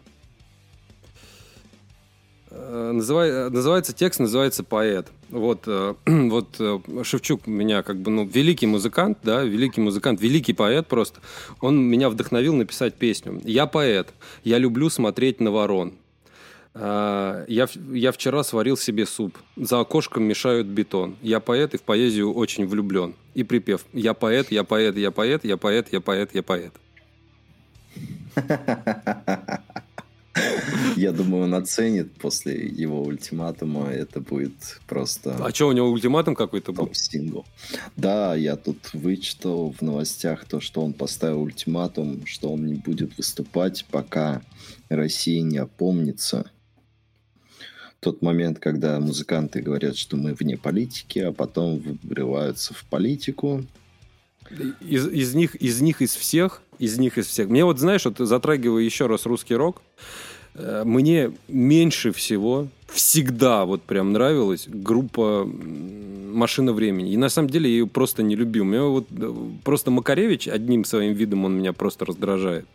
Э, 2.57 2.93
называй, 2.93 3.51
называется 3.51 3.93
текст, 3.93 4.21
называется 4.21 4.63
поэт. 4.63 5.09
Вот, 5.31 5.63
э, 5.67 5.95
вот 6.07 6.57
э, 6.61 6.79
Шевчук 7.03 7.47
меня 7.47 7.83
как 7.83 7.97
бы, 7.97 8.11
ну, 8.11 8.25
великий 8.27 8.67
музыкант, 8.67 9.19
да, 9.23 9.43
великий 9.43 9.81
музыкант, 9.81 10.21
великий 10.21 10.53
поэт 10.53 10.87
просто. 10.87 11.21
Он 11.61 11.83
меня 11.83 12.09
вдохновил 12.09 12.55
написать 12.55 12.95
песню. 12.95 13.41
Я 13.45 13.67
поэт, 13.67 14.13
я 14.45 14.59
люблю 14.59 14.89
смотреть 14.89 15.41
на 15.41 15.51
ворон. 15.51 15.95
Я, 16.77 17.47
я 17.47 18.11
вчера 18.11 18.43
сварил 18.43 18.77
себе 18.77 19.07
суп. 19.07 19.39
За 19.55 19.79
окошком 19.79 20.25
мешают 20.25 20.67
бетон. 20.67 21.15
Я 21.23 21.39
поэт 21.39 21.75
и 21.75 21.79
в 21.79 21.83
поэзию 21.83 22.33
очень 22.33 22.67
влюблен. 22.67 23.15
И 23.35 23.45
припев. 23.45 23.85
Я 23.93 24.13
поэт, 24.13 24.51
я 24.51 24.65
поэт, 24.65 24.97
я 24.97 25.13
поэт, 25.13 25.45
я 25.45 25.57
поэт, 25.57 25.93
я 25.93 26.01
поэт, 26.01 26.31
я 26.35 26.43
поэт. 26.43 26.73
Я 30.97 31.13
думаю, 31.13 31.45
он 31.45 31.55
оценит 31.55 32.13
после 32.15 32.67
его 32.67 33.03
ультиматума. 33.03 33.89
Это 33.91 34.21
будет 34.21 34.81
просто... 34.87 35.37
А 35.45 35.53
что, 35.53 35.69
у 35.69 35.73
него 35.73 35.89
ультиматум 35.91 36.35
какой-то 36.35 36.73
был? 36.73 36.87
Топ-сингл. 36.87 37.45
Да, 37.97 38.35
я 38.35 38.57
тут 38.57 38.91
вычитал 38.93 39.73
в 39.73 39.83
новостях 39.83 40.45
то, 40.45 40.61
что 40.61 40.83
он 40.83 40.93
поставил 40.93 41.43
ультиматум, 41.43 42.27
что 42.27 42.53
он 42.53 42.67
не 42.67 42.75
будет 42.75 43.17
выступать, 43.17 43.85
пока 43.91 44.43
Россия 44.89 45.43
не 45.43 45.59
опомнится. 45.59 46.51
Тот 48.01 48.23
момент, 48.23 48.59
когда 48.59 49.01
музыканты 49.01 49.63
говорят, 49.63 49.97
что 49.97 50.17
мы 50.17 50.35
вне 50.35 50.57
политики, 50.57 51.19
а 51.21 51.33
потом 51.33 51.83
врываются 52.03 52.75
в 52.75 52.85
политику. 52.85 53.65
Из, 54.81 55.07
из 55.09 55.35
них, 55.35 55.55
из 55.57 55.81
них, 55.81 56.03
из 56.03 56.15
всех, 56.15 56.63
из 56.79 56.99
них, 56.99 57.17
из 57.17 57.27
всех. 57.27 57.49
Мне 57.49 57.65
вот, 57.65 57.79
знаешь, 57.79 58.05
вот 58.05 58.19
затрагивая 58.19 58.83
еще 58.83 59.07
раз 59.07 59.25
русский 59.25 59.55
рок, 59.55 59.81
мне 60.55 61.33
меньше 61.49 62.13
всего 62.13 62.69
всегда 62.95 63.65
вот 63.65 63.83
прям 63.83 64.13
нравилась 64.13 64.67
группа 64.69 65.45
«Машина 65.45 66.73
времени». 66.73 67.13
И 67.13 67.17
на 67.17 67.29
самом 67.29 67.51
деле 67.51 67.69
я 67.69 67.79
ее 67.79 67.87
просто 67.87 68.23
не 68.23 68.37
любил. 68.37 68.65
Меня 68.65 68.85
вот 68.85 69.07
э, 69.11 69.35
просто 69.65 69.91
Макаревич 69.91 70.49
одним 70.49 70.85
своим 70.85 71.13
видом 71.15 71.45
он 71.45 71.59
меня 71.59 71.73
просто 71.73 72.05
раздражает. 72.05 72.67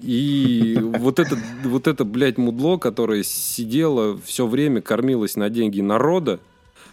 И 0.00 0.78
вот 0.98 1.18
это, 1.18 1.38
вот 1.64 1.86
это, 1.86 2.04
блядь, 2.04 2.38
мудло, 2.38 2.78
которое 2.78 3.22
сидело 3.22 4.18
все 4.24 4.46
время, 4.46 4.80
кормилось 4.80 5.36
на 5.36 5.50
деньги 5.50 5.80
народа, 5.80 6.40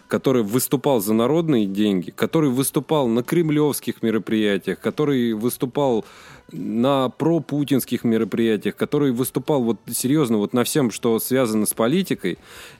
который 0.08 0.42
выступал 0.42 1.00
за 1.00 1.14
народные 1.14 1.66
деньги, 1.66 2.10
который 2.10 2.50
выступал 2.50 3.08
на 3.08 3.22
кремлевских 3.22 4.02
мероприятиях, 4.02 4.80
который 4.80 5.32
выступал 5.32 6.04
на 6.52 7.08
пропутинских 7.08 8.04
мероприятиях, 8.04 8.76
который 8.76 9.12
выступал 9.12 9.62
вот 9.62 9.78
серьезно 9.90 10.38
вот 10.38 10.52
на 10.52 10.64
всем, 10.64 10.90
что 10.90 11.18
связано 11.18 11.66
с 11.66 11.74
политикой, 11.74 12.38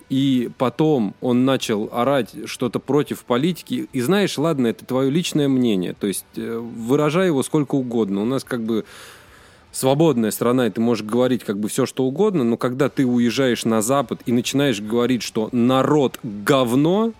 и 0.08 0.50
потом 0.58 1.14
он 1.20 1.44
начал 1.44 1.88
орать 1.92 2.30
что-то 2.46 2.78
против 2.78 3.24
политики, 3.24 3.88
и 3.92 4.00
знаешь, 4.00 4.38
ладно, 4.38 4.66
это 4.68 4.84
твое 4.84 5.10
личное 5.10 5.48
мнение, 5.48 5.94
то 5.98 6.06
есть 6.06 6.26
э, 6.36 6.58
выражай 6.58 7.26
его 7.26 7.42
сколько 7.42 7.74
угодно. 7.74 8.22
У 8.22 8.26
нас 8.26 8.44
как 8.44 8.62
бы 8.62 8.84
свободная 9.72 10.30
страна, 10.30 10.66
и 10.66 10.70
ты 10.70 10.80
можешь 10.80 11.04
говорить 11.04 11.42
как 11.42 11.58
бы 11.58 11.68
все, 11.68 11.84
что 11.84 12.04
угодно, 12.04 12.44
но 12.44 12.56
когда 12.56 12.88
ты 12.88 13.04
уезжаешь 13.04 13.64
на 13.64 13.82
Запад 13.82 14.20
и 14.24 14.32
начинаешь 14.32 14.80
говорить, 14.80 15.22
что 15.22 15.48
народ 15.52 16.18
говно, 16.22 17.12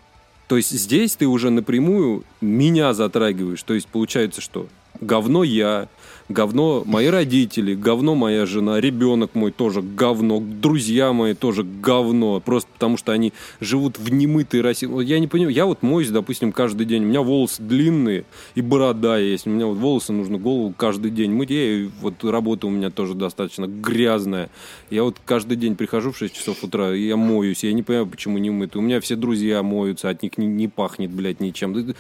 то 0.47 0.57
есть 0.57 0.71
здесь 0.71 1.17
ты 1.17 1.27
уже 1.27 1.51
напрямую 1.51 2.23
меня 2.41 2.95
затрагиваешь. 2.95 3.63
То 3.63 3.75
есть 3.75 3.89
получается, 3.89 4.41
что 4.41 4.69
говно 5.01 5.43
я, 5.43 5.89
говно 6.29 6.83
мои 6.87 7.07
родители, 7.07 7.75
говно 7.75 8.15
моя 8.15 8.47
жена, 8.47 8.81
ребенок 8.81 9.35
мой 9.35 9.51
тоже 9.51 9.83
говно, 9.83 10.41
друзья 10.41 11.13
мои 11.13 11.35
тоже 11.35 11.65
говно, 11.65 12.41
просто 12.41 12.71
потому 12.73 12.97
что 12.97 13.13
они 13.13 13.33
живут 13.61 13.99
в 13.99 14.13
немытой 14.13 14.61
России. 14.61 14.89
Я 15.05 15.19
не 15.19 15.29
понимаю, 15.29 15.55
я 15.55 15.67
вот 15.67 15.83
моюсь, 15.83 16.09
допустим, 16.09 16.53
каждый 16.53 16.87
день, 16.87 17.05
у 17.05 17.09
меня 17.09 17.23
волосы 17.23 17.63
длинные 17.63 18.25
и 18.55 18.63
борода 18.63 19.19
есть, 19.19 19.47
у 19.47 19.51
меня 19.51 19.67
вот 19.67 19.79
волосы 19.79 20.13
нужно 20.13 20.39
голову 20.39 20.75
каждый 20.77 21.11
день 21.11 21.31
мыть, 21.31 21.51
я, 21.51 21.89
вот 22.01 22.25
работа 22.25 22.67
у 22.67 22.71
меня 22.71 22.91
тоже 22.91 23.15
достаточно 23.15 23.67
грязная. 23.67 24.51
Я 24.91 25.05
вот 25.05 25.17
каждый 25.25 25.57
день 25.57 25.77
прихожу 25.77 26.13
в 26.13 26.19
6 26.19 26.35
часов 26.35 26.63
утра, 26.63 26.95
и 26.95 27.07
я 27.07 27.17
моюсь, 27.17 27.65
я 27.65 27.73
не 27.73 27.83
понимаю, 27.83 28.07
почему 28.07 28.39
не 28.39 28.51
мыты. 28.51 28.79
У 28.79 28.83
меня 28.83 29.01
все 29.01 29.17
друзья 29.17 29.63
моются, 29.63 30.09
от 30.09 30.23
них 30.23 30.39
не, 30.39 30.47
не 30.47 30.69
пахнет, 30.69 31.11
блядь, 31.11 31.41
ничем. 31.41 31.95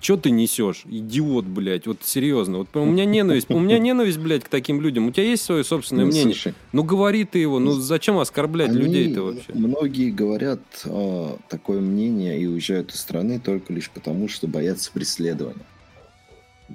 Что 0.00 0.16
ты 0.16 0.30
несешь? 0.30 0.82
Идиот, 0.86 1.44
блядь, 1.44 1.86
вот 1.86 1.98
серьезно. 2.02 2.58
Вот 2.58 2.68
у 2.74 2.84
меня 2.84 3.04
ненависть 3.04 3.48
у 3.58 3.60
меня 3.60 3.78
ненависть, 3.78 4.18
блядь, 4.18 4.44
к 4.44 4.48
таким 4.48 4.80
людям. 4.80 5.06
У 5.06 5.10
тебя 5.10 5.24
есть 5.24 5.44
свое 5.44 5.64
собственное 5.64 6.04
ну, 6.04 6.10
мнение? 6.10 6.34
Слушай, 6.34 6.54
ну 6.72 6.82
говори 6.82 7.24
ты 7.24 7.38
его. 7.38 7.58
Ну 7.58 7.72
зачем 7.72 8.18
оскорблять 8.18 8.72
людей-то 8.72 9.22
вообще? 9.22 9.52
Многие 9.52 10.10
говорят 10.10 10.60
э, 10.84 11.36
такое 11.48 11.80
мнение 11.80 12.40
и 12.40 12.46
уезжают 12.46 12.92
из 12.92 13.00
страны 13.00 13.40
только 13.40 13.72
лишь 13.72 13.90
потому, 13.90 14.28
что 14.28 14.46
боятся 14.46 14.90
преследования. 14.92 15.66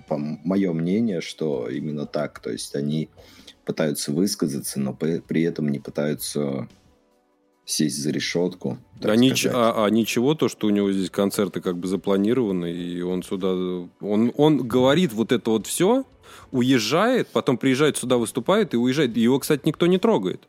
По 0.08 0.18
мое 0.18 0.74
мнение, 0.74 1.22
что 1.22 1.70
именно 1.70 2.06
так. 2.06 2.40
То 2.40 2.52
есть 2.52 2.76
они 2.76 3.10
пытаются 3.66 4.12
высказаться, 4.12 4.80
но 4.80 4.94
при, 4.94 5.20
при 5.20 5.44
этом 5.44 5.70
не 5.70 5.80
пытаются 5.80 6.68
сесть 7.66 8.01
за 8.01 8.11
решетку. 8.11 8.78
А, 9.01 9.16
нич- 9.16 9.49
а, 9.51 9.86
а 9.86 9.89
ничего, 9.89 10.36
то, 10.36 10.49
что 10.49 10.68
у 10.68 10.70
него 10.70 10.91
здесь 10.91 11.09
концерты 11.09 11.61
как 11.61 11.78
бы 11.78 11.88
запланированы, 11.88 12.72
и 12.72 13.01
он 13.01 13.24
сюда... 13.24 13.49
Он, 14.01 14.32
он 14.36 14.68
говорит 14.68 15.14
вот 15.14 15.32
это 15.32 15.51
вот 15.51 15.68
все, 15.68 16.05
уезжает, 16.51 17.28
потом 17.30 17.57
приезжает 17.57 17.97
сюда, 17.97 18.18
выступает 18.18 18.74
и 18.74 18.78
уезжает. 18.78 19.16
Его, 19.18 19.39
кстати, 19.39 19.61
никто 19.66 19.88
не 19.88 19.97
трогает. 19.97 20.41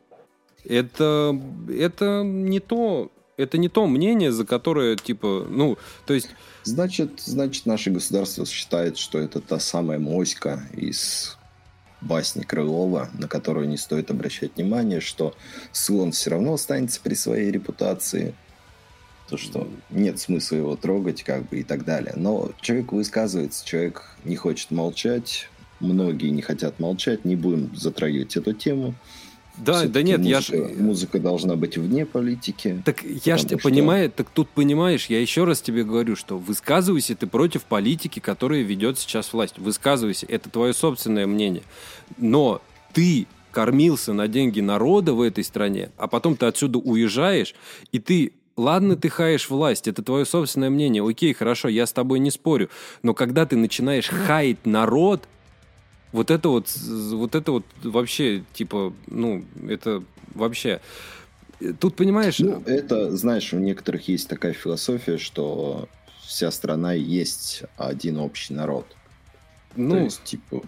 Это, 0.64 1.38
это 1.68 2.22
не 2.24 2.60
то, 2.60 3.10
это 3.36 3.58
не 3.58 3.68
то 3.68 3.86
мнение, 3.86 4.32
за 4.32 4.44
которое, 4.44 4.96
типа, 4.96 5.46
ну, 5.48 5.76
то 6.06 6.14
есть... 6.14 6.30
Значит, 6.64 7.20
значит, 7.20 7.66
наше 7.66 7.90
государство 7.90 8.46
считает, 8.46 8.96
что 8.96 9.18
это 9.18 9.40
та 9.40 9.58
самая 9.58 9.98
моська 9.98 10.62
из 10.72 11.36
басни 12.05 12.42
Крылова, 12.42 13.09
на 13.18 13.28
которую 13.28 13.68
не 13.68 13.76
стоит 13.76 14.11
обращать 14.11 14.57
внимание, 14.57 15.00
что 15.00 15.34
слон 15.72 16.12
все 16.12 16.30
равно 16.30 16.55
останется 16.55 17.00
при 17.02 17.14
своей 17.14 17.50
репутации, 17.50 18.34
то, 19.28 19.36
что 19.36 19.68
нет 19.90 20.20
смысла 20.20 20.57
его 20.57 20.76
трогать, 20.76 21.22
как 21.22 21.48
бы, 21.48 21.61
и 21.61 21.62
так 21.62 21.84
далее. 21.84 22.12
Но 22.16 22.52
человек 22.61 22.92
высказывается, 22.92 23.64
человек 23.66 24.02
не 24.24 24.36
хочет 24.36 24.70
молчать, 24.70 25.48
многие 25.80 26.28
не 26.28 26.42
хотят 26.42 26.78
молчать, 26.78 27.24
не 27.24 27.36
будем 27.36 27.74
затрагивать 27.74 28.36
эту 28.36 28.52
тему. 28.52 28.94
Да, 29.57 29.84
да 29.86 30.02
нет, 30.02 30.18
музыка, 30.18 30.30
я 30.30 30.40
ж... 30.40 30.74
Музыка 30.76 31.20
должна 31.20 31.57
быть 31.57 31.76
вне 31.76 32.05
политики. 32.07 32.82
Так 32.84 33.02
я 33.05 33.36
ж 33.36 33.42
тебя 33.42 33.59
что... 33.59 33.68
понимаю, 33.68 34.11
так 34.11 34.28
тут 34.30 34.48
понимаешь, 34.48 35.07
я 35.07 35.20
еще 35.20 35.44
раз 35.44 35.61
тебе 35.61 35.84
говорю, 35.84 36.16
что 36.16 36.38
высказывайся 36.38 37.14
ты 37.14 37.26
против 37.26 37.64
политики, 37.64 38.18
которая 38.18 38.62
ведет 38.62 38.98
сейчас 38.98 39.32
власть. 39.32 39.59
Высказывайся, 39.59 40.26
это 40.26 40.50
твое 40.50 40.74
собственное 40.74 41.26
мнение. 41.26 41.62
Но 42.18 42.62
ты 42.92 43.26
кормился 43.52 44.12
на 44.12 44.26
деньги 44.26 44.61
народа 44.61 45.14
в 45.14 45.20
этой 45.20 45.44
стране, 45.44 45.90
а 45.96 46.09
потом 46.09 46.36
ты 46.36 46.46
отсюда 46.46 46.78
уезжаешь, 46.78 47.55
и 47.92 48.00
ты 48.00 48.32
ладно, 48.57 48.96
ты 48.96 49.09
хаешь 49.09 49.48
власть, 49.48 49.88
это 49.88 50.02
твое 50.02 50.24
собственное 50.24 50.70
мнение, 50.70 51.07
окей, 51.07 51.32
хорошо, 51.32 51.68
я 51.68 51.86
с 51.86 51.92
тобой 51.92 52.18
не 52.18 52.30
спорю, 52.30 52.68
но 53.02 53.14
когда 53.14 53.46
ты 53.46 53.57
начинаешь 53.57 54.09
хаять 54.09 54.66
народ, 54.66 55.28
вот 56.14 56.30
это 56.30 56.48
вот, 56.48 56.68
вот 56.76 57.34
это 57.34 57.50
вот 57.50 57.64
вообще, 57.82 58.44
типа, 58.52 58.92
ну, 59.08 59.44
это 59.68 60.00
вообще... 60.32 60.80
Тут, 61.80 61.96
понимаешь... 61.96 62.38
Ну, 62.38 62.62
это, 62.66 63.16
знаешь, 63.16 63.52
у 63.52 63.58
некоторых 63.58 64.06
есть 64.06 64.28
такая 64.28 64.52
философия, 64.52 65.18
что 65.18 65.88
вся 66.20 66.52
страна 66.52 66.92
есть 66.92 67.64
один 67.76 68.18
общий 68.18 68.54
народ. 68.54 68.86
Ну, 69.74 69.96
то 69.96 70.02
есть, 70.04 70.22
типа, 70.22 70.62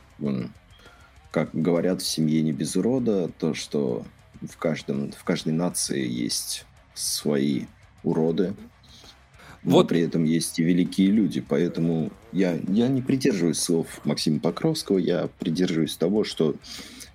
как 1.30 1.50
говорят 1.52 2.02
в 2.02 2.06
семье 2.08 2.42
не 2.42 2.50
без 2.50 2.74
урода, 2.74 3.30
то, 3.38 3.54
что 3.54 4.04
в, 4.42 4.56
каждом, 4.56 5.12
в 5.12 5.22
каждой 5.22 5.52
нации 5.52 6.04
есть 6.04 6.64
свои 6.92 7.66
уроды, 8.02 8.56
но 9.62 9.76
вот. 9.76 9.88
при 9.88 10.00
этом 10.00 10.24
есть 10.24 10.58
и 10.58 10.64
великие 10.64 11.12
люди. 11.12 11.40
Поэтому 11.40 12.10
я, 12.36 12.58
я 12.68 12.88
не 12.88 13.00
придерживаюсь 13.00 13.58
слов 13.58 13.86
Максима 14.04 14.40
Покровского, 14.40 14.98
я 14.98 15.28
придерживаюсь 15.38 15.96
того, 15.96 16.22
что 16.24 16.54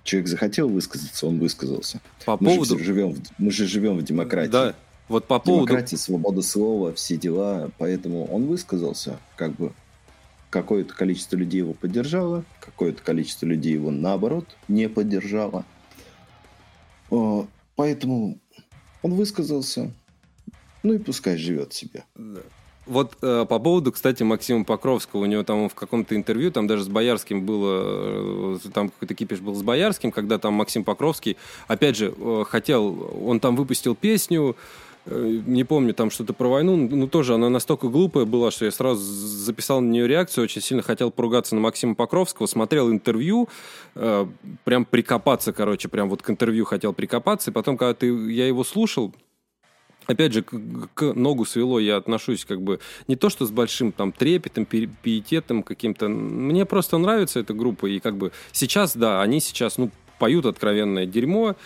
человек 0.02 0.28
захотел 0.28 0.68
высказаться, 0.68 1.26
он 1.26 1.38
высказался. 1.38 2.00
По 2.24 2.36
мы, 2.40 2.54
поводу... 2.54 2.78
же 2.78 2.84
живем, 2.84 3.16
мы 3.38 3.52
же 3.52 3.66
живем 3.66 3.98
в 3.98 4.02
демократии. 4.02 4.50
Да, 4.50 4.74
вот 5.08 5.26
по 5.26 5.38
поводу... 5.38 5.66
Демократия, 5.66 5.96
свобода 5.96 6.42
слова, 6.42 6.92
все 6.92 7.16
дела. 7.16 7.70
Поэтому 7.78 8.26
он 8.26 8.46
высказался, 8.46 9.18
как 9.36 9.54
бы 9.54 9.72
какое-то 10.50 10.92
количество 10.92 11.36
людей 11.36 11.58
его 11.58 11.72
поддержало, 11.72 12.44
какое-то 12.60 13.02
количество 13.02 13.46
людей 13.46 13.72
его 13.74 13.90
наоборот 13.90 14.46
не 14.66 14.88
поддержало. 14.88 15.64
Поэтому 17.76 18.38
он 19.02 19.14
высказался, 19.14 19.92
ну 20.82 20.94
и 20.94 20.98
пускай 20.98 21.36
живет 21.36 21.72
себе. 21.72 22.04
Вот 22.86 23.16
э, 23.22 23.46
по 23.48 23.58
поводу, 23.60 23.92
кстати, 23.92 24.24
Максима 24.24 24.64
Покровского, 24.64 25.20
у 25.20 25.26
него 25.26 25.44
там 25.44 25.68
в 25.68 25.74
каком-то 25.74 26.16
интервью, 26.16 26.50
там 26.50 26.66
даже 26.66 26.82
с 26.82 26.88
Боярским 26.88 27.46
было, 27.46 28.56
э, 28.56 28.58
там 28.74 28.88
какой-то 28.88 29.14
кипиш 29.14 29.38
был 29.38 29.54
с 29.54 29.62
Боярским, 29.62 30.10
когда 30.10 30.38
там 30.38 30.54
Максим 30.54 30.82
Покровский, 30.82 31.36
опять 31.68 31.96
же, 31.96 32.12
э, 32.16 32.44
хотел, 32.48 33.08
он 33.24 33.38
там 33.38 33.54
выпустил 33.54 33.94
песню, 33.94 34.56
э, 35.06 35.40
не 35.46 35.62
помню, 35.62 35.94
там 35.94 36.10
что-то 36.10 36.32
про 36.32 36.48
войну, 36.48 36.76
ну 36.76 37.06
тоже 37.06 37.34
она 37.34 37.48
настолько 37.48 37.86
глупая 37.86 38.24
была, 38.24 38.50
что 38.50 38.64
я 38.64 38.72
сразу 38.72 39.00
записал 39.00 39.80
на 39.80 39.88
нее 39.88 40.08
реакцию, 40.08 40.42
очень 40.42 40.60
сильно 40.60 40.82
хотел 40.82 41.12
поругаться 41.12 41.54
на 41.54 41.60
Максима 41.60 41.94
Покровского, 41.94 42.46
смотрел 42.46 42.90
интервью, 42.90 43.48
э, 43.94 44.26
прям 44.64 44.84
прикопаться, 44.86 45.52
короче, 45.52 45.88
прям 45.88 46.08
вот 46.08 46.22
к 46.22 46.30
интервью 46.30 46.64
хотел 46.64 46.92
прикопаться, 46.92 47.52
и 47.52 47.54
потом, 47.54 47.76
когда 47.76 47.94
ты, 47.94 48.08
я 48.08 48.48
его 48.48 48.64
слушал, 48.64 49.14
Опять 50.06 50.32
же, 50.32 50.42
к, 50.42 50.52
к 50.94 51.12
ногу 51.14 51.44
свело 51.44 51.78
я 51.78 51.96
отношусь 51.96 52.44
как 52.44 52.60
бы 52.60 52.80
не 53.08 53.16
то, 53.16 53.30
что 53.30 53.46
с 53.46 53.50
большим 53.50 53.92
там 53.92 54.12
трепетом, 54.12 54.64
пиететом 54.64 55.62
каким-то. 55.62 56.08
Мне 56.08 56.64
просто 56.66 56.98
нравится 56.98 57.40
эта 57.40 57.54
группа. 57.54 57.86
И 57.86 58.00
как 58.00 58.16
бы 58.16 58.32
сейчас, 58.52 58.96
да, 58.96 59.22
они 59.22 59.40
сейчас, 59.40 59.78
ну, 59.78 59.90
поют 60.18 60.46
откровенное 60.46 61.06
дерьмо, 61.06 61.56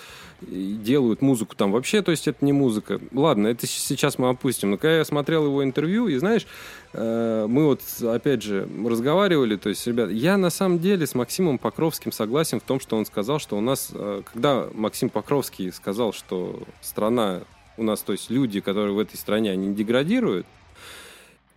делают 0.40 1.22
музыку 1.22 1.54
там 1.56 1.72
вообще, 1.72 2.02
то 2.02 2.10
есть 2.10 2.28
это 2.28 2.44
не 2.44 2.52
музыка. 2.52 3.00
Ладно, 3.12 3.48
это 3.48 3.66
сейчас 3.66 4.18
мы 4.18 4.28
опустим. 4.28 4.70
Но 4.70 4.76
когда 4.76 4.98
я 4.98 5.04
смотрел 5.04 5.46
его 5.46 5.64
интервью, 5.64 6.08
и 6.08 6.16
знаешь, 6.16 6.46
э, 6.92 7.46
мы 7.48 7.66
вот 7.66 7.80
опять 8.02 8.42
же 8.42 8.68
разговаривали, 8.86 9.56
то 9.56 9.68
есть, 9.68 9.86
ребят, 9.86 10.10
я 10.10 10.36
на 10.36 10.50
самом 10.50 10.78
деле 10.78 11.06
с 11.06 11.14
Максимом 11.14 11.58
Покровским 11.58 12.12
согласен 12.12 12.60
в 12.60 12.64
том, 12.64 12.80
что 12.80 12.96
он 12.96 13.06
сказал, 13.06 13.38
что 13.38 13.56
у 13.56 13.60
нас, 13.60 13.90
э, 13.92 14.22
когда 14.32 14.66
Максим 14.74 15.08
Покровский 15.08 15.72
сказал, 15.72 16.12
что 16.12 16.62
страна 16.80 17.42
у 17.76 17.82
нас, 17.82 18.00
то 18.02 18.12
есть 18.12 18.30
люди, 18.30 18.60
которые 18.60 18.94
в 18.94 18.98
этой 18.98 19.16
стране, 19.16 19.50
они 19.50 19.74
деградируют. 19.74 20.46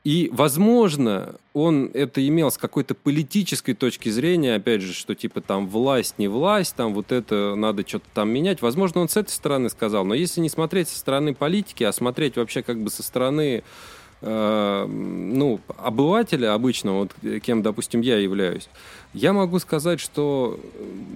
И, 0.05 0.29
возможно, 0.31 1.35
он 1.53 1.91
это 1.93 2.25
имел 2.25 2.51
с 2.51 2.57
какой-то 2.57 2.95
политической 2.95 3.73
точки 3.73 4.07
зрения, 4.09 4.55
опять 4.55 4.81
же, 4.81 4.93
что 4.93 5.13
типа 5.13 5.41
там 5.41 5.67
власть, 5.67 6.15
не 6.17 6.29
власть, 6.29 6.75
там 6.75 6.93
вот 6.93 7.11
это 7.11 7.55
надо 7.55 7.85
что-то 7.85 8.05
там 8.13 8.29
менять. 8.29 8.61
Возможно, 8.61 9.01
он 9.01 9.09
с 9.09 9.17
этой 9.17 9.31
стороны 9.31 9.69
сказал, 9.69 10.05
но 10.05 10.13
если 10.13 10.39
не 10.39 10.49
смотреть 10.49 10.87
со 10.87 10.97
стороны 10.97 11.35
политики, 11.35 11.83
а 11.83 11.91
смотреть 11.91 12.37
вообще 12.37 12.63
как 12.63 12.81
бы 12.81 12.89
со 12.89 13.03
стороны 13.03 13.61
э, 14.21 14.85
ну, 14.87 15.59
обывателя 15.77 16.53
обычного, 16.53 16.99
вот 16.99 17.41
кем, 17.41 17.61
допустим, 17.61 17.99
я 17.99 18.17
являюсь, 18.17 18.69
я 19.13 19.33
могу 19.33 19.59
сказать, 19.59 19.99
что, 19.99 20.59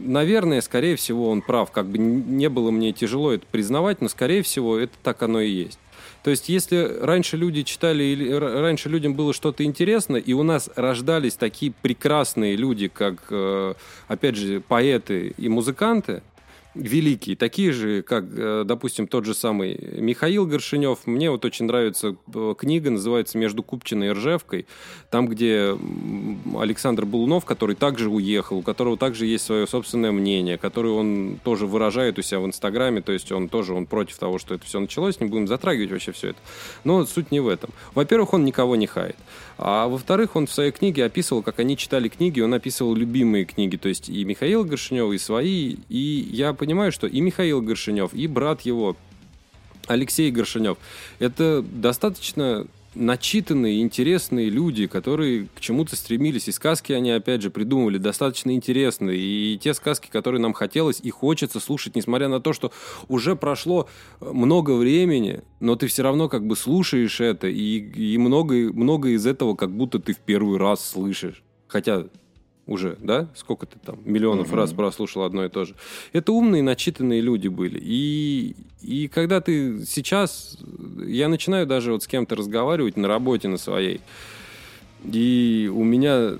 наверное, 0.03 0.61
скорее 0.61 0.95
всего, 0.95 1.29
он 1.29 1.41
прав. 1.41 1.71
Как 1.71 1.85
бы 1.85 1.97
не 1.97 2.49
было 2.49 2.71
мне 2.71 2.91
тяжело 2.91 3.31
это 3.31 3.45
признавать, 3.51 4.01
но, 4.01 4.09
скорее 4.09 4.41
всего, 4.41 4.77
это 4.77 4.93
так 5.03 5.21
оно 5.21 5.41
и 5.41 5.49
есть. 5.49 5.79
То 6.23 6.31
есть, 6.31 6.49
если 6.49 6.99
раньше 7.01 7.37
люди 7.37 7.63
читали, 7.63 8.03
или 8.03 8.31
раньше 8.31 8.89
людям 8.89 9.13
было 9.13 9.33
что-то 9.33 9.63
интересно, 9.63 10.15
и 10.15 10.33
у 10.33 10.41
нас 10.43 10.69
рождались 10.75 11.35
такие 11.35 11.73
прекрасные 11.81 12.55
люди, 12.55 12.87
как, 12.87 13.25
э, 13.29 13.73
опять 14.07 14.37
же, 14.37 14.61
поэты 14.61 15.33
и 15.37 15.49
музыканты, 15.49 16.23
великие, 16.75 17.35
такие 17.35 17.71
же, 17.71 18.01
как, 18.01 18.25
э, 18.35 18.63
допустим, 18.65 19.07
тот 19.07 19.25
же 19.25 19.33
самый 19.33 19.77
Михаил 19.97 20.45
Горшинев. 20.45 21.05
Мне 21.05 21.29
вот 21.29 21.45
очень 21.45 21.65
нравится 21.65 22.15
э, 22.33 22.55
книга, 22.57 22.89
называется 22.89 23.37
«Между 23.37 23.63
Купчиной 23.63 24.07
и 24.07 24.11
Ржевкой», 24.11 24.65
там, 25.11 25.27
где 25.27 25.77
Александр 26.57 27.05
Булунов, 27.05 27.45
который 27.45 27.75
также 27.75 28.09
уехал, 28.09 28.57
у 28.57 28.61
которого 28.61 28.97
также 28.97 29.25
есть 29.25 29.45
свое 29.45 29.67
собственное 29.67 30.11
мнение, 30.11 30.57
который 30.57 30.91
он 30.91 31.39
тоже 31.43 31.67
выражает 31.67 32.17
у 32.17 32.21
себя 32.21 32.39
в 32.39 32.45
Инстаграме, 32.45 33.01
то 33.01 33.11
есть 33.11 33.31
он 33.31 33.49
тоже 33.49 33.73
он 33.73 33.85
против 33.85 34.17
того, 34.17 34.39
что 34.39 34.55
это 34.55 34.65
все 34.65 34.79
началось, 34.79 35.19
не 35.19 35.27
будем 35.27 35.47
затрагивать 35.47 35.91
вообще 35.91 36.11
все 36.11 36.29
это. 36.29 36.39
Но 36.83 37.05
суть 37.05 37.31
не 37.31 37.39
в 37.39 37.47
этом. 37.47 37.69
Во-первых, 37.93 38.33
он 38.33 38.45
никого 38.45 38.75
не 38.75 38.87
хает. 38.87 39.15
А 39.57 39.87
во-вторых, 39.87 40.35
он 40.35 40.47
в 40.47 40.51
своей 40.51 40.71
книге 40.71 41.05
описывал, 41.05 41.43
как 41.43 41.59
они 41.59 41.77
читали 41.77 42.07
книги, 42.07 42.41
он 42.41 42.53
описывал 42.53 42.95
любимые 42.95 43.45
книги, 43.45 43.77
то 43.77 43.87
есть 43.87 44.09
и 44.09 44.23
Михаила 44.25 44.63
Горшинева, 44.63 45.13
и 45.13 45.17
свои, 45.17 45.75
и 45.89 46.27
я 46.31 46.53
понимаю, 46.63 46.93
что 46.93 47.07
и 47.07 47.19
Михаил 47.19 47.61
Горшинев, 47.61 48.13
и 48.13 48.25
брат 48.25 48.61
его, 48.61 48.95
Алексей 49.87 50.31
Горшинев, 50.31 50.77
это 51.19 51.61
достаточно 51.61 52.65
начитанные, 52.95 53.81
интересные 53.81 54.49
люди, 54.49 54.87
которые 54.87 55.47
к 55.55 55.59
чему-то 55.59 55.97
стремились. 55.97 56.47
И 56.47 56.53
сказки 56.53 56.93
они, 56.93 57.11
опять 57.11 57.41
же, 57.41 57.49
придумывали 57.49 57.97
достаточно 57.97 58.51
интересные. 58.51 59.19
И 59.19 59.57
те 59.57 59.73
сказки, 59.73 60.07
которые 60.09 60.39
нам 60.39 60.53
хотелось 60.53 61.01
и 61.01 61.09
хочется 61.09 61.59
слушать, 61.59 61.97
несмотря 61.97 62.29
на 62.29 62.39
то, 62.39 62.53
что 62.53 62.71
уже 63.09 63.35
прошло 63.35 63.89
много 64.21 64.71
времени, 64.75 65.41
но 65.59 65.75
ты 65.75 65.87
все 65.87 66.03
равно 66.03 66.29
как 66.29 66.45
бы 66.47 66.55
слушаешь 66.55 67.19
это, 67.19 67.47
и, 67.47 68.13
и 68.13 68.17
много, 68.17 68.71
много 68.71 69.09
из 69.09 69.25
этого 69.25 69.55
как 69.55 69.71
будто 69.71 69.99
ты 69.99 70.13
в 70.13 70.19
первый 70.19 70.57
раз 70.57 70.87
слышишь. 70.87 71.43
Хотя 71.67 72.05
уже, 72.65 72.97
да? 73.01 73.27
Сколько 73.35 73.65
ты 73.65 73.77
там 73.79 73.99
миллионов 74.05 74.47
угу. 74.47 74.55
раз 74.55 74.71
прослушал 74.73 75.23
одно 75.23 75.45
и 75.45 75.49
то 75.49 75.65
же. 75.65 75.75
Это 76.13 76.31
умные, 76.31 76.63
начитанные 76.63 77.21
люди 77.21 77.47
были. 77.47 77.79
И, 77.81 78.55
и 78.81 79.07
когда 79.07 79.41
ты 79.41 79.85
сейчас... 79.85 80.57
Я 81.05 81.27
начинаю 81.27 81.67
даже 81.67 81.91
вот 81.91 82.03
с 82.03 82.07
кем-то 82.07 82.35
разговаривать 82.35 82.97
на 82.97 83.07
работе 83.07 83.47
на 83.47 83.57
своей, 83.57 84.01
и 85.03 85.69
у 85.73 85.83
меня 85.83 86.37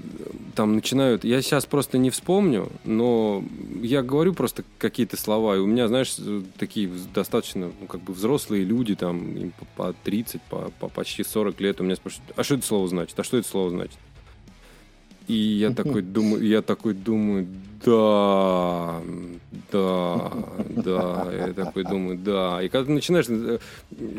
там 0.55 0.75
начинают... 0.75 1.25
Я 1.25 1.41
сейчас 1.41 1.65
просто 1.65 1.97
не 1.97 2.09
вспомню, 2.09 2.71
но 2.85 3.43
я 3.81 4.01
говорю 4.01 4.33
просто 4.33 4.63
какие-то 4.77 5.17
слова, 5.17 5.57
и 5.57 5.59
у 5.59 5.65
меня, 5.65 5.89
знаешь, 5.89 6.15
такие 6.57 6.89
достаточно, 7.13 7.71
ну, 7.79 7.87
как 7.87 8.01
бы 8.01 8.13
взрослые 8.13 8.63
люди, 8.63 8.95
там, 8.95 9.35
им 9.35 9.53
по 9.75 9.93
30, 10.03 10.41
по, 10.43 10.71
по 10.79 10.87
почти 10.87 11.23
40 11.25 11.59
лет, 11.59 11.81
у 11.81 11.83
меня 11.83 11.97
спрашивают, 11.97 12.31
а 12.37 12.43
что 12.43 12.55
это 12.55 12.65
слово 12.65 12.87
значит? 12.87 13.19
А 13.19 13.23
что 13.23 13.37
это 13.37 13.47
слово 13.47 13.69
значит? 13.71 13.97
И 15.27 15.33
я 15.33 15.71
такой 15.75 16.01
думаю, 16.01 16.45
я 16.45 16.61
такой 16.61 16.93
думаю, 16.93 17.47
да, 17.85 19.01
да, 19.71 20.31
да. 20.69 21.27
Я 21.33 21.53
такой 21.53 21.83
думаю, 21.83 22.17
да. 22.17 22.61
И 22.61 22.69
когда 22.69 22.85
ты 22.85 22.91
начинаешь... 22.91 23.25
Э, 23.29 23.59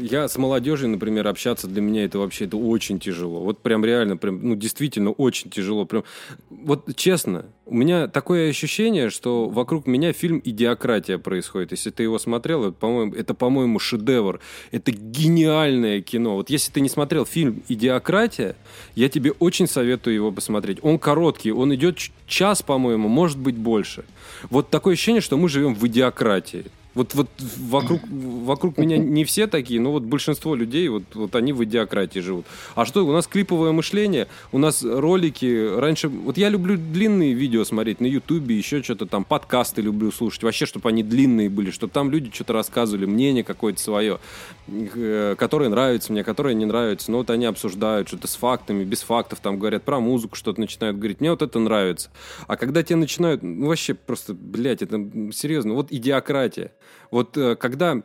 я 0.00 0.28
с 0.28 0.36
молодежью, 0.36 0.90
например, 0.90 1.26
общаться 1.26 1.66
для 1.66 1.80
меня 1.80 2.04
это 2.04 2.18
вообще 2.18 2.44
это 2.44 2.56
очень 2.56 3.00
тяжело. 3.00 3.40
Вот 3.40 3.60
прям 3.60 3.84
реально, 3.84 4.16
прям, 4.16 4.40
ну, 4.42 4.54
действительно 4.54 5.10
очень 5.10 5.50
тяжело. 5.50 5.84
Прям, 5.86 6.04
вот 6.50 6.94
честно, 6.96 7.46
у 7.66 7.74
меня 7.74 8.08
такое 8.08 8.50
ощущение, 8.50 9.10
что 9.10 9.48
вокруг 9.48 9.86
меня 9.86 10.12
фильм 10.12 10.40
«Идиократия» 10.44 11.18
происходит. 11.18 11.70
Если 11.70 11.90
ты 11.90 12.02
его 12.02 12.18
смотрел, 12.18 12.64
это, 12.64 12.72
по-моему, 12.72 13.14
это, 13.14 13.32
по-моему, 13.34 13.78
шедевр. 13.78 14.40
Это 14.70 14.92
гениальное 14.92 16.02
кино. 16.02 16.36
Вот 16.36 16.50
если 16.50 16.70
ты 16.70 16.80
не 16.80 16.88
смотрел 16.88 17.24
фильм 17.24 17.62
«Идиократия», 17.68 18.56
я 18.94 19.08
тебе 19.08 19.32
очень 19.32 19.66
советую 19.66 20.14
его 20.14 20.30
посмотреть. 20.32 20.78
Он 20.82 20.93
короткий, 20.98 21.52
он 21.52 21.74
идет 21.74 21.98
час, 22.26 22.62
по-моему, 22.62 23.08
может 23.08 23.38
быть 23.38 23.56
больше. 23.56 24.04
Вот 24.50 24.70
такое 24.70 24.94
ощущение, 24.94 25.20
что 25.20 25.36
мы 25.36 25.48
живем 25.48 25.74
в 25.74 25.86
идиократии. 25.86 26.66
Вот, 26.94 27.14
вот 27.14 27.28
вокруг, 27.58 28.02
вокруг 28.08 28.78
меня 28.78 28.98
не 28.98 29.24
все 29.24 29.46
такие, 29.48 29.80
но 29.80 29.90
вот 29.90 30.04
большинство 30.04 30.54
людей, 30.54 30.88
вот, 30.88 31.02
вот 31.14 31.34
они 31.34 31.52
в 31.52 31.64
идиократии 31.64 32.20
живут. 32.20 32.46
А 32.76 32.84
что, 32.84 33.04
у 33.04 33.12
нас 33.12 33.26
клиповое 33.26 33.72
мышление, 33.72 34.28
у 34.52 34.58
нас 34.58 34.84
ролики, 34.84 35.76
раньше, 35.76 36.08
вот 36.08 36.38
я 36.38 36.48
люблю 36.48 36.76
длинные 36.76 37.32
видео 37.32 37.64
смотреть 37.64 38.00
на 38.00 38.06
ютубе, 38.06 38.56
еще 38.56 38.82
что-то 38.82 39.06
там, 39.06 39.24
подкасты 39.24 39.82
люблю 39.82 40.12
слушать, 40.12 40.44
вообще, 40.44 40.66
чтобы 40.66 40.88
они 40.88 41.02
длинные 41.02 41.50
были, 41.50 41.72
чтобы 41.72 41.92
там 41.92 42.10
люди 42.10 42.30
что-то 42.32 42.52
рассказывали, 42.52 43.06
мнение 43.06 43.42
какое-то 43.42 43.80
свое, 43.80 44.20
э, 44.68 45.34
которое 45.36 45.68
нравится 45.70 46.12
мне, 46.12 46.22
которое 46.22 46.54
не 46.54 46.64
нравится, 46.64 47.10
но 47.10 47.18
вот 47.18 47.30
они 47.30 47.46
обсуждают 47.46 48.06
что-то 48.06 48.28
с 48.28 48.36
фактами, 48.36 48.84
без 48.84 49.02
фактов, 49.02 49.40
там 49.40 49.58
говорят 49.58 49.82
про 49.82 49.98
музыку, 49.98 50.36
что-то 50.36 50.60
начинают 50.60 50.96
говорить, 50.96 51.20
мне 51.20 51.30
вот 51.30 51.42
это 51.42 51.58
нравится. 51.58 52.10
А 52.46 52.56
когда 52.56 52.84
тебе 52.84 52.96
начинают, 52.96 53.42
ну 53.42 53.66
вообще 53.66 53.94
просто, 53.94 54.32
блядь, 54.32 54.82
это 54.82 55.10
серьезно, 55.32 55.74
вот 55.74 55.90
идиократия. 55.90 56.70
Вот 57.10 57.36
э, 57.36 57.56
когда 57.56 58.02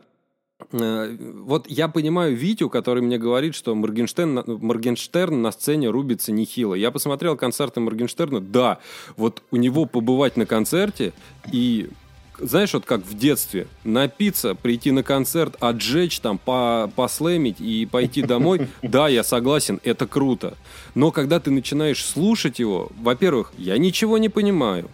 э, 0.72 1.16
вот 1.44 1.68
я 1.68 1.88
понимаю 1.88 2.36
Витю, 2.36 2.68
который 2.68 3.02
мне 3.02 3.18
говорит, 3.18 3.54
что 3.54 3.74
Моргенштерн, 3.74 4.44
Моргенштерн 4.46 5.40
на 5.40 5.52
сцене 5.52 5.88
рубится 5.88 6.32
нехило. 6.32 6.74
Я 6.74 6.90
посмотрел 6.90 7.36
концерты 7.36 7.80
Моргенштерна, 7.80 8.40
да, 8.40 8.78
вот 9.16 9.42
у 9.50 9.56
него 9.56 9.86
побывать 9.86 10.36
на 10.36 10.46
концерте 10.46 11.12
и 11.52 11.90
знаешь, 12.42 12.72
вот 12.72 12.84
как 12.84 13.04
в 13.04 13.16
детстве, 13.16 13.66
напиться, 13.84 14.54
прийти 14.54 14.90
на 14.90 15.02
концерт, 15.02 15.56
отжечь 15.60 16.20
там, 16.20 16.38
по 16.38 16.90
послэмить 16.96 17.60
и 17.60 17.86
пойти 17.86 18.22
домой, 18.22 18.68
да, 18.82 19.08
я 19.08 19.22
согласен, 19.22 19.80
это 19.84 20.06
круто. 20.06 20.56
Но 20.94 21.10
когда 21.10 21.40
ты 21.40 21.50
начинаешь 21.50 22.04
слушать 22.04 22.58
его, 22.58 22.90
во-первых, 23.00 23.52
я 23.58 23.78
ничего 23.78 24.18
не 24.18 24.28
понимаю. 24.28 24.88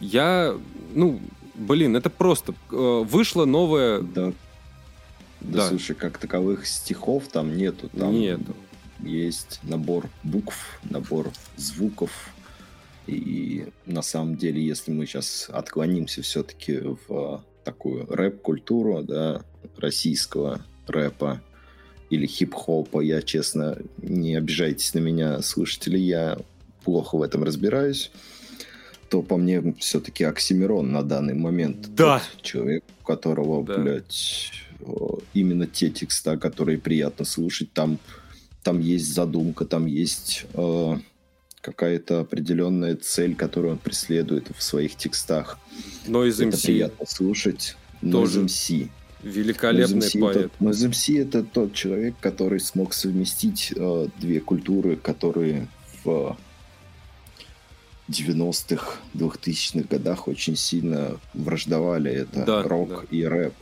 Я, 0.00 0.54
ну, 0.94 1.20
блин, 1.54 1.96
это 1.96 2.10
просто 2.10 2.54
э, 2.70 3.04
вышло 3.06 3.44
новое. 3.44 4.00
Да. 4.00 4.32
Да, 5.40 5.58
да, 5.58 5.68
слушай, 5.68 5.96
как 5.96 6.18
таковых 6.18 6.66
стихов 6.66 7.28
там 7.28 7.56
нету. 7.56 7.88
Там 7.88 8.12
нету. 8.12 8.54
Есть 9.00 9.58
набор 9.64 10.08
букв, 10.22 10.78
набор 10.88 11.32
звуков. 11.56 12.30
И 13.08 13.66
на 13.84 14.02
самом 14.02 14.36
деле, 14.36 14.64
если 14.64 14.92
мы 14.92 15.06
сейчас 15.06 15.50
отклонимся 15.52 16.22
все-таки 16.22 16.78
в 17.08 17.44
такую 17.64 18.06
рэп-культуру, 18.06 19.02
да, 19.02 19.42
российского 19.76 20.64
рэпа 20.86 21.42
или 22.10 22.26
хип-хопа, 22.26 23.00
я, 23.00 23.22
честно, 23.22 23.78
не 23.98 24.36
обижайтесь 24.36 24.94
на 24.94 25.00
меня, 25.00 25.42
слушатели, 25.42 25.98
я 25.98 26.38
плохо 26.84 27.16
в 27.16 27.22
этом 27.22 27.42
разбираюсь 27.42 28.12
то 29.12 29.20
по 29.20 29.36
мне 29.36 29.74
все-таки 29.78 30.24
Оксимирон 30.24 30.90
на 30.90 31.02
данный 31.02 31.34
момент. 31.34 31.94
Да. 31.94 32.22
Тот 32.32 32.42
человек, 32.42 32.82
у 33.02 33.04
которого, 33.04 33.62
да. 33.62 33.76
блядь, 33.76 34.50
именно 35.34 35.66
те 35.66 35.90
текста, 35.90 36.38
которые 36.38 36.78
приятно 36.78 37.26
слушать, 37.26 37.70
там, 37.74 37.98
там 38.62 38.80
есть 38.80 39.12
задумка, 39.12 39.66
там 39.66 39.84
есть 39.84 40.46
э, 40.54 40.96
какая-то 41.60 42.20
определенная 42.20 42.96
цель, 42.96 43.34
которую 43.34 43.72
он 43.72 43.78
преследует 43.78 44.46
в 44.56 44.62
своих 44.62 44.96
текстах. 44.96 45.58
Но 46.06 46.24
из 46.24 46.40
Это 46.40 46.56
приятно 46.56 47.04
слушать. 47.06 47.76
Тоже. 48.00 48.44
MC. 48.44 48.88
Великолепный 49.22 50.08
MC 50.08 50.20
поэт. 50.20 50.52
Это, 50.58 50.64
MC 50.64 51.20
это 51.20 51.44
тот 51.44 51.74
человек, 51.74 52.14
который 52.18 52.60
смог 52.60 52.94
совместить 52.94 53.74
э, 53.76 54.08
две 54.18 54.40
культуры, 54.40 54.96
которые 54.96 55.68
в 56.02 56.34
90-х, 58.08 58.98
2000-х 59.14 59.86
годах 59.88 60.28
очень 60.28 60.56
сильно 60.56 61.16
враждовали. 61.34 62.10
Это 62.10 62.44
да, 62.44 62.62
рок 62.62 62.88
да. 62.88 63.16
и 63.16 63.24
рэп. 63.24 63.54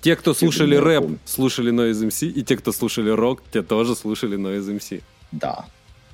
Те, 0.00 0.16
кто 0.16 0.32
те, 0.32 0.40
слушали 0.40 0.76
рэп, 0.76 1.02
помню. 1.02 1.18
слушали 1.24 1.72
Noise 1.72 2.08
MC, 2.08 2.28
и 2.28 2.42
те, 2.42 2.56
кто 2.56 2.72
слушали 2.72 3.10
рок, 3.10 3.42
те 3.52 3.62
тоже 3.62 3.94
слушали 3.94 4.38
Noise 4.38 4.78
MC. 4.78 5.02
Да, 5.32 5.66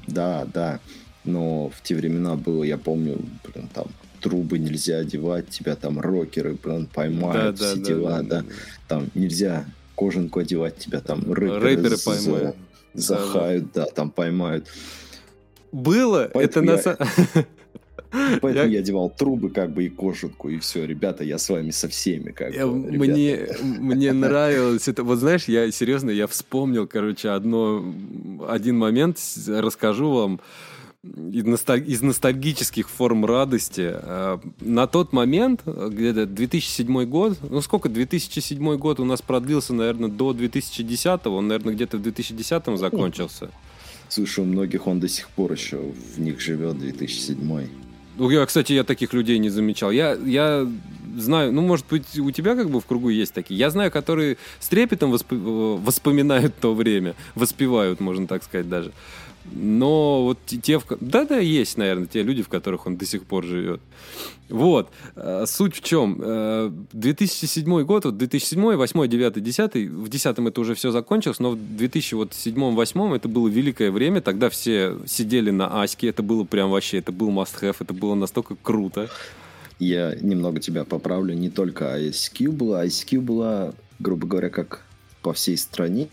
да, 0.06 0.46
да. 0.52 0.80
Но 1.24 1.68
в 1.68 1.82
те 1.82 1.94
времена 1.94 2.36
было, 2.36 2.64
я 2.64 2.78
помню, 2.78 3.18
блин, 3.44 3.68
там 3.72 3.86
трубы 4.20 4.58
нельзя 4.58 4.98
одевать, 4.98 5.48
тебя 5.48 5.76
там 5.76 6.00
рокеры, 6.00 6.56
блин, 6.62 6.86
поймают, 6.86 7.58
да, 7.58 7.66
все 7.66 7.76
да, 7.76 7.82
дела, 7.82 8.22
да, 8.22 8.22
да, 8.22 8.42
да. 8.42 8.46
Там 8.88 9.10
нельзя 9.14 9.66
кожанку 9.94 10.40
одевать, 10.40 10.78
тебя 10.78 11.00
там 11.00 11.32
рэперы, 11.32 11.60
рэперы 11.60 11.96
поймают. 11.98 12.56
Захают, 12.94 13.72
да, 13.72 13.84
да, 13.84 13.90
там 13.90 14.10
поймают. 14.10 14.66
Было, 15.72 16.30
Поэтому 16.32 16.70
это 16.70 16.98
я... 17.00 17.06
на 17.34 17.46
Поэтому 18.10 18.64
я... 18.64 18.64
я 18.64 18.78
одевал 18.80 19.10
трубы 19.10 19.50
как 19.50 19.72
бы 19.72 19.84
и 19.84 19.88
кожанку, 19.88 20.48
и 20.48 20.58
все. 20.58 20.84
Ребята, 20.84 21.24
я 21.24 21.38
с 21.38 21.48
вами 21.48 21.70
со 21.70 21.88
всеми 21.88 22.30
как 22.30 22.54
я, 22.54 22.66
бы. 22.66 22.74
Мне, 22.74 23.46
мне 23.60 24.12
нравилось 24.14 24.88
это. 24.88 25.04
Вот 25.04 25.18
знаешь, 25.18 25.44
я 25.44 25.70
серьезно, 25.70 26.10
я 26.10 26.26
вспомнил, 26.26 26.86
короче, 26.86 27.30
одно, 27.30 27.84
один 28.48 28.78
момент, 28.78 29.18
расскажу 29.46 30.10
вам 30.10 30.40
из 31.02 32.02
ностальгических 32.02 32.88
форм 32.90 33.24
радости. 33.24 33.90
Э, 33.90 34.38
на 34.60 34.86
тот 34.86 35.12
момент, 35.14 35.62
где-то 35.64 36.26
2007 36.26 37.04
год, 37.04 37.38
ну 37.48 37.60
сколько, 37.62 37.88
2007 37.88 38.76
год 38.76 39.00
у 39.00 39.04
нас 39.04 39.22
продлился, 39.22 39.72
наверное, 39.72 40.10
до 40.10 40.34
2010, 40.34 41.26
он, 41.26 41.48
наверное, 41.48 41.74
где-то 41.74 41.96
в 41.96 42.02
2010 42.02 42.78
закончился. 42.78 43.50
Слушай, 44.08 44.40
у 44.40 44.46
многих 44.46 44.86
он 44.86 45.00
до 45.00 45.08
сих 45.08 45.28
пор 45.28 45.52
еще 45.52 45.78
в 45.78 46.20
них 46.20 46.40
живет, 46.40 46.78
2007 46.78 47.38
ну, 47.40 47.60
я, 48.28 48.44
кстати, 48.44 48.72
я 48.72 48.84
таких 48.84 49.12
людей 49.12 49.38
не 49.38 49.50
замечал. 49.50 49.90
Я, 49.90 50.14
я 50.14 50.66
знаю, 51.16 51.52
ну, 51.52 51.62
может 51.62 51.86
быть, 51.90 52.18
у 52.18 52.30
тебя 52.30 52.54
как 52.54 52.70
бы 52.70 52.80
в 52.80 52.86
кругу 52.86 53.08
есть 53.08 53.32
такие. 53.32 53.58
Я 53.58 53.70
знаю, 53.70 53.90
которые 53.90 54.36
с 54.58 54.68
трепетом 54.68 55.10
восп... 55.10 55.32
воспоминают 55.32 56.54
то 56.60 56.74
время, 56.74 57.14
воспевают, 57.34 58.00
можно 58.00 58.26
так 58.26 58.44
сказать 58.44 58.68
даже. 58.68 58.92
Но 59.52 60.24
вот 60.24 60.38
те, 60.46 60.78
в... 60.78 60.84
да-да, 61.00 61.38
есть, 61.38 61.76
наверное, 61.76 62.06
те 62.06 62.22
люди, 62.22 62.42
в 62.42 62.48
которых 62.48 62.86
он 62.86 62.96
до 62.96 63.06
сих 63.06 63.24
пор 63.24 63.44
живет. 63.44 63.80
Вот. 64.48 64.90
Э, 65.16 65.44
суть 65.46 65.76
в 65.76 65.82
чем? 65.82 66.16
2007 66.92 67.64
э, 67.64 67.84
год, 67.84 68.04
вот 68.04 68.16
2007, 68.16 68.60
2008, 68.60 69.08
2009, 69.08 69.32
2010, 69.32 69.90
в 69.90 70.08
2010 70.08 70.38
это 70.38 70.60
уже 70.60 70.74
все 70.74 70.90
закончилось, 70.90 71.38
но 71.38 71.52
в 71.52 71.56
2007-2008 71.56 73.16
это 73.16 73.28
было 73.28 73.48
великое 73.48 73.90
время, 73.90 74.20
тогда 74.20 74.50
все 74.50 74.96
сидели 75.06 75.50
на 75.50 75.82
Аське, 75.82 76.08
это 76.08 76.22
было 76.22 76.44
прям 76.44 76.70
вообще, 76.70 76.98
это 76.98 77.12
был 77.12 77.30
must-have, 77.30 77.76
это 77.78 77.94
было 77.94 78.14
настолько 78.14 78.56
круто. 78.56 79.08
Я 79.78 80.14
немного 80.20 80.60
тебя 80.60 80.84
поправлю, 80.84 81.34
не 81.34 81.48
только 81.48 81.96
ISQ 81.98 82.50
была, 82.50 82.84
ISQ 82.84 83.20
была, 83.20 83.72
грубо 83.98 84.26
говоря, 84.26 84.50
как 84.50 84.84
по 85.22 85.32
всей 85.32 85.56
стране, 85.56 86.08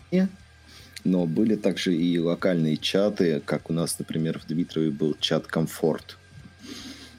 но 1.04 1.26
были 1.26 1.56
также 1.56 1.94
и 1.94 2.18
локальные 2.18 2.76
чаты, 2.76 3.42
как 3.44 3.70
у 3.70 3.72
нас, 3.72 3.98
например, 3.98 4.38
в 4.38 4.46
Дмитрове 4.46 4.90
был 4.90 5.16
чат 5.20 5.46
«Комфорт», 5.46 6.16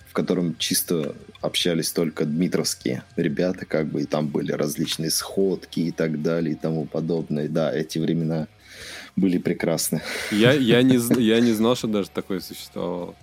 в 0.08 0.14
котором 0.14 0.56
чисто 0.58 1.16
общались 1.42 1.92
только 1.92 2.26
дмитровские 2.26 3.04
ребята, 3.16 3.66
как 3.66 3.88
бы, 3.88 4.02
и 4.02 4.06
там 4.06 4.28
были 4.28 4.52
различные 4.52 5.12
сходки 5.12 5.80
и 5.80 5.92
так 5.92 6.22
далее 6.22 6.54
и 6.54 6.58
тому 6.58 6.86
подобное. 6.86 7.48
Да, 7.48 7.74
эти 7.74 7.98
времена 8.00 8.48
были 9.16 9.38
прекрасны. 9.38 10.02
Я, 10.32 10.54
я, 10.54 10.82
не, 10.82 10.98
я 11.22 11.40
не 11.40 11.54
знал, 11.54 11.76
что 11.76 11.88
даже 11.88 12.10
такое 12.10 12.40
существовало. 12.40 13.16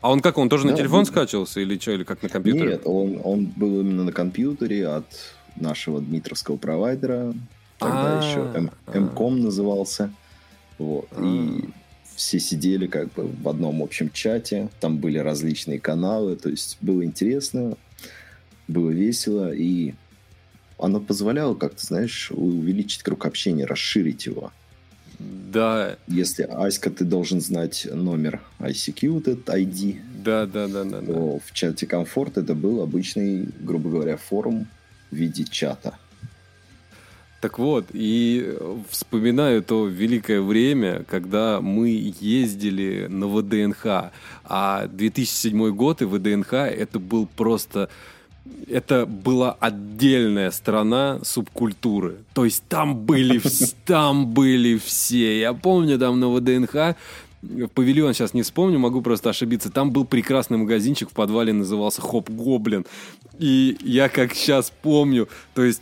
А 0.00 0.10
он 0.10 0.20
как, 0.20 0.38
он 0.38 0.48
тоже 0.48 0.64
да, 0.64 0.70
на 0.70 0.76
телефон 0.76 1.00
был... 1.00 1.06
скачивался 1.06 1.60
или 1.60 1.78
что, 1.78 1.92
или 1.92 2.04
как 2.04 2.22
на 2.22 2.28
компьютере? 2.28 2.70
Нет, 2.70 2.82
он, 2.84 3.20
он 3.22 3.46
был 3.46 3.80
именно 3.80 4.04
на 4.04 4.12
компьютере 4.12 4.88
от 4.88 5.04
нашего 5.56 6.00
дмитровского 6.00 6.56
провайдера, 6.56 7.34
тогда 7.80 8.20
а. 8.20 8.22
еще 8.22 9.00
Мком 9.00 9.40
назывался. 9.40 10.12
Вот. 10.78 11.08
И 11.12 11.16
а. 11.18 11.70
все 12.14 12.38
сидели 12.38 12.86
как 12.86 13.12
бы 13.12 13.26
в 13.26 13.48
одном 13.48 13.82
общем 13.82 14.10
чате, 14.10 14.68
там 14.80 14.98
были 14.98 15.18
различные 15.18 15.80
каналы, 15.80 16.36
то 16.36 16.48
есть 16.48 16.78
было 16.80 17.04
интересно, 17.04 17.76
было 18.68 18.90
весело, 18.90 19.52
и 19.52 19.94
оно 20.78 21.00
позволяло 21.00 21.54
как-то, 21.54 21.84
знаешь, 21.84 22.30
увеличить 22.30 23.02
круг 23.02 23.26
общения, 23.26 23.66
расширить 23.66 24.26
его. 24.26 24.52
Да. 25.18 25.96
Если 26.08 26.44
Аська, 26.44 26.90
ты 26.90 27.04
должен 27.04 27.40
знать 27.40 27.86
номер 27.92 28.40
ICQ, 28.58 29.10
вот 29.10 29.28
этот 29.28 29.48
ID. 29.48 30.00
Да, 30.24 30.46
да, 30.46 30.68
да, 30.68 30.84
да. 30.84 31.00
То 31.00 31.12
да. 31.12 31.40
в 31.44 31.52
чате 31.52 31.86
комфорт 31.86 32.38
это 32.38 32.54
был 32.54 32.80
обычный, 32.80 33.48
грубо 33.60 33.90
говоря, 33.90 34.16
форум 34.16 34.66
в 35.10 35.16
виде 35.16 35.44
чата. 35.44 35.98
Так 37.40 37.58
вот, 37.58 37.86
и 37.92 38.54
вспоминаю 38.90 39.62
то 39.62 39.86
великое 39.86 40.42
время, 40.42 41.04
когда 41.08 41.60
мы 41.62 42.12
ездили 42.20 43.06
на 43.08 43.28
ВДНХ. 43.28 44.12
А 44.44 44.86
2007 44.86 45.70
год 45.70 46.02
и 46.02 46.04
ВДНХ 46.04 46.52
это 46.52 46.98
был 46.98 47.26
просто... 47.26 47.88
Это 48.68 49.06
была 49.06 49.56
отдельная 49.58 50.50
страна 50.50 51.20
субкультуры. 51.22 52.18
То 52.34 52.44
есть 52.44 52.62
там 52.68 52.94
были, 52.96 53.40
там 53.86 54.26
были 54.26 54.76
все. 54.76 55.40
Я 55.40 55.54
помню, 55.54 55.98
там 55.98 56.20
на 56.20 56.28
ВДНХ 56.28 56.96
в 57.42 57.68
павильон 57.68 58.12
сейчас 58.12 58.34
не 58.34 58.42
вспомню, 58.42 58.78
могу 58.78 59.00
просто 59.00 59.30
ошибиться. 59.30 59.70
Там 59.70 59.92
был 59.92 60.04
прекрасный 60.04 60.58
магазинчик 60.58 61.08
в 61.08 61.14
подвале, 61.14 61.54
назывался 61.54 62.02
Хоп 62.02 62.28
Гоблин. 62.28 62.84
И 63.38 63.78
я 63.82 64.10
как 64.10 64.34
сейчас 64.34 64.70
помню, 64.82 65.26
то 65.54 65.64
есть 65.64 65.80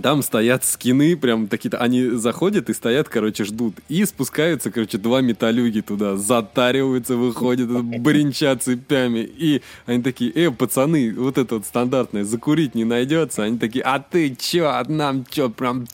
там 0.00 0.22
стоят 0.22 0.64
скины, 0.64 1.16
прям 1.16 1.48
такие-то, 1.48 1.78
они 1.78 2.10
заходят 2.10 2.70
и 2.70 2.74
стоят, 2.74 3.08
короче, 3.08 3.44
ждут. 3.44 3.74
И 3.88 4.04
спускаются, 4.04 4.70
короче, 4.70 4.98
два 4.98 5.20
металюги 5.20 5.80
туда, 5.80 6.16
затариваются, 6.16 7.16
выходят, 7.16 7.68
бренчат 7.68 8.62
цепями. 8.62 9.20
И 9.20 9.62
они 9.86 10.02
такие, 10.02 10.30
э, 10.32 10.50
пацаны, 10.50 11.12
вот 11.14 11.38
это 11.38 11.56
вот 11.56 11.66
стандартное, 11.66 12.24
закурить 12.24 12.74
не 12.74 12.84
найдется. 12.84 13.42
Они 13.44 13.58
такие, 13.58 13.84
а 13.84 13.98
ты 13.98 14.34
чё, 14.34 14.68
а 14.68 14.84
нам 14.88 15.24
чё, 15.28 15.50
прям 15.50 15.86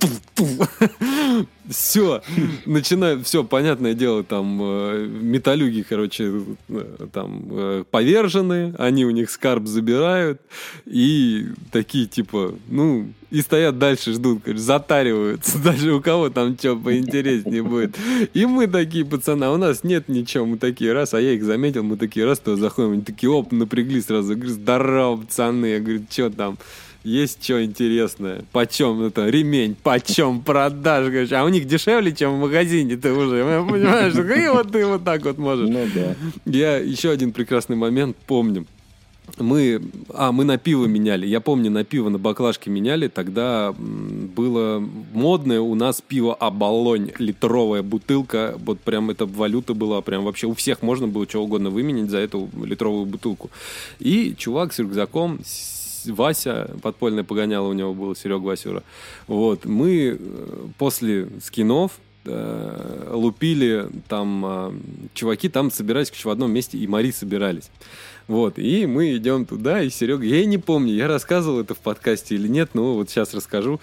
все, 1.69 2.23
начинают, 2.67 3.27
все, 3.27 3.45
понятное 3.45 3.95
дело, 3.95 4.25
там 4.25 4.59
э, 4.61 5.07
металюги, 5.07 5.85
короче, 5.89 6.43
э, 6.69 7.07
там 7.13 7.45
э, 7.51 7.85
повержены, 7.91 8.75
они 8.79 9.05
у 9.05 9.11
них 9.11 9.31
скарб 9.31 9.67
забирают, 9.67 10.41
и 10.87 11.49
такие, 11.71 12.07
типа, 12.07 12.55
ну, 12.69 13.09
и 13.31 13.43
стоят 13.43 13.79
дальше, 13.79 14.13
ждут, 14.13 14.43
короче, 14.45 14.63
затариваются, 14.63 15.59
даже 15.63 15.93
у 15.93 16.01
кого 16.01 16.31
там 16.31 16.57
что 16.59 16.77
поинтереснее 16.77 17.63
будет. 17.63 17.97
И 18.33 18.47
мы 18.47 18.67
такие, 18.67 19.05
пацаны, 19.05 19.45
а 19.45 19.53
у 19.53 19.57
нас 19.57 19.85
нет 19.85 20.09
ничего, 20.09 20.47
мы 20.47 20.59
такие, 20.59 20.93
раз, 20.93 21.13
а 21.15 21.21
я 21.21 21.33
их 21.33 21.45
заметил, 21.45 21.83
мы 21.83 21.97
такие, 21.97 22.25
раз, 22.25 22.39
то 22.39 22.57
заходим, 22.57 22.93
они 22.93 23.03
такие, 23.03 23.31
оп, 23.31 23.53
напрягли 23.53 24.01
сразу, 24.01 24.35
говорю, 24.35 24.51
здорово, 24.51 25.17
пацаны, 25.19 25.67
я 25.67 25.81
говорю, 25.81 26.05
что 26.11 26.31
там, 26.31 26.59
есть 27.05 27.43
что 27.43 27.65
интересное. 27.65 28.45
Почем 28.53 29.03
это 29.03 29.29
ремень, 29.29 29.77
почем 29.83 30.41
продаж, 30.41 31.07
короче. 31.07 31.37
А 31.37 31.45
у 31.45 31.49
них 31.49 31.67
дешевле, 31.67 32.13
чем 32.13 32.37
в 32.37 32.41
магазине 32.41 32.97
ты 32.97 33.13
уже, 33.13 33.43
понимаешь? 33.69 34.15
И 34.45 34.49
вот 34.49 34.73
ты 34.73 34.85
вот 34.85 35.05
так 35.05 35.25
вот 35.25 35.39
можешь. 35.39 35.69
Ну 35.69 35.87
да. 35.95 36.15
Я 36.45 36.77
еще 36.79 37.11
один 37.11 37.33
прекрасный 37.33 37.77
момент 37.77 38.17
помню. 38.27 38.67
Мы, 39.37 39.81
а, 40.15 40.33
мы 40.33 40.45
на 40.45 40.59
пиво 40.59 40.87
меняли. 40.87 41.27
Я 41.27 41.41
помню, 41.41 41.71
на 41.71 41.85
пиво 41.85 42.09
на 42.09 42.19
баклажке 42.19 42.71
меняли. 42.71 43.09
Тогда 43.09 43.75
было 43.79 44.83
модное 45.13 45.61
у 45.61 45.75
нас 45.75 46.01
пиво 46.01 46.35
Абалонь, 46.35 47.13
литровая 47.19 47.83
бутылка. 47.83 48.55
Вот 48.59 48.81
прям 48.81 49.11
эта 49.11 49.27
валюта 49.27 49.75
была, 49.75 50.01
прям 50.01 50.25
вообще 50.25 50.47
у 50.47 50.55
всех 50.55 50.83
можно 50.83 51.07
было 51.07 51.29
что 51.29 51.45
угодно 51.45 51.71
выменить 51.71 52.11
за 52.11 52.19
эту 52.19 52.49
литровую 52.65 53.07
бутылку. 53.07 53.51
И 54.01 54.35
чувак 54.37 54.73
с 54.73 54.79
рюкзаком 54.79 55.41
Вася, 56.07 56.71
подпольное 56.83 57.25
погоняло 57.25 57.69
у 57.69 57.73
него 57.73 57.95
было, 57.95 58.17
Серега 58.17 58.45
Васюра. 58.45 58.83
Вот, 59.27 59.65
мы 59.65 60.19
э, 60.19 60.67
после 60.79 61.29
скинов 61.43 61.93
э, 62.25 63.11
лупили 63.13 63.89
там 64.09 64.45
э, 64.45 64.73
чуваки, 65.15 65.49
там 65.49 65.71
собирались 65.71 66.11
в 66.11 66.29
одном 66.29 66.53
месте, 66.53 66.79
и 66.79 66.87
Мари 66.87 67.11
собирались. 67.11 67.71
Вот, 68.27 68.59
и 68.59 68.87
мы 68.87 69.17
идем 69.17 69.47
туда, 69.47 69.83
и 69.83 69.89
Серега, 69.89 70.25
я 70.25 70.45
не 70.45 70.59
помню, 70.59 70.93
я 70.93 71.09
рассказывал 71.09 71.61
это 71.61 71.75
в 71.75 71.79
подкасте 71.79 72.35
или 72.35 72.47
нет, 72.47 72.71
но 72.75 72.95
вот 72.95 73.09
сейчас 73.09 73.33
расскажу. 73.33 73.81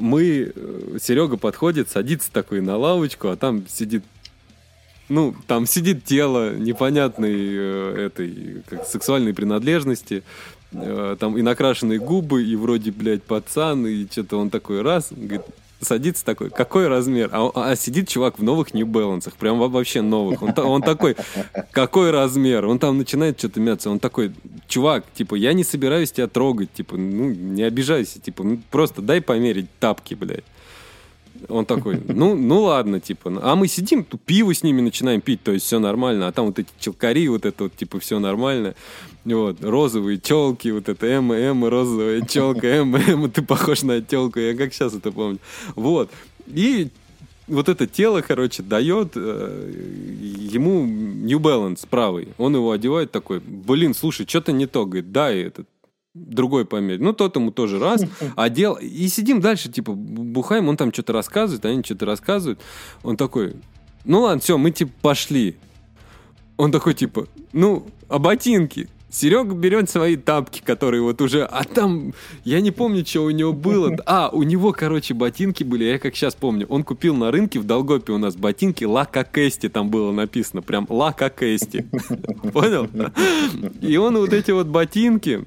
Мы, 0.00 0.52
э, 0.54 0.98
Серега 1.00 1.36
подходит, 1.36 1.90
садится 1.90 2.32
такой 2.32 2.60
на 2.60 2.76
лавочку, 2.76 3.28
а 3.28 3.36
там 3.36 3.66
сидит 3.68 4.02
ну, 5.08 5.34
там 5.46 5.66
сидит 5.66 6.04
тело 6.04 6.54
непонятной 6.54 7.34
э, 7.34 8.06
этой 8.06 8.62
как, 8.68 8.86
сексуальной 8.86 9.34
принадлежности, 9.34 10.22
Э, 10.74 11.16
там 11.18 11.38
и 11.38 11.42
накрашенные 11.42 11.98
губы, 11.98 12.44
и 12.44 12.56
вроде, 12.56 12.90
блядь, 12.90 13.22
пацан, 13.22 13.86
и 13.86 14.06
что-то 14.10 14.38
он 14.38 14.50
такой 14.50 14.82
раз, 14.82 15.08
говорит, 15.10 15.42
садится 15.80 16.24
такой, 16.24 16.50
какой 16.50 16.88
размер? 16.88 17.30
А, 17.32 17.50
а 17.54 17.76
сидит 17.76 18.08
чувак 18.08 18.38
в 18.38 18.42
новых 18.42 18.74
New 18.74 18.86
Balance, 18.86 19.32
прям 19.38 19.58
вообще 19.58 20.02
новых. 20.02 20.42
Он, 20.42 20.52
он 20.58 20.82
такой, 20.82 21.16
какой 21.70 22.10
размер? 22.10 22.66
Он 22.66 22.78
там 22.78 22.98
начинает 22.98 23.38
что-то 23.38 23.60
мяться. 23.60 23.90
Он 23.90 23.98
такой, 23.98 24.32
чувак, 24.66 25.04
типа, 25.14 25.34
я 25.34 25.52
не 25.52 25.64
собираюсь 25.64 26.12
тебя 26.12 26.26
трогать, 26.26 26.72
типа, 26.72 26.96
ну, 26.96 27.30
не 27.30 27.62
обижайся, 27.62 28.20
типа, 28.20 28.42
ну, 28.42 28.60
просто 28.70 29.02
дай 29.02 29.20
померить 29.20 29.68
тапки, 29.78 30.14
блядь. 30.14 30.44
Он 31.48 31.66
такой, 31.66 32.00
ну, 32.06 32.34
ну 32.34 32.62
ладно, 32.62 33.00
типа. 33.00 33.40
А 33.42 33.56
мы 33.56 33.68
сидим, 33.68 34.04
тут 34.04 34.20
пиво 34.22 34.54
с 34.54 34.62
ними 34.62 34.80
начинаем 34.80 35.20
пить, 35.20 35.42
то 35.42 35.52
есть 35.52 35.66
все 35.66 35.78
нормально. 35.78 36.28
А 36.28 36.32
там 36.32 36.46
вот 36.46 36.58
эти 36.58 36.68
челкари, 36.78 37.28
вот 37.28 37.44
это 37.44 37.64
вот, 37.64 37.76
типа, 37.76 38.00
все 38.00 38.18
нормально. 38.18 38.74
Вот, 39.24 39.62
розовые 39.62 40.18
телки, 40.18 40.68
вот 40.68 40.88
это 40.88 41.06
М, 41.06 41.32
М, 41.32 41.64
розовая 41.64 42.22
челка, 42.22 42.66
М, 42.66 42.94
М, 42.94 43.30
ты 43.30 43.42
похож 43.42 43.82
на 43.82 44.00
телку, 44.00 44.38
я 44.40 44.56
как 44.56 44.72
сейчас 44.72 44.94
это 44.94 45.12
помню. 45.12 45.38
Вот. 45.74 46.10
И 46.46 46.88
вот 47.46 47.68
это 47.68 47.86
тело, 47.86 48.22
короче, 48.22 48.62
дает 48.62 49.12
э, 49.16 49.72
ему 50.50 50.84
New 50.84 51.38
Balance 51.38 51.86
правый. 51.88 52.28
Он 52.38 52.54
его 52.54 52.70
одевает 52.70 53.12
такой, 53.12 53.40
блин, 53.40 53.94
слушай, 53.94 54.26
что-то 54.26 54.52
не 54.52 54.66
то. 54.66 54.86
Говорит, 54.86 55.12
дай 55.12 55.40
этот 55.42 55.66
другой 56.14 56.64
померить. 56.64 57.00
Ну, 57.00 57.12
тот 57.12 57.36
ему 57.36 57.50
тоже 57.50 57.78
раз. 57.78 58.04
А 58.36 58.48
дел... 58.48 58.74
И 58.74 59.08
сидим 59.08 59.40
дальше, 59.40 59.70
типа, 59.70 59.92
бухаем, 59.92 60.68
он 60.68 60.76
там 60.76 60.92
что-то 60.92 61.12
рассказывает, 61.12 61.64
они 61.64 61.82
что-то 61.82 62.06
рассказывают. 62.06 62.60
Он 63.02 63.16
такой, 63.16 63.56
ну 64.04 64.20
ладно, 64.20 64.40
все, 64.40 64.56
мы, 64.56 64.70
типа, 64.70 64.92
пошли. 65.02 65.56
Он 66.56 66.70
такой, 66.70 66.94
типа, 66.94 67.26
ну, 67.52 67.86
а 68.08 68.18
ботинки? 68.18 68.88
Серега 69.14 69.54
берет 69.54 69.88
свои 69.88 70.16
тапки, 70.16 70.60
которые 70.64 71.00
вот 71.00 71.20
уже... 71.20 71.44
А 71.44 71.62
там, 71.62 72.12
я 72.42 72.60
не 72.60 72.72
помню, 72.72 73.06
что 73.06 73.22
у 73.22 73.30
него 73.30 73.52
было. 73.52 73.96
А, 74.06 74.28
у 74.28 74.42
него, 74.42 74.72
короче, 74.72 75.14
ботинки 75.14 75.62
были, 75.62 75.84
я 75.84 75.98
как 75.98 76.16
сейчас 76.16 76.34
помню. 76.34 76.66
Он 76.68 76.82
купил 76.82 77.14
на 77.14 77.30
рынке 77.30 77.60
в 77.60 77.64
Долгопе 77.64 78.12
у 78.12 78.18
нас 78.18 78.34
ботинки 78.36 78.84
Ла 78.84 79.04
Какести, 79.06 79.68
там 79.68 79.88
было 79.88 80.10
написано, 80.10 80.62
прям 80.62 80.86
Ла 80.90 81.12
Какести. 81.12 81.82
Понял? 82.52 82.88
И 83.80 83.96
он 83.96 84.18
вот 84.18 84.32
эти 84.32 84.50
вот 84.50 84.66
ботинки, 84.66 85.44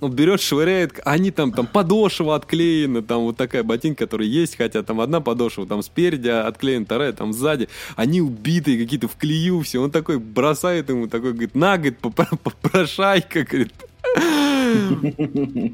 он 0.00 0.12
берет, 0.12 0.40
швыряет, 0.40 1.00
они 1.04 1.30
там, 1.30 1.52
там 1.52 1.66
подошва 1.66 2.36
отклеена, 2.36 3.02
там 3.02 3.22
вот 3.22 3.36
такая 3.36 3.62
ботинка, 3.62 4.04
которая 4.04 4.28
есть, 4.28 4.56
хотя 4.56 4.82
там 4.82 5.00
одна 5.00 5.20
подошва 5.20 5.66
там 5.66 5.82
спереди 5.82 6.28
отклеена, 6.28 6.84
вторая 6.84 7.12
там 7.12 7.32
сзади, 7.32 7.68
они 7.96 8.20
убитые 8.20 8.78
какие-то 8.78 9.08
в 9.08 9.16
клею 9.16 9.60
все, 9.62 9.82
он 9.82 9.90
такой 9.90 10.18
бросает 10.18 10.88
ему, 10.88 11.08
такой, 11.08 11.32
говорит, 11.32 11.54
на, 11.54 11.76
говорит, 11.76 11.98
попрошайка, 11.98 13.44
говорит, 13.44 13.72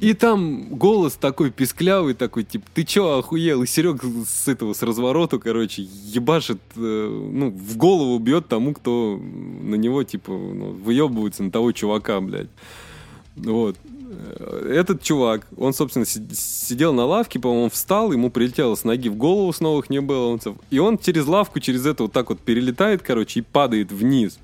и 0.00 0.14
там 0.18 0.68
голос 0.68 1.14
такой 1.14 1.50
писклявый, 1.50 2.14
такой, 2.14 2.44
типа, 2.44 2.64
ты 2.74 2.84
чё, 2.84 3.18
охуел? 3.18 3.62
И 3.62 3.66
Серег 3.66 4.02
с 4.26 4.48
этого, 4.48 4.72
с 4.72 4.82
развороту, 4.82 5.38
короче, 5.40 5.82
ебашит, 5.82 6.60
э, 6.76 7.28
ну, 7.32 7.50
в 7.50 7.76
голову 7.76 8.18
бьет 8.18 8.48
тому, 8.48 8.72
кто 8.74 9.18
на 9.18 9.74
него, 9.74 10.02
типа, 10.04 10.32
ну, 10.32 10.70
выебывается 10.72 11.42
на 11.42 11.50
того 11.50 11.72
чувака, 11.72 12.20
блядь. 12.20 12.48
Вот. 13.36 13.76
Э, 14.16 14.72
этот 14.74 15.02
чувак, 15.02 15.46
он, 15.56 15.72
собственно, 15.72 16.06
сидел 16.06 16.92
на 16.92 17.04
лавке, 17.04 17.38
по-моему, 17.38 17.70
встал, 17.70 18.12
ему 18.12 18.30
прилетело 18.30 18.74
с 18.74 18.84
ноги 18.84 19.08
в 19.08 19.16
голову 19.16 19.52
с 19.52 19.60
новых 19.60 19.90
небылонцев, 19.90 20.56
и 20.70 20.78
он 20.78 20.98
через 20.98 21.26
лавку, 21.26 21.60
через 21.60 21.86
это 21.86 22.04
вот 22.04 22.12
так 22.12 22.30
вот 22.30 22.40
перелетает, 22.40 23.02
короче, 23.02 23.40
и 23.40 23.42
падает 23.42 23.92
вниз. 23.92 24.38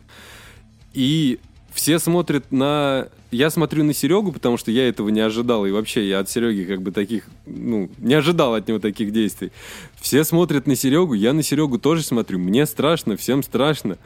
И 0.93 1.39
все 1.73 1.99
смотрят 1.99 2.51
на... 2.51 3.09
Я 3.31 3.49
смотрю 3.51 3.85
на 3.85 3.95
Серегу, 3.95 4.33
потому 4.33 4.57
что 4.57 4.73
я 4.73 4.89
этого 4.89 5.09
не 5.09 5.21
ожидал. 5.21 5.65
И 5.65 5.71
вообще 5.71 6.09
я 6.09 6.19
от 6.19 6.29
Сереги 6.29 6.65
как 6.65 6.83
бы 6.83 6.91
таких... 6.91 7.27
Ну, 7.47 7.89
не 7.99 8.15
ожидал 8.15 8.55
от 8.55 8.67
него 8.67 8.81
таких 8.81 9.13
действий. 9.13 9.53
Все 10.01 10.25
смотрят 10.25 10.67
на 10.67 10.75
Серегу, 10.75 11.15
я 11.15 11.33
на 11.33 11.43
Серегу 11.43 11.79
тоже 11.79 12.03
смотрю. 12.03 12.39
Мне 12.39 12.67
страшно, 12.67 13.17
всем 13.17 13.43
страшно. 13.43 13.99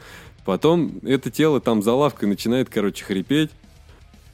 Потом 0.45 0.99
это 1.03 1.31
тело 1.31 1.59
там 1.59 1.81
за 1.81 1.93
лавкой 1.93 2.29
начинает, 2.29 2.69
короче, 2.69 3.03
хрипеть. 3.03 3.49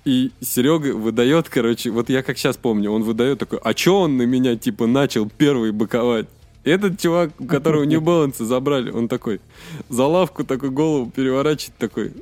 И 0.04 0.32
Серега 0.41 0.95
выдает, 0.95 1.47
короче, 1.47 1.91
вот 1.91 2.10
я 2.10 2.24
как 2.24 2.38
сейчас 2.38 2.58
помню, 2.58 2.91
он 2.91 3.04
выдает 3.04 3.39
такой, 3.39 3.60
а 3.64 3.74
чё 3.74 3.97
он 3.97 4.18
на 4.18 4.24
меня, 4.24 4.56
типа, 4.56 4.88
начал 4.88 5.30
первый 5.30 5.72
боковать? 5.72 6.28
Этот 6.64 6.99
чувак, 6.99 7.32
у 7.39 7.45
которого 7.45 7.84
не 7.84 7.99
баланса 7.99 8.45
забрали, 8.45 8.89
он 8.91 9.08
такой, 9.08 9.41
за 9.89 10.06
лавку 10.06 10.43
такой 10.43 10.70
голову 10.70 11.10
переворачивает, 11.10 11.78
такой, 11.78 12.14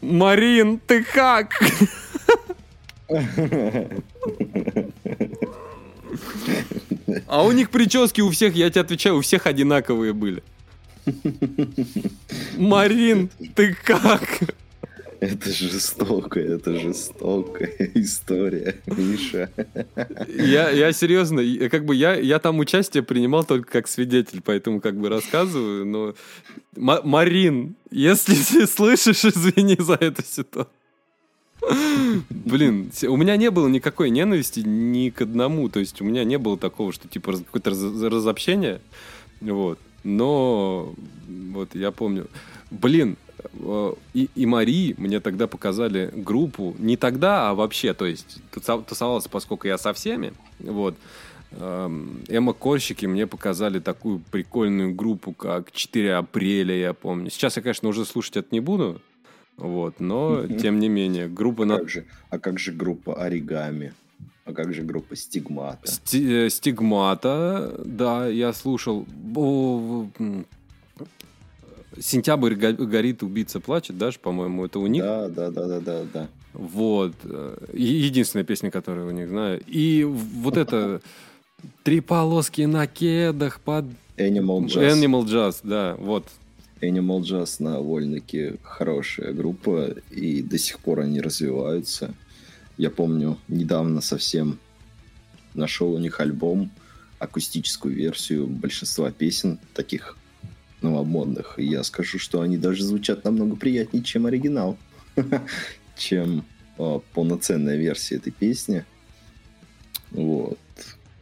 Марин, 0.00 0.80
ты 0.86 1.02
как? 1.02 1.60
А 7.26 7.44
у 7.44 7.52
них 7.52 7.70
прически 7.70 8.20
у 8.20 8.30
всех, 8.30 8.54
я 8.54 8.70
тебе 8.70 8.82
отвечаю, 8.82 9.16
у 9.16 9.20
всех 9.22 9.46
одинаковые 9.46 10.12
были. 10.12 10.42
Марин, 12.56 13.30
ты 13.54 13.74
как? 13.82 14.22
Это 15.20 15.50
жестокая, 15.50 16.56
это 16.56 16.78
жестокая 16.78 17.72
история, 17.94 18.80
Миша. 18.86 19.50
Я, 20.28 20.70
я 20.70 20.92
серьезно, 20.92 21.42
как 21.68 21.84
бы 21.84 21.94
я, 21.96 22.14
я 22.14 22.38
там 22.38 22.58
участие 22.58 23.02
принимал 23.02 23.44
только 23.44 23.70
как 23.70 23.88
свидетель, 23.88 24.40
поэтому 24.44 24.80
как 24.80 24.96
бы 24.96 25.08
рассказываю, 25.08 25.84
но... 25.86 26.14
М- 26.76 27.00
Марин, 27.08 27.74
если 27.90 28.34
ты 28.48 28.66
слышишь, 28.66 29.24
извини 29.24 29.76
за 29.78 29.94
эту 29.94 30.22
ситуацию. 30.22 30.72
Блин, 32.30 32.92
у 33.08 33.16
меня 33.16 33.36
не 33.36 33.50
было 33.50 33.66
никакой 33.66 34.10
ненависти 34.10 34.60
ни 34.60 35.10
к 35.10 35.22
одному, 35.22 35.68
то 35.68 35.80
есть 35.80 36.00
у 36.00 36.04
меня 36.04 36.22
не 36.24 36.38
было 36.38 36.56
такого, 36.56 36.92
что 36.92 37.08
типа 37.08 37.32
какое-то 37.32 37.70
разобщение, 37.70 38.80
вот. 39.40 39.78
Но 40.04 40.94
вот 41.52 41.74
я 41.74 41.90
помню, 41.90 42.28
блин, 42.70 43.16
и, 44.14 44.28
и 44.34 44.46
Мари 44.46 44.94
мне 44.98 45.20
тогда 45.20 45.46
показали 45.46 46.10
группу, 46.14 46.74
не 46.78 46.96
тогда, 46.96 47.50
а 47.50 47.54
вообще, 47.54 47.94
то 47.94 48.06
есть 48.06 48.38
тусовался, 48.86 49.28
поскольку 49.28 49.66
я 49.66 49.78
со 49.78 49.92
всеми, 49.92 50.32
вот, 50.58 50.96
эм, 51.52 52.22
Эмо-корщики 52.28 53.06
мне 53.06 53.26
показали 53.26 53.78
такую 53.78 54.20
прикольную 54.30 54.94
группу, 54.94 55.32
как 55.32 55.72
4 55.72 56.14
апреля, 56.14 56.74
я 56.74 56.92
помню. 56.94 57.30
Сейчас 57.30 57.56
я, 57.56 57.62
конечно, 57.62 57.88
уже 57.88 58.04
слушать 58.04 58.36
это 58.36 58.48
не 58.50 58.60
буду, 58.60 59.00
вот, 59.56 60.00
но, 60.00 60.46
тем 60.46 60.78
не 60.78 60.88
менее, 60.88 61.28
группа... 61.28 61.64
А 61.64 61.78
как 61.78 61.88
же, 61.88 62.04
а 62.30 62.38
как 62.38 62.58
же 62.58 62.72
группа 62.72 63.14
Оригами? 63.22 63.92
А 64.44 64.52
как 64.54 64.72
же 64.72 64.82
группа 64.82 65.14
Стигмата? 65.14 65.86
Сти- 65.90 66.46
э, 66.46 66.48
Стигмата, 66.48 67.78
да, 67.84 68.26
я 68.28 68.54
слушал. 68.54 69.04
О, 69.36 70.06
Сентябрь 72.00 72.54
го- 72.54 72.84
горит, 72.86 73.22
убийца 73.22 73.60
плачет, 73.60 73.98
даже, 73.98 74.18
по-моему, 74.18 74.66
это 74.66 74.78
у 74.78 74.86
них. 74.86 75.02
Да, 75.02 75.28
да, 75.28 75.50
да, 75.50 75.66
да, 75.66 75.80
да, 75.80 76.02
да. 76.12 76.28
Вот. 76.52 77.14
э, 77.24 77.56
Единственная 77.74 78.44
песня, 78.44 78.70
которую 78.70 79.08
у 79.08 79.10
них 79.10 79.28
знаю. 79.28 79.60
И 79.66 80.04
вот 80.04 80.56
это 80.56 81.00
Три 81.82 82.00
полоски 82.00 82.62
на 82.62 82.86
кедах 82.86 83.60
под 83.60 83.86
Animal 84.16 84.66
Jazz. 84.66 84.92
Animal 84.94 85.24
Jazz, 85.24 85.60
да, 85.64 85.96
вот. 85.98 86.26
Animal 86.80 87.22
Jazz 87.22 87.56
на 87.58 87.80
Вольнике 87.80 88.56
хорошая 88.62 89.32
группа, 89.32 89.88
и 90.10 90.42
до 90.42 90.58
сих 90.58 90.78
пор 90.78 91.00
они 91.00 91.20
развиваются. 91.20 92.14
Я 92.76 92.90
помню, 92.90 93.38
недавно 93.48 94.00
совсем 94.00 94.60
нашел 95.54 95.92
у 95.92 95.98
них 95.98 96.20
альбом, 96.20 96.70
акустическую 97.18 97.92
версию 97.94 98.46
большинства 98.46 99.10
песен, 99.10 99.58
таких 99.74 100.16
новомодных. 100.82 101.58
И 101.58 101.64
я 101.64 101.82
скажу, 101.82 102.18
что 102.18 102.40
они 102.40 102.56
даже 102.56 102.84
звучат 102.84 103.24
намного 103.24 103.56
приятнее, 103.56 104.02
чем 104.02 104.26
оригинал. 104.26 104.76
чем 105.96 106.44
э, 106.78 107.00
полноценная 107.12 107.76
версия 107.76 108.16
этой 108.16 108.30
песни. 108.30 108.84
Вот. 110.10 110.58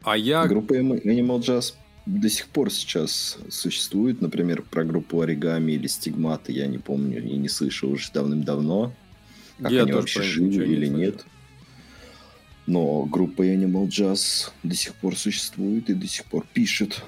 А 0.03 0.17
я... 0.17 0.47
Группа 0.47 0.75
Animal 0.75 1.41
Jazz 1.41 1.75
до 2.07 2.29
сих 2.29 2.47
пор 2.49 2.71
сейчас 2.71 3.39
существует. 3.51 4.21
Например, 4.21 4.63
про 4.63 4.85
группу 4.85 5.21
Оригами 5.21 5.73
или 5.73 5.89
Стигматы 5.89 6.53
я 6.53 6.67
не 6.67 6.79
помню 6.79 7.25
и 7.25 7.37
не 7.37 7.49
слышал 7.49 7.91
уже 7.91 8.13
давным-давно. 8.13 8.93
Как 9.59 9.73
Я 9.73 9.83
они 9.83 9.93
вообще 9.93 10.23
живы 10.23 10.49
не 10.49 10.57
или 10.57 10.87
слышал. 10.87 11.01
нет. 11.01 11.27
Но 12.67 13.05
группа 13.05 13.43
Animal 13.43 13.89
Jazz 13.89 14.51
до 14.63 14.75
сих 14.75 14.95
пор 14.95 15.17
существует 15.17 15.89
и 15.91 15.95
до 15.95 16.07
сих 16.07 16.27
пор 16.27 16.47
пишет. 16.53 17.03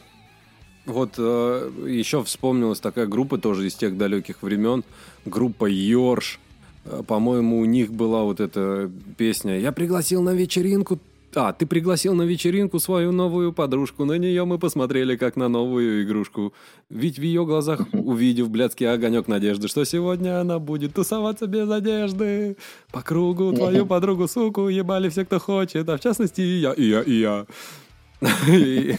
Вот 0.88 1.14
э, 1.18 1.70
еще 1.86 2.24
вспомнилась 2.24 2.80
такая 2.80 3.06
группа 3.06 3.38
тоже 3.38 3.66
из 3.66 3.74
тех 3.74 3.96
далеких 3.96 4.42
времен. 4.42 4.84
Группа 5.24 5.66
Йорш. 5.66 6.40
Э, 6.84 7.02
По-моему, 7.06 7.58
у 7.58 7.64
них 7.66 7.92
была 7.92 8.22
вот 8.24 8.40
эта 8.40 8.90
песня 9.16 9.58
«Я 9.58 9.72
пригласил 9.72 10.22
на 10.22 10.30
вечеринку...» 10.30 10.98
А, 11.34 11.52
ты 11.52 11.66
пригласил 11.66 12.14
на 12.14 12.22
вечеринку 12.22 12.78
свою 12.78 13.12
новую 13.12 13.52
подружку. 13.52 14.06
На 14.06 14.16
нее 14.16 14.46
мы 14.46 14.58
посмотрели, 14.58 15.14
как 15.16 15.36
на 15.36 15.48
новую 15.48 16.02
игрушку. 16.02 16.54
Ведь 16.88 17.18
в 17.18 17.22
ее 17.22 17.44
глазах, 17.44 17.82
увидев 17.92 18.48
блядский 18.48 18.90
огонек 18.90 19.28
надежды, 19.28 19.68
что 19.68 19.84
сегодня 19.84 20.40
она 20.40 20.58
будет 20.58 20.94
тусоваться 20.94 21.46
без 21.46 21.70
одежды. 21.70 22.56
По 22.90 23.02
кругу 23.02 23.52
твою 23.52 23.84
подругу, 23.84 24.26
суку, 24.26 24.68
ебали 24.68 25.10
все, 25.10 25.26
кто 25.26 25.38
хочет. 25.38 25.86
А 25.90 25.98
в 25.98 26.00
частности, 26.00 26.40
и 26.40 26.60
я, 26.60 26.72
и 26.72 26.84
я, 26.84 27.02
и 27.02 27.12
я. 27.12 27.46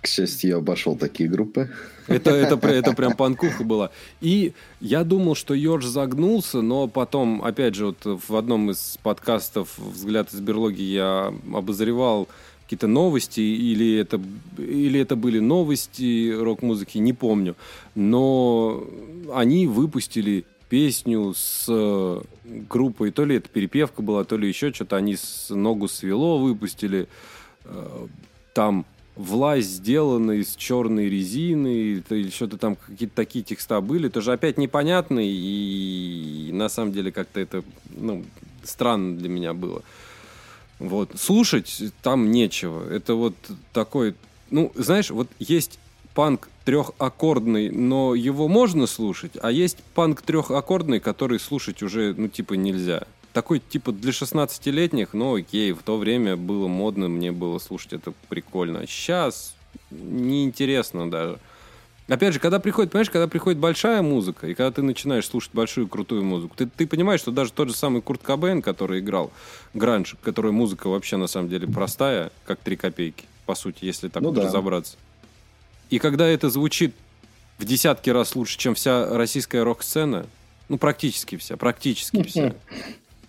К 0.00 0.06
счастью, 0.06 0.50
я 0.50 0.56
обошел 0.58 0.96
такие 0.96 1.28
группы. 1.28 1.70
Это, 2.06 2.30
это, 2.30 2.54
это 2.68 2.92
прям 2.92 3.12
панкуха 3.16 3.64
была. 3.64 3.90
И 4.20 4.52
я 4.80 5.02
думал, 5.02 5.34
что 5.34 5.54
Йорж 5.54 5.86
загнулся, 5.86 6.60
но 6.60 6.86
потом, 6.86 7.42
опять 7.42 7.74
же, 7.74 7.86
вот 7.86 7.98
в 8.04 8.36
одном 8.36 8.70
из 8.70 8.98
подкастов 9.02 9.76
«Взгляд 9.78 10.32
из 10.32 10.40
берлоги» 10.40 10.82
я 10.82 11.34
обозревал 11.52 12.28
какие-то 12.62 12.86
новости, 12.86 13.40
или 13.40 13.98
это, 13.98 14.20
или 14.56 15.00
это 15.00 15.16
были 15.16 15.40
новости 15.40 16.32
рок-музыки, 16.32 16.98
не 16.98 17.12
помню. 17.12 17.56
Но 17.96 18.86
они 19.34 19.66
выпустили 19.66 20.44
песню 20.68 21.34
с 21.36 21.66
э, 21.68 22.22
группой, 22.70 23.10
то 23.10 23.26
ли 23.26 23.36
это 23.36 23.48
перепевка 23.48 24.00
была, 24.00 24.24
то 24.24 24.38
ли 24.38 24.48
еще 24.48 24.72
что-то, 24.72 24.96
они 24.96 25.16
с 25.16 25.50
«Ногу 25.50 25.86
свело» 25.88 26.38
выпустили. 26.38 27.08
Э, 27.64 28.06
Там 28.54 28.86
власть 29.16 29.68
сделана 29.68 30.32
из 30.32 30.54
черной 30.56 31.08
резины, 31.08 32.02
или 32.08 32.30
что-то 32.30 32.56
там, 32.56 32.76
какие-то 32.76 33.14
такие 33.14 33.44
текста 33.44 33.80
были, 33.80 34.08
тоже 34.08 34.32
опять 34.32 34.58
непонятные, 34.58 35.30
и 35.30 36.50
на 36.52 36.68
самом 36.68 36.92
деле 36.92 37.12
как-то 37.12 37.40
это, 37.40 37.62
ну, 37.90 38.24
странно 38.64 39.16
для 39.16 39.28
меня 39.28 39.52
было. 39.54 39.82
Вот. 40.78 41.12
Слушать 41.16 41.82
там 42.02 42.30
нечего. 42.30 42.88
Это 42.88 43.14
вот 43.14 43.34
такой... 43.72 44.14
Ну, 44.50 44.72
знаешь, 44.74 45.10
вот 45.10 45.28
есть 45.38 45.78
панк 46.14 46.48
трехаккордный, 46.64 47.70
но 47.70 48.14
его 48.14 48.48
можно 48.48 48.86
слушать, 48.86 49.32
а 49.40 49.50
есть 49.50 49.78
панк 49.94 50.22
трехаккордный, 50.22 51.00
который 51.00 51.38
слушать 51.38 51.82
уже, 51.82 52.14
ну, 52.16 52.28
типа, 52.28 52.54
нельзя. 52.54 53.04
Такой, 53.32 53.60
типа, 53.60 53.92
для 53.92 54.12
16-летних, 54.12 55.14
ну, 55.14 55.36
окей, 55.36 55.72
в 55.72 55.82
то 55.82 55.96
время 55.96 56.36
было 56.36 56.68
модно, 56.68 57.08
мне 57.08 57.32
было 57.32 57.58
слушать 57.58 57.94
это 57.94 58.12
прикольно. 58.28 58.86
Сейчас 58.86 59.54
неинтересно 59.90 61.10
даже. 61.10 61.38
Опять 62.08 62.34
же, 62.34 62.40
когда 62.40 62.58
приходит, 62.58 62.90
понимаешь, 62.90 63.10
когда 63.10 63.28
приходит 63.28 63.58
большая 63.58 64.02
музыка, 64.02 64.46
и 64.46 64.54
когда 64.54 64.70
ты 64.70 64.82
начинаешь 64.82 65.26
слушать 65.26 65.52
большую 65.54 65.88
крутую 65.88 66.24
музыку, 66.24 66.54
ты, 66.56 66.66
ты 66.66 66.86
понимаешь, 66.86 67.20
что 67.20 67.30
даже 67.30 67.52
тот 67.52 67.68
же 67.68 67.74
самый 67.74 68.02
Курт 68.02 68.22
Кобейн, 68.22 68.60
который 68.60 69.00
играл 69.00 69.32
гранж, 69.72 70.16
которой 70.22 70.52
музыка 70.52 70.88
вообще 70.88 71.16
на 71.16 71.26
самом 71.26 71.48
деле 71.48 71.66
простая, 71.68 72.30
как 72.44 72.58
три 72.58 72.76
копейки, 72.76 73.24
по 73.46 73.54
сути, 73.54 73.84
если 73.84 74.08
так 74.08 74.22
Ну 74.22 74.28
вот 74.28 74.36
да. 74.36 74.44
разобраться. 74.44 74.96
И 75.90 75.98
когда 75.98 76.26
это 76.26 76.50
звучит 76.50 76.94
в 77.58 77.64
десятки 77.64 78.10
раз 78.10 78.34
лучше, 78.34 78.58
чем 78.58 78.74
вся 78.74 79.16
российская 79.16 79.62
рок-сцена, 79.62 80.26
ну, 80.68 80.78
практически 80.78 81.36
вся, 81.36 81.56
практически 81.56 82.22
вся. 82.26 82.54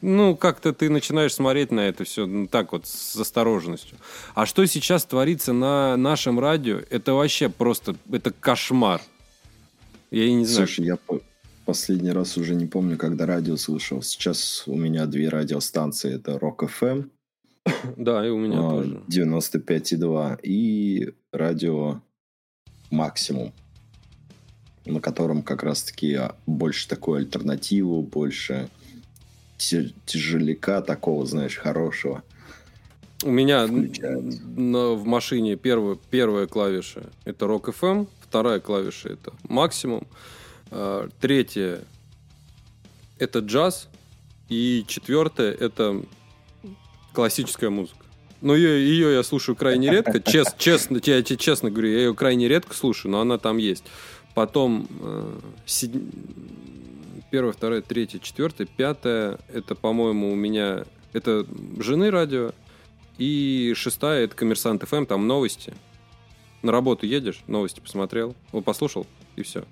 Ну, 0.06 0.36
как-то 0.36 0.74
ты 0.74 0.90
начинаешь 0.90 1.34
смотреть 1.34 1.72
на 1.72 1.80
это 1.80 2.04
все 2.04 2.26
ну, 2.26 2.46
так 2.46 2.74
вот, 2.74 2.86
с 2.86 3.16
осторожностью. 3.16 3.98
А 4.36 4.46
что 4.46 4.66
сейчас 4.66 5.06
творится 5.06 5.54
на 5.54 5.96
нашем 5.96 6.42
радио, 6.42 6.82
это 6.90 7.14
вообще 7.14 7.48
просто, 7.48 7.96
это 8.12 8.32
кошмар. 8.32 9.02
Я 10.12 10.30
не 10.30 10.44
знаю. 10.44 10.68
Слушай, 10.68 10.88
я 10.88 10.98
по- 10.98 11.22
последний 11.66 12.12
раз 12.12 12.36
уже 12.36 12.54
не 12.54 12.66
помню, 12.66 12.98
когда 12.98 13.26
радио 13.26 13.56
слушал. 13.56 14.02
Сейчас 14.02 14.64
у 14.68 14.76
меня 14.76 15.06
две 15.06 15.30
радиостанции. 15.30 16.16
Это 16.16 16.34
Rock 16.34 16.70
FM 16.82 17.10
Да, 17.96 18.28
и 18.28 18.30
у 18.30 18.38
меня 18.38 18.58
а, 18.60 18.70
тоже. 18.72 19.02
95,2 19.08 20.40
и 20.44 21.14
радио 21.32 22.02
Максимум, 22.92 23.54
на 24.86 25.00
котором 25.00 25.44
как 25.44 25.64
раз-таки 25.64 26.20
больше 26.46 26.90
такой 26.90 27.20
альтернативу, 27.20 28.02
больше 28.02 28.70
тяжеляка 30.06 30.82
такого, 30.82 31.26
знаешь, 31.26 31.58
хорошего. 31.58 32.24
У 33.24 33.32
меня 33.32 33.68
на- 33.68 34.94
в 34.94 35.06
машине 35.06 35.56
первая, 35.56 35.98
первая 36.10 36.46
клавиша 36.48 37.04
это 37.26 37.46
Rock 37.46 37.74
FM, 37.80 38.08
вторая 38.22 38.60
клавиша 38.60 39.10
это 39.10 39.32
максимум, 39.48 40.06
третья 41.22 41.80
это 43.20 43.40
джаз, 43.40 43.88
и 44.50 44.84
четвертая 44.88 45.52
это 45.54 46.04
классическая 47.14 47.70
музыка. 47.70 48.00
Но 48.42 48.56
ее, 48.56 48.86
ее 48.86 49.14
я 49.14 49.24
слушаю 49.24 49.56
крайне 49.56 49.90
редко. 49.90 50.20
Чес- 50.32 50.56
честно, 50.58 51.00
я 51.06 51.22
тебе 51.24 51.38
честно 51.38 51.72
говорю, 51.72 51.92
я 51.92 51.98
ее 52.00 52.14
крайне 52.14 52.50
редко 52.50 52.74
слушаю, 52.76 53.12
но 53.14 53.22
она 53.22 53.38
там 53.38 53.58
есть. 53.58 53.86
Потом 54.36 54.88
э, 55.00 55.40
седь- 55.66 56.02
первая, 57.34 57.52
вторая, 57.52 57.82
третья, 57.82 58.20
четвертая, 58.20 58.68
пятая. 58.68 59.40
Это, 59.52 59.74
по-моему, 59.74 60.32
у 60.32 60.36
меня 60.36 60.84
это 61.14 61.48
жены 61.80 62.12
радио. 62.12 62.52
И 63.18 63.74
шестая 63.76 64.26
это 64.26 64.36
коммерсант 64.36 64.84
ФМ, 64.84 65.06
там 65.06 65.26
новости. 65.26 65.74
На 66.62 66.72
работу 66.72 67.08
едешь, 67.08 67.42
новости 67.48 67.80
посмотрел, 67.80 68.36
послушал, 68.64 69.08
и 69.36 69.42
все. 69.42 69.64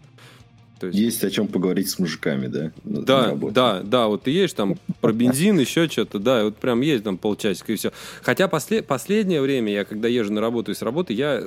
То 0.79 0.87
есть, 0.87 0.97
Есть 0.97 1.23
о 1.23 1.29
чем 1.29 1.47
поговорить 1.47 1.87
с 1.87 1.99
мужиками, 1.99 2.47
да? 2.47 2.71
да, 2.83 3.35
да, 3.35 3.81
да, 3.83 4.07
вот 4.07 4.23
ты 4.23 4.31
едешь 4.31 4.53
там 4.53 4.79
про 4.99 5.13
бензин, 5.13 5.59
еще 5.59 5.87
что-то, 5.87 6.17
да, 6.17 6.43
вот 6.45 6.57
прям 6.57 6.81
есть 6.81 7.03
там 7.03 7.19
полчасика 7.19 7.73
и 7.73 7.75
все. 7.75 7.91
Хотя 8.23 8.47
после, 8.47 8.81
последнее 8.81 9.39
время, 9.39 9.71
я 9.71 9.85
когда 9.85 10.07
езжу 10.07 10.33
на 10.33 10.41
работу 10.41 10.71
и 10.71 10.73
с 10.73 10.81
работы, 10.81 11.13
я 11.13 11.43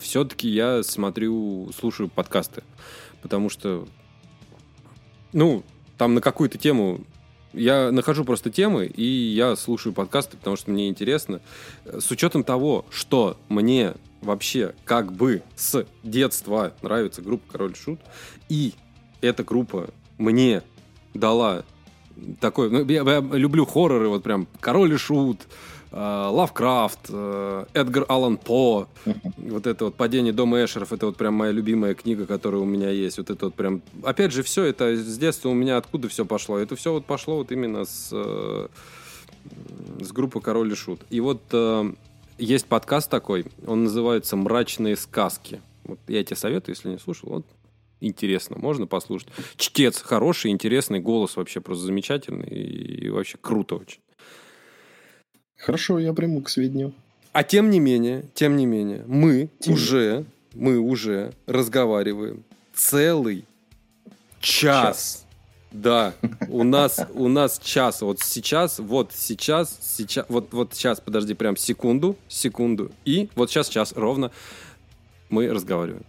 все-таки 0.00 0.48
я 0.48 0.84
смотрю, 0.84 1.72
слушаю 1.76 2.08
подкасты. 2.08 2.62
Потому 3.22 3.50
что, 3.50 3.88
ну, 5.32 5.62
там 5.98 6.14
на 6.14 6.20
какую-то 6.20 6.58
тему 6.58 7.00
я 7.52 7.90
нахожу 7.90 8.24
просто 8.24 8.50
темы, 8.50 8.86
и 8.86 9.04
я 9.04 9.56
слушаю 9.56 9.92
подкасты, 9.92 10.36
потому 10.36 10.56
что 10.56 10.70
мне 10.70 10.88
интересно. 10.88 11.40
С 11.86 12.10
учетом 12.10 12.44
того, 12.44 12.84
что 12.90 13.38
мне 13.48 13.94
вообще 14.20 14.74
как 14.84 15.12
бы 15.12 15.42
с 15.56 15.86
детства 16.02 16.74
нравится 16.82 17.22
группа 17.22 17.50
Король 17.50 17.74
Шут, 17.74 18.00
и 18.48 18.74
эта 19.20 19.42
группа 19.42 19.88
мне 20.18 20.62
дала 21.14 21.64
такой... 22.40 22.70
Ну, 22.70 22.84
я, 22.84 23.02
я 23.02 23.20
люблю 23.20 23.64
хорроры, 23.64 24.08
вот 24.08 24.22
прям 24.22 24.46
Король 24.60 24.94
и 24.94 24.96
Шут, 24.96 25.40
Лавкрафт, 25.96 27.08
Эдгар 27.08 28.04
Аллан 28.08 28.36
По, 28.36 28.86
вот 29.38 29.66
это 29.66 29.86
вот 29.86 29.94
«Падение 29.94 30.34
дома 30.34 30.62
Эшеров», 30.62 30.92
это 30.92 31.06
вот 31.06 31.16
прям 31.16 31.32
моя 31.32 31.52
любимая 31.52 31.94
книга, 31.94 32.26
которая 32.26 32.60
у 32.60 32.66
меня 32.66 32.90
есть. 32.90 33.16
Вот 33.16 33.30
это 33.30 33.46
вот 33.46 33.54
прям... 33.54 33.80
Опять 34.02 34.32
же, 34.32 34.42
все 34.42 34.64
это 34.64 34.94
с 34.94 35.16
детства 35.16 35.48
у 35.48 35.54
меня 35.54 35.78
откуда 35.78 36.08
все 36.08 36.26
пошло? 36.26 36.58
Это 36.58 36.76
все 36.76 36.92
вот 36.92 37.06
пошло 37.06 37.36
вот 37.36 37.50
именно 37.50 37.86
с, 37.86 38.10
с 38.10 40.12
группы 40.12 40.42
«Король 40.42 40.70
и 40.70 40.74
Шут». 40.74 41.00
И 41.08 41.20
вот 41.20 41.40
есть 42.36 42.66
подкаст 42.66 43.10
такой, 43.10 43.46
он 43.66 43.84
называется 43.84 44.36
«Мрачные 44.36 44.96
сказки». 44.96 45.62
Вот 45.84 45.98
я 46.08 46.22
тебе 46.22 46.36
советую, 46.36 46.74
если 46.74 46.90
не 46.90 46.98
слушал, 46.98 47.30
вот 47.30 47.46
интересно, 48.00 48.58
можно 48.58 48.86
послушать. 48.86 49.28
Чтец 49.56 50.02
хороший, 50.02 50.50
интересный, 50.50 51.00
голос 51.00 51.36
вообще 51.36 51.62
просто 51.62 51.86
замечательный 51.86 52.48
и 52.48 53.08
вообще 53.08 53.38
круто 53.40 53.76
очень. 53.76 54.00
Хорошо, 55.56 55.98
я 55.98 56.12
приму 56.12 56.42
к 56.42 56.48
сведению. 56.48 56.92
А 57.32 57.42
тем 57.42 57.70
не 57.70 57.80
менее, 57.80 58.24
тем 58.34 58.56
не 58.56 58.66
менее, 58.66 59.04
мы 59.06 59.50
тем... 59.58 59.74
уже, 59.74 60.24
мы 60.54 60.78
уже 60.78 61.32
разговариваем 61.46 62.44
целый 62.74 63.44
час. 64.40 64.96
час. 64.96 65.26
Да, 65.72 66.14
у 66.48 66.62
нас, 66.62 67.00
у 67.12 67.28
нас 67.28 67.58
час. 67.58 68.00
Вот 68.00 68.20
сейчас, 68.20 68.78
вот 68.78 69.12
сейчас, 69.12 69.78
сейчас, 69.82 70.24
вот, 70.28 70.52
вот 70.52 70.72
сейчас, 70.72 71.00
подожди, 71.00 71.34
прям 71.34 71.56
секунду, 71.56 72.16
секунду. 72.28 72.92
И 73.04 73.28
вот 73.34 73.50
сейчас, 73.50 73.68
час 73.68 73.92
ровно 73.94 74.30
мы 75.28 75.48
разговариваем. 75.48 76.04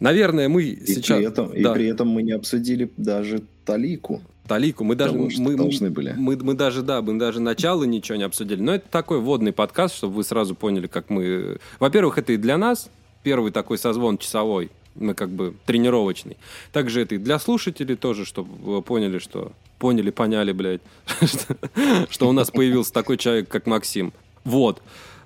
Наверное, 0.00 0.48
мы 0.48 0.64
и 0.64 0.86
сейчас... 0.86 1.18
При 1.18 1.26
этом, 1.26 1.50
да. 1.50 1.56
И 1.56 1.74
при 1.74 1.86
этом 1.86 2.08
мы 2.08 2.22
не 2.22 2.32
обсудили 2.32 2.90
даже 2.96 3.42
талику. 3.64 4.22
Талику. 4.50 4.82
Мы 4.82 4.96
даже... 4.96 5.14
мы, 5.14 5.54
должны 5.54 5.90
были. 5.90 6.12
Мы, 6.18 6.36
мы 6.36 6.54
даже, 6.54 6.82
да, 6.82 7.02
мы 7.02 7.16
даже 7.20 7.38
начало 7.38 7.84
ничего 7.84 8.18
не 8.18 8.24
обсудили. 8.24 8.60
Но 8.60 8.74
это 8.74 8.88
такой 8.90 9.20
водный 9.20 9.52
подкаст, 9.52 9.94
чтобы 9.94 10.14
вы 10.14 10.24
сразу 10.24 10.56
поняли, 10.56 10.88
как 10.88 11.08
мы... 11.08 11.58
Во-первых, 11.78 12.18
это 12.18 12.32
и 12.32 12.36
для 12.36 12.58
нас 12.58 12.90
первый 13.22 13.52
такой 13.52 13.78
созвон 13.78 14.18
часовой, 14.18 14.72
мы 14.96 15.14
как 15.14 15.30
бы 15.30 15.54
тренировочный. 15.66 16.36
Также 16.72 17.02
это 17.02 17.14
и 17.14 17.18
для 17.18 17.38
слушателей 17.38 17.94
тоже, 17.94 18.24
чтобы 18.24 18.52
вы 18.56 18.82
поняли, 18.82 19.20
что... 19.20 19.52
Поняли, 19.78 20.10
поняли, 20.10 20.50
блядь, 20.50 20.80
что 22.10 22.28
у 22.28 22.32
нас 22.32 22.50
появился 22.50 22.92
такой 22.92 23.18
человек, 23.18 23.48
как 23.48 23.68
Максим. 23.68 24.12
Вот. 24.42 24.82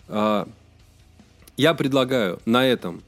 А, 0.06 0.46
я 1.56 1.72
предлагаю 1.72 2.40
на 2.44 2.66
этом 2.66 3.02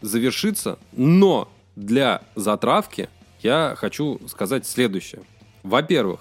завершиться, 0.00 0.78
но 0.92 1.48
для 1.74 2.22
затравки 2.36 3.08
я 3.42 3.74
хочу 3.76 4.20
сказать 4.28 4.64
следующее. 4.64 5.22
Во-первых, 5.66 6.20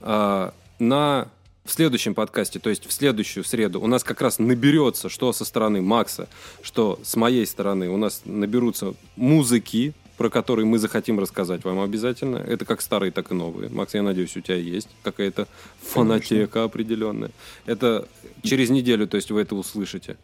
э, 0.00 0.50
на 0.78 1.28
в 1.64 1.72
следующем 1.72 2.14
подкасте, 2.14 2.58
то 2.58 2.70
есть 2.70 2.86
в 2.86 2.92
следующую 2.92 3.44
среду, 3.44 3.80
у 3.80 3.86
нас 3.86 4.02
как 4.02 4.20
раз 4.20 4.38
наберется, 4.38 5.08
что 5.08 5.32
со 5.32 5.44
стороны 5.44 5.80
Макса, 5.80 6.28
что 6.62 6.98
с 7.04 7.14
моей 7.16 7.46
стороны, 7.46 7.88
у 7.88 7.96
нас 7.96 8.22
наберутся 8.24 8.94
музыки, 9.14 9.94
про 10.16 10.30
которые 10.30 10.66
мы 10.66 10.78
захотим 10.78 11.18
рассказать 11.20 11.64
вам 11.64 11.80
обязательно. 11.80 12.38
Это 12.38 12.64
как 12.64 12.80
старые, 12.82 13.12
так 13.12 13.30
и 13.30 13.34
новые. 13.34 13.70
Макс, 13.70 13.94
я 13.94 14.02
надеюсь, 14.02 14.36
у 14.36 14.40
тебя 14.40 14.56
есть 14.56 14.88
какая-то 15.02 15.46
фанатека 15.80 16.34
Конечно. 16.34 16.64
определенная. 16.64 17.30
Это 17.66 18.08
через 18.42 18.68
неделю, 18.70 19.06
то 19.06 19.16
есть 19.16 19.30
вы 19.30 19.40
это 19.40 19.54
услышите. 19.54 20.16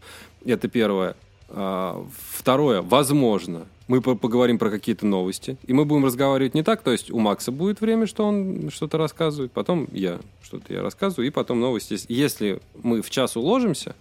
Это 0.44 0.68
первое. 0.68 1.16
А, 1.48 2.04
второе, 2.34 2.82
возможно, 2.82 3.66
мы 3.88 4.00
поговорим 4.02 4.58
про 4.58 4.70
какие-то 4.70 5.06
новости, 5.06 5.56
и 5.66 5.72
мы 5.72 5.84
будем 5.84 6.04
разговаривать 6.04 6.54
не 6.54 6.62
так, 6.62 6.82
то 6.82 6.90
есть 6.90 7.10
у 7.10 7.18
Макса 7.18 7.52
будет 7.52 7.80
время, 7.80 8.06
что 8.06 8.24
он 8.24 8.70
что-то 8.70 8.98
рассказывает, 8.98 9.52
потом 9.52 9.88
я 9.92 10.18
что-то 10.42 10.72
я 10.72 10.82
рассказываю, 10.82 11.26
и 11.26 11.30
потом 11.30 11.60
новости. 11.60 11.98
Если 12.08 12.60
мы 12.82 13.02
в 13.02 13.10
час 13.10 13.36
уложимся, 13.36 13.94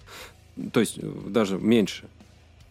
то 0.72 0.80
есть 0.80 1.00
даже 1.32 1.58
меньше, 1.58 2.06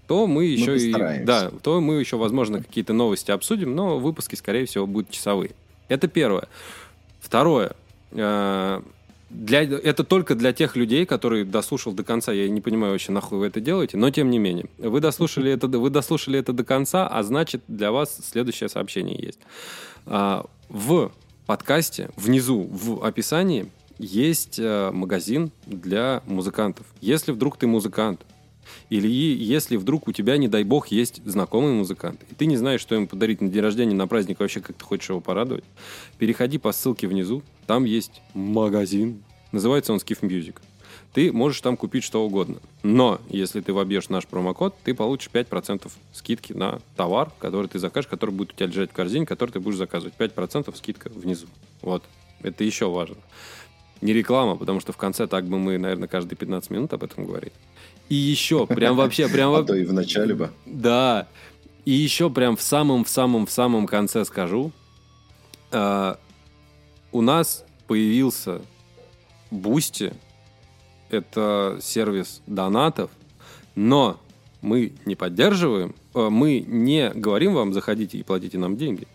то 0.07 0.27
мы 0.27 0.45
еще 0.45 0.73
мы 0.73 0.79
и 0.79 1.25
да, 1.25 1.51
то 1.63 1.81
мы 1.81 1.95
еще, 2.01 2.17
возможно, 2.17 2.63
какие-то 2.63 2.93
новости 2.93 3.31
обсудим, 3.31 3.75
но 3.75 3.99
выпуски, 3.99 4.35
скорее 4.35 4.67
всего, 4.67 4.87
будут 4.87 5.11
часовые. 5.11 5.53
Это 5.89 6.09
первое. 6.09 6.49
Второе. 7.21 7.75
Для, 9.35 9.63
это 9.63 10.05
только 10.05 10.37
для 10.37 10.53
тех 10.53 10.77
людей, 10.77 11.05
которые 11.07 11.45
дослушал 11.45 11.93
до 11.93 12.05
конца. 12.05 12.33
Я 12.33 12.49
не 12.49 12.61
понимаю 12.61 12.93
вообще, 12.93 13.11
нахуй 13.11 13.41
вы 13.41 13.47
это 13.49 13.61
делаете, 13.61 13.97
но 13.97 14.11
тем 14.11 14.31
не 14.31 14.39
менее. 14.39 14.67
Вы 14.79 15.01
дослушали 15.01 15.51
это, 15.51 15.67
вы 15.67 15.91
дослушали 15.91 16.39
это 16.39 16.53
до 16.53 16.63
конца, 16.63 17.09
а 17.09 17.23
значит, 17.25 17.63
для 17.67 17.91
вас 17.91 18.17
следующее 18.25 18.69
сообщение 18.69 19.21
есть. 19.21 19.41
А, 20.07 20.47
в 20.69 21.11
подкасте, 21.47 22.11
внизу, 22.15 22.69
в 22.71 23.05
описании, 23.05 23.67
есть 23.99 24.61
а, 24.61 24.93
магазин 24.93 25.51
для 25.67 26.23
музыкантов. 26.27 26.87
Если 27.01 27.33
вдруг 27.33 27.57
ты 27.57 27.67
музыкант, 27.67 28.25
или 28.89 29.09
если 29.09 29.77
вдруг 29.77 30.09
у 30.09 30.13
тебя, 30.13 30.37
не 30.37 30.49
дай 30.49 30.65
бог, 30.65 30.89
есть 30.89 31.25
знакомый 31.25 31.73
музыкант, 31.73 32.23
и 32.31 32.35
ты 32.35 32.47
не 32.47 32.57
знаешь, 32.57 32.81
что 32.81 32.95
ему 32.95 33.07
подарить 33.07 33.41
на 33.41 33.49
день 33.49 33.63
рождения, 33.63 33.95
на 33.95 34.07
праздник, 34.07 34.41
вообще 34.41 34.61
как 34.61 34.77
ты 34.77 34.85
хочешь 34.85 35.11
его 35.11 35.21
порадовать, 35.21 35.65
переходи 36.19 36.59
по 36.59 36.73
ссылке 36.73 37.07
внизу, 37.07 37.43
там 37.67 37.85
есть 37.85 38.23
магазин, 38.35 39.23
называется 39.53 39.93
он 39.93 39.99
Skiff 39.99 40.21
Music. 40.21 40.57
Ты 41.15 41.33
можешь 41.33 41.61
там 41.61 41.77
купить 41.77 42.03
что 42.03 42.27
угодно. 42.27 42.57
Но 42.83 43.21
если 43.29 43.61
ты 43.61 43.73
вобьешь 43.73 44.09
наш 44.09 44.27
промокод, 44.27 44.75
ты 44.83 44.95
получишь 44.95 45.31
5% 45.33 45.91
скидки 46.13 46.53
на 46.53 46.81
товар, 46.97 47.31
который 47.39 47.69
ты 47.69 47.79
закажешь, 47.79 48.09
который 48.09 48.33
будет 48.33 48.53
у 48.53 48.57
тебя 48.57 48.67
лежать 48.67 48.91
в 48.91 48.95
корзине, 48.95 49.25
который 49.25 49.53
ты 49.53 49.61
будешь 49.61 49.77
заказывать. 49.77 50.15
5% 50.19 50.77
скидка 50.77 51.09
внизу. 51.15 51.47
Вот. 51.83 52.03
Это 52.43 52.65
еще 52.65 52.91
важно. 52.91 53.17
Не 54.01 54.13
реклама, 54.13 54.57
потому 54.57 54.81
что 54.81 54.93
в 54.93 54.97
конце 54.97 55.29
так 55.29 55.47
бы 55.47 55.57
мы, 55.57 55.79
наверное, 55.79 56.09
каждые 56.09 56.37
15 56.37 56.71
минут 56.71 56.93
об 56.93 57.05
этом 57.05 57.27
говорили. 57.27 57.53
И 58.09 58.15
еще, 58.15 58.67
прям 58.67 58.97
вообще, 58.97 59.29
прям... 59.29 59.55
А 59.55 59.63
то 59.63 59.75
и 59.75 59.85
в 59.85 59.93
начале 59.93 60.35
бы. 60.35 60.51
Да. 60.67 61.27
И 61.85 61.93
еще 61.93 62.31
прям 62.31 62.57
в 62.57 62.63
самом, 62.63 63.05
в 63.05 63.09
самом, 63.51 63.87
конце 63.87 64.25
скажу. 64.25 64.73
Э, 65.73 66.17
у 67.13 67.21
нас 67.21 67.65
появился 67.87 68.61
Бусти. 69.51 70.13
Это 71.11 71.79
сервис 71.81 72.43
донатов. 72.47 73.11
Но 73.75 74.21
мы 74.61 74.93
не 75.05 75.15
поддерживаем, 75.15 75.95
э, 76.15 76.29
мы 76.31 76.61
не 76.67 77.11
говорим 77.11 77.55
вам, 77.55 77.73
заходите 77.75 78.19
и 78.19 78.23
платите 78.23 78.59
нам 78.59 78.77
деньги. 78.77 79.07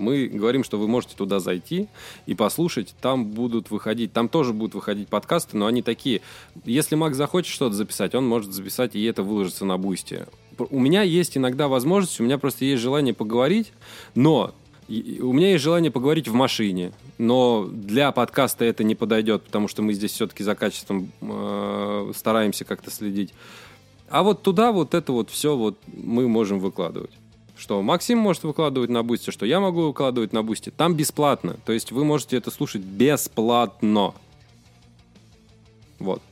Мы 0.00 0.26
говорим, 0.26 0.64
что 0.64 0.78
вы 0.78 0.88
можете 0.88 1.14
туда 1.14 1.38
зайти 1.40 1.88
и 2.26 2.34
послушать. 2.34 2.94
Там 3.00 3.26
будут 3.26 3.70
выходить, 3.70 4.12
там 4.12 4.28
тоже 4.28 4.52
будут 4.52 4.74
выходить 4.74 5.08
подкасты, 5.08 5.56
но 5.56 5.66
они 5.66 5.82
такие. 5.82 6.22
Если 6.64 6.94
Макс 6.94 7.16
захочет 7.16 7.52
что-то 7.52 7.74
записать, 7.74 8.14
он 8.14 8.26
может 8.26 8.52
записать, 8.52 8.96
и 8.96 9.04
это 9.04 9.22
выложится 9.22 9.64
на 9.64 9.76
Бусти. 9.76 10.26
У 10.58 10.80
меня 10.80 11.02
есть 11.02 11.36
иногда 11.36 11.68
возможность, 11.68 12.18
у 12.20 12.24
меня 12.24 12.38
просто 12.38 12.64
есть 12.64 12.82
желание 12.82 13.14
поговорить, 13.14 13.72
но 14.14 14.54
у 14.88 15.32
меня 15.32 15.52
есть 15.52 15.62
желание 15.62 15.90
поговорить 15.90 16.28
в 16.28 16.34
машине, 16.34 16.92
но 17.18 17.68
для 17.70 18.10
подкаста 18.10 18.64
это 18.64 18.82
не 18.82 18.94
подойдет, 18.94 19.44
потому 19.44 19.68
что 19.68 19.82
мы 19.82 19.92
здесь 19.92 20.12
все-таки 20.12 20.42
за 20.42 20.54
качеством 20.54 21.12
э, 21.20 22.12
стараемся 22.16 22.64
как-то 22.64 22.90
следить. 22.90 23.32
А 24.08 24.22
вот 24.24 24.42
туда 24.42 24.72
вот 24.72 24.94
это 24.94 25.12
вот 25.12 25.30
все 25.30 25.56
вот 25.56 25.78
мы 25.86 26.26
можем 26.26 26.58
выкладывать 26.58 27.12
что 27.60 27.82
Максим 27.82 28.18
может 28.18 28.42
выкладывать 28.42 28.90
на 28.90 29.02
Бусти, 29.02 29.30
что 29.30 29.44
я 29.44 29.60
могу 29.60 29.82
выкладывать 29.82 30.32
на 30.32 30.42
Бусти. 30.42 30.70
Там 30.70 30.94
бесплатно. 30.94 31.58
То 31.66 31.72
есть 31.72 31.92
вы 31.92 32.04
можете 32.04 32.38
это 32.38 32.50
слушать 32.50 32.80
бесплатно. 32.82 34.14
Вот. 35.98 36.22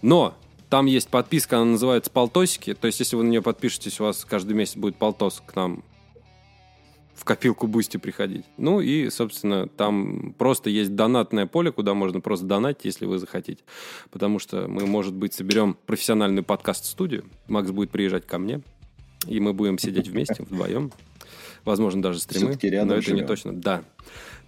Но 0.00 0.34
там 0.70 0.86
есть 0.86 1.08
подписка, 1.08 1.56
она 1.56 1.72
называется 1.72 2.10
«Полтосики». 2.12 2.74
То 2.74 2.86
есть 2.86 3.00
если 3.00 3.16
вы 3.16 3.24
на 3.24 3.28
нее 3.28 3.42
подпишетесь, 3.42 4.00
у 4.00 4.04
вас 4.04 4.24
каждый 4.24 4.52
месяц 4.52 4.76
будет 4.76 4.94
полтос 4.96 5.42
к 5.44 5.56
нам 5.56 5.82
в 7.16 7.24
копилку 7.24 7.66
Бусти 7.66 7.96
приходить. 7.96 8.46
Ну 8.56 8.80
и, 8.80 9.10
собственно, 9.10 9.66
там 9.66 10.32
просто 10.38 10.70
есть 10.70 10.94
донатное 10.94 11.46
поле, 11.46 11.72
куда 11.72 11.92
можно 11.92 12.20
просто 12.20 12.46
донатить, 12.46 12.84
если 12.84 13.04
вы 13.04 13.18
захотите. 13.18 13.62
Потому 14.10 14.38
что 14.38 14.68
мы, 14.68 14.86
может 14.86 15.12
быть, 15.12 15.34
соберем 15.34 15.76
профессиональную 15.86 16.44
подкаст-студию. 16.44 17.24
Макс 17.48 17.70
будет 17.72 17.90
приезжать 17.90 18.26
ко 18.26 18.38
мне. 18.38 18.62
И 19.26 19.40
мы 19.40 19.52
будем 19.52 19.78
сидеть 19.78 20.08
вместе, 20.08 20.42
вдвоем. 20.42 20.92
Возможно, 21.64 22.02
даже 22.02 22.20
стримы. 22.20 22.58
Рядом 22.62 22.88
но 22.88 22.94
это 22.94 23.02
живем. 23.02 23.16
не 23.18 23.26
точно. 23.26 23.52
Да. 23.52 23.82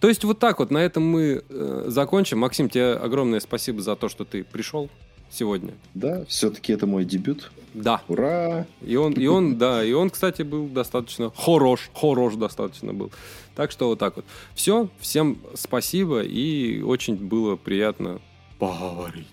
То 0.01 0.09
есть 0.09 0.25
вот 0.25 0.39
так 0.39 0.59
вот, 0.59 0.71
на 0.71 0.79
этом 0.79 1.05
мы 1.05 1.45
э, 1.49 1.85
закончим. 1.89 2.39
Максим, 2.39 2.69
тебе 2.69 2.95
огромное 2.95 3.41
спасибо 3.41 3.83
за 3.83 3.97
то, 3.97 4.09
что 4.09 4.25
ты 4.25 4.45
пришел 4.45 4.89
сегодня. 5.31 5.75
Да, 5.95 6.25
все-таки 6.27 6.73
это 6.73 6.87
мой 6.87 7.05
дебют. 7.05 7.53
Да. 7.75 8.03
Ура! 8.09 8.67
И 8.83 8.97
он, 8.97 9.13
и 9.15 9.27
он, 9.27 9.57
да, 9.59 9.85
и 9.85 9.93
он, 9.93 10.11
кстати, 10.11 10.43
был 10.43 10.67
достаточно 10.69 11.33
хорош, 11.35 11.91
хорош 11.95 12.35
достаточно 12.35 12.93
был. 12.93 13.11
Так 13.55 13.71
что 13.71 13.89
вот 13.89 13.99
так 13.99 14.17
вот. 14.17 14.25
Все, 14.55 14.89
всем 14.99 15.39
спасибо 15.55 16.23
и 16.23 16.83
очень 16.83 17.17
было 17.17 17.57
приятно 17.57 18.21
поговорить. 18.59 19.29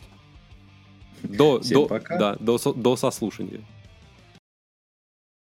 До, 1.24 1.60
Всем 1.60 1.82
до, 1.82 1.86
пока. 1.88 2.18
Да, 2.18 2.36
до, 2.40 2.58
до 2.74 2.96
сослушания. 2.96 3.62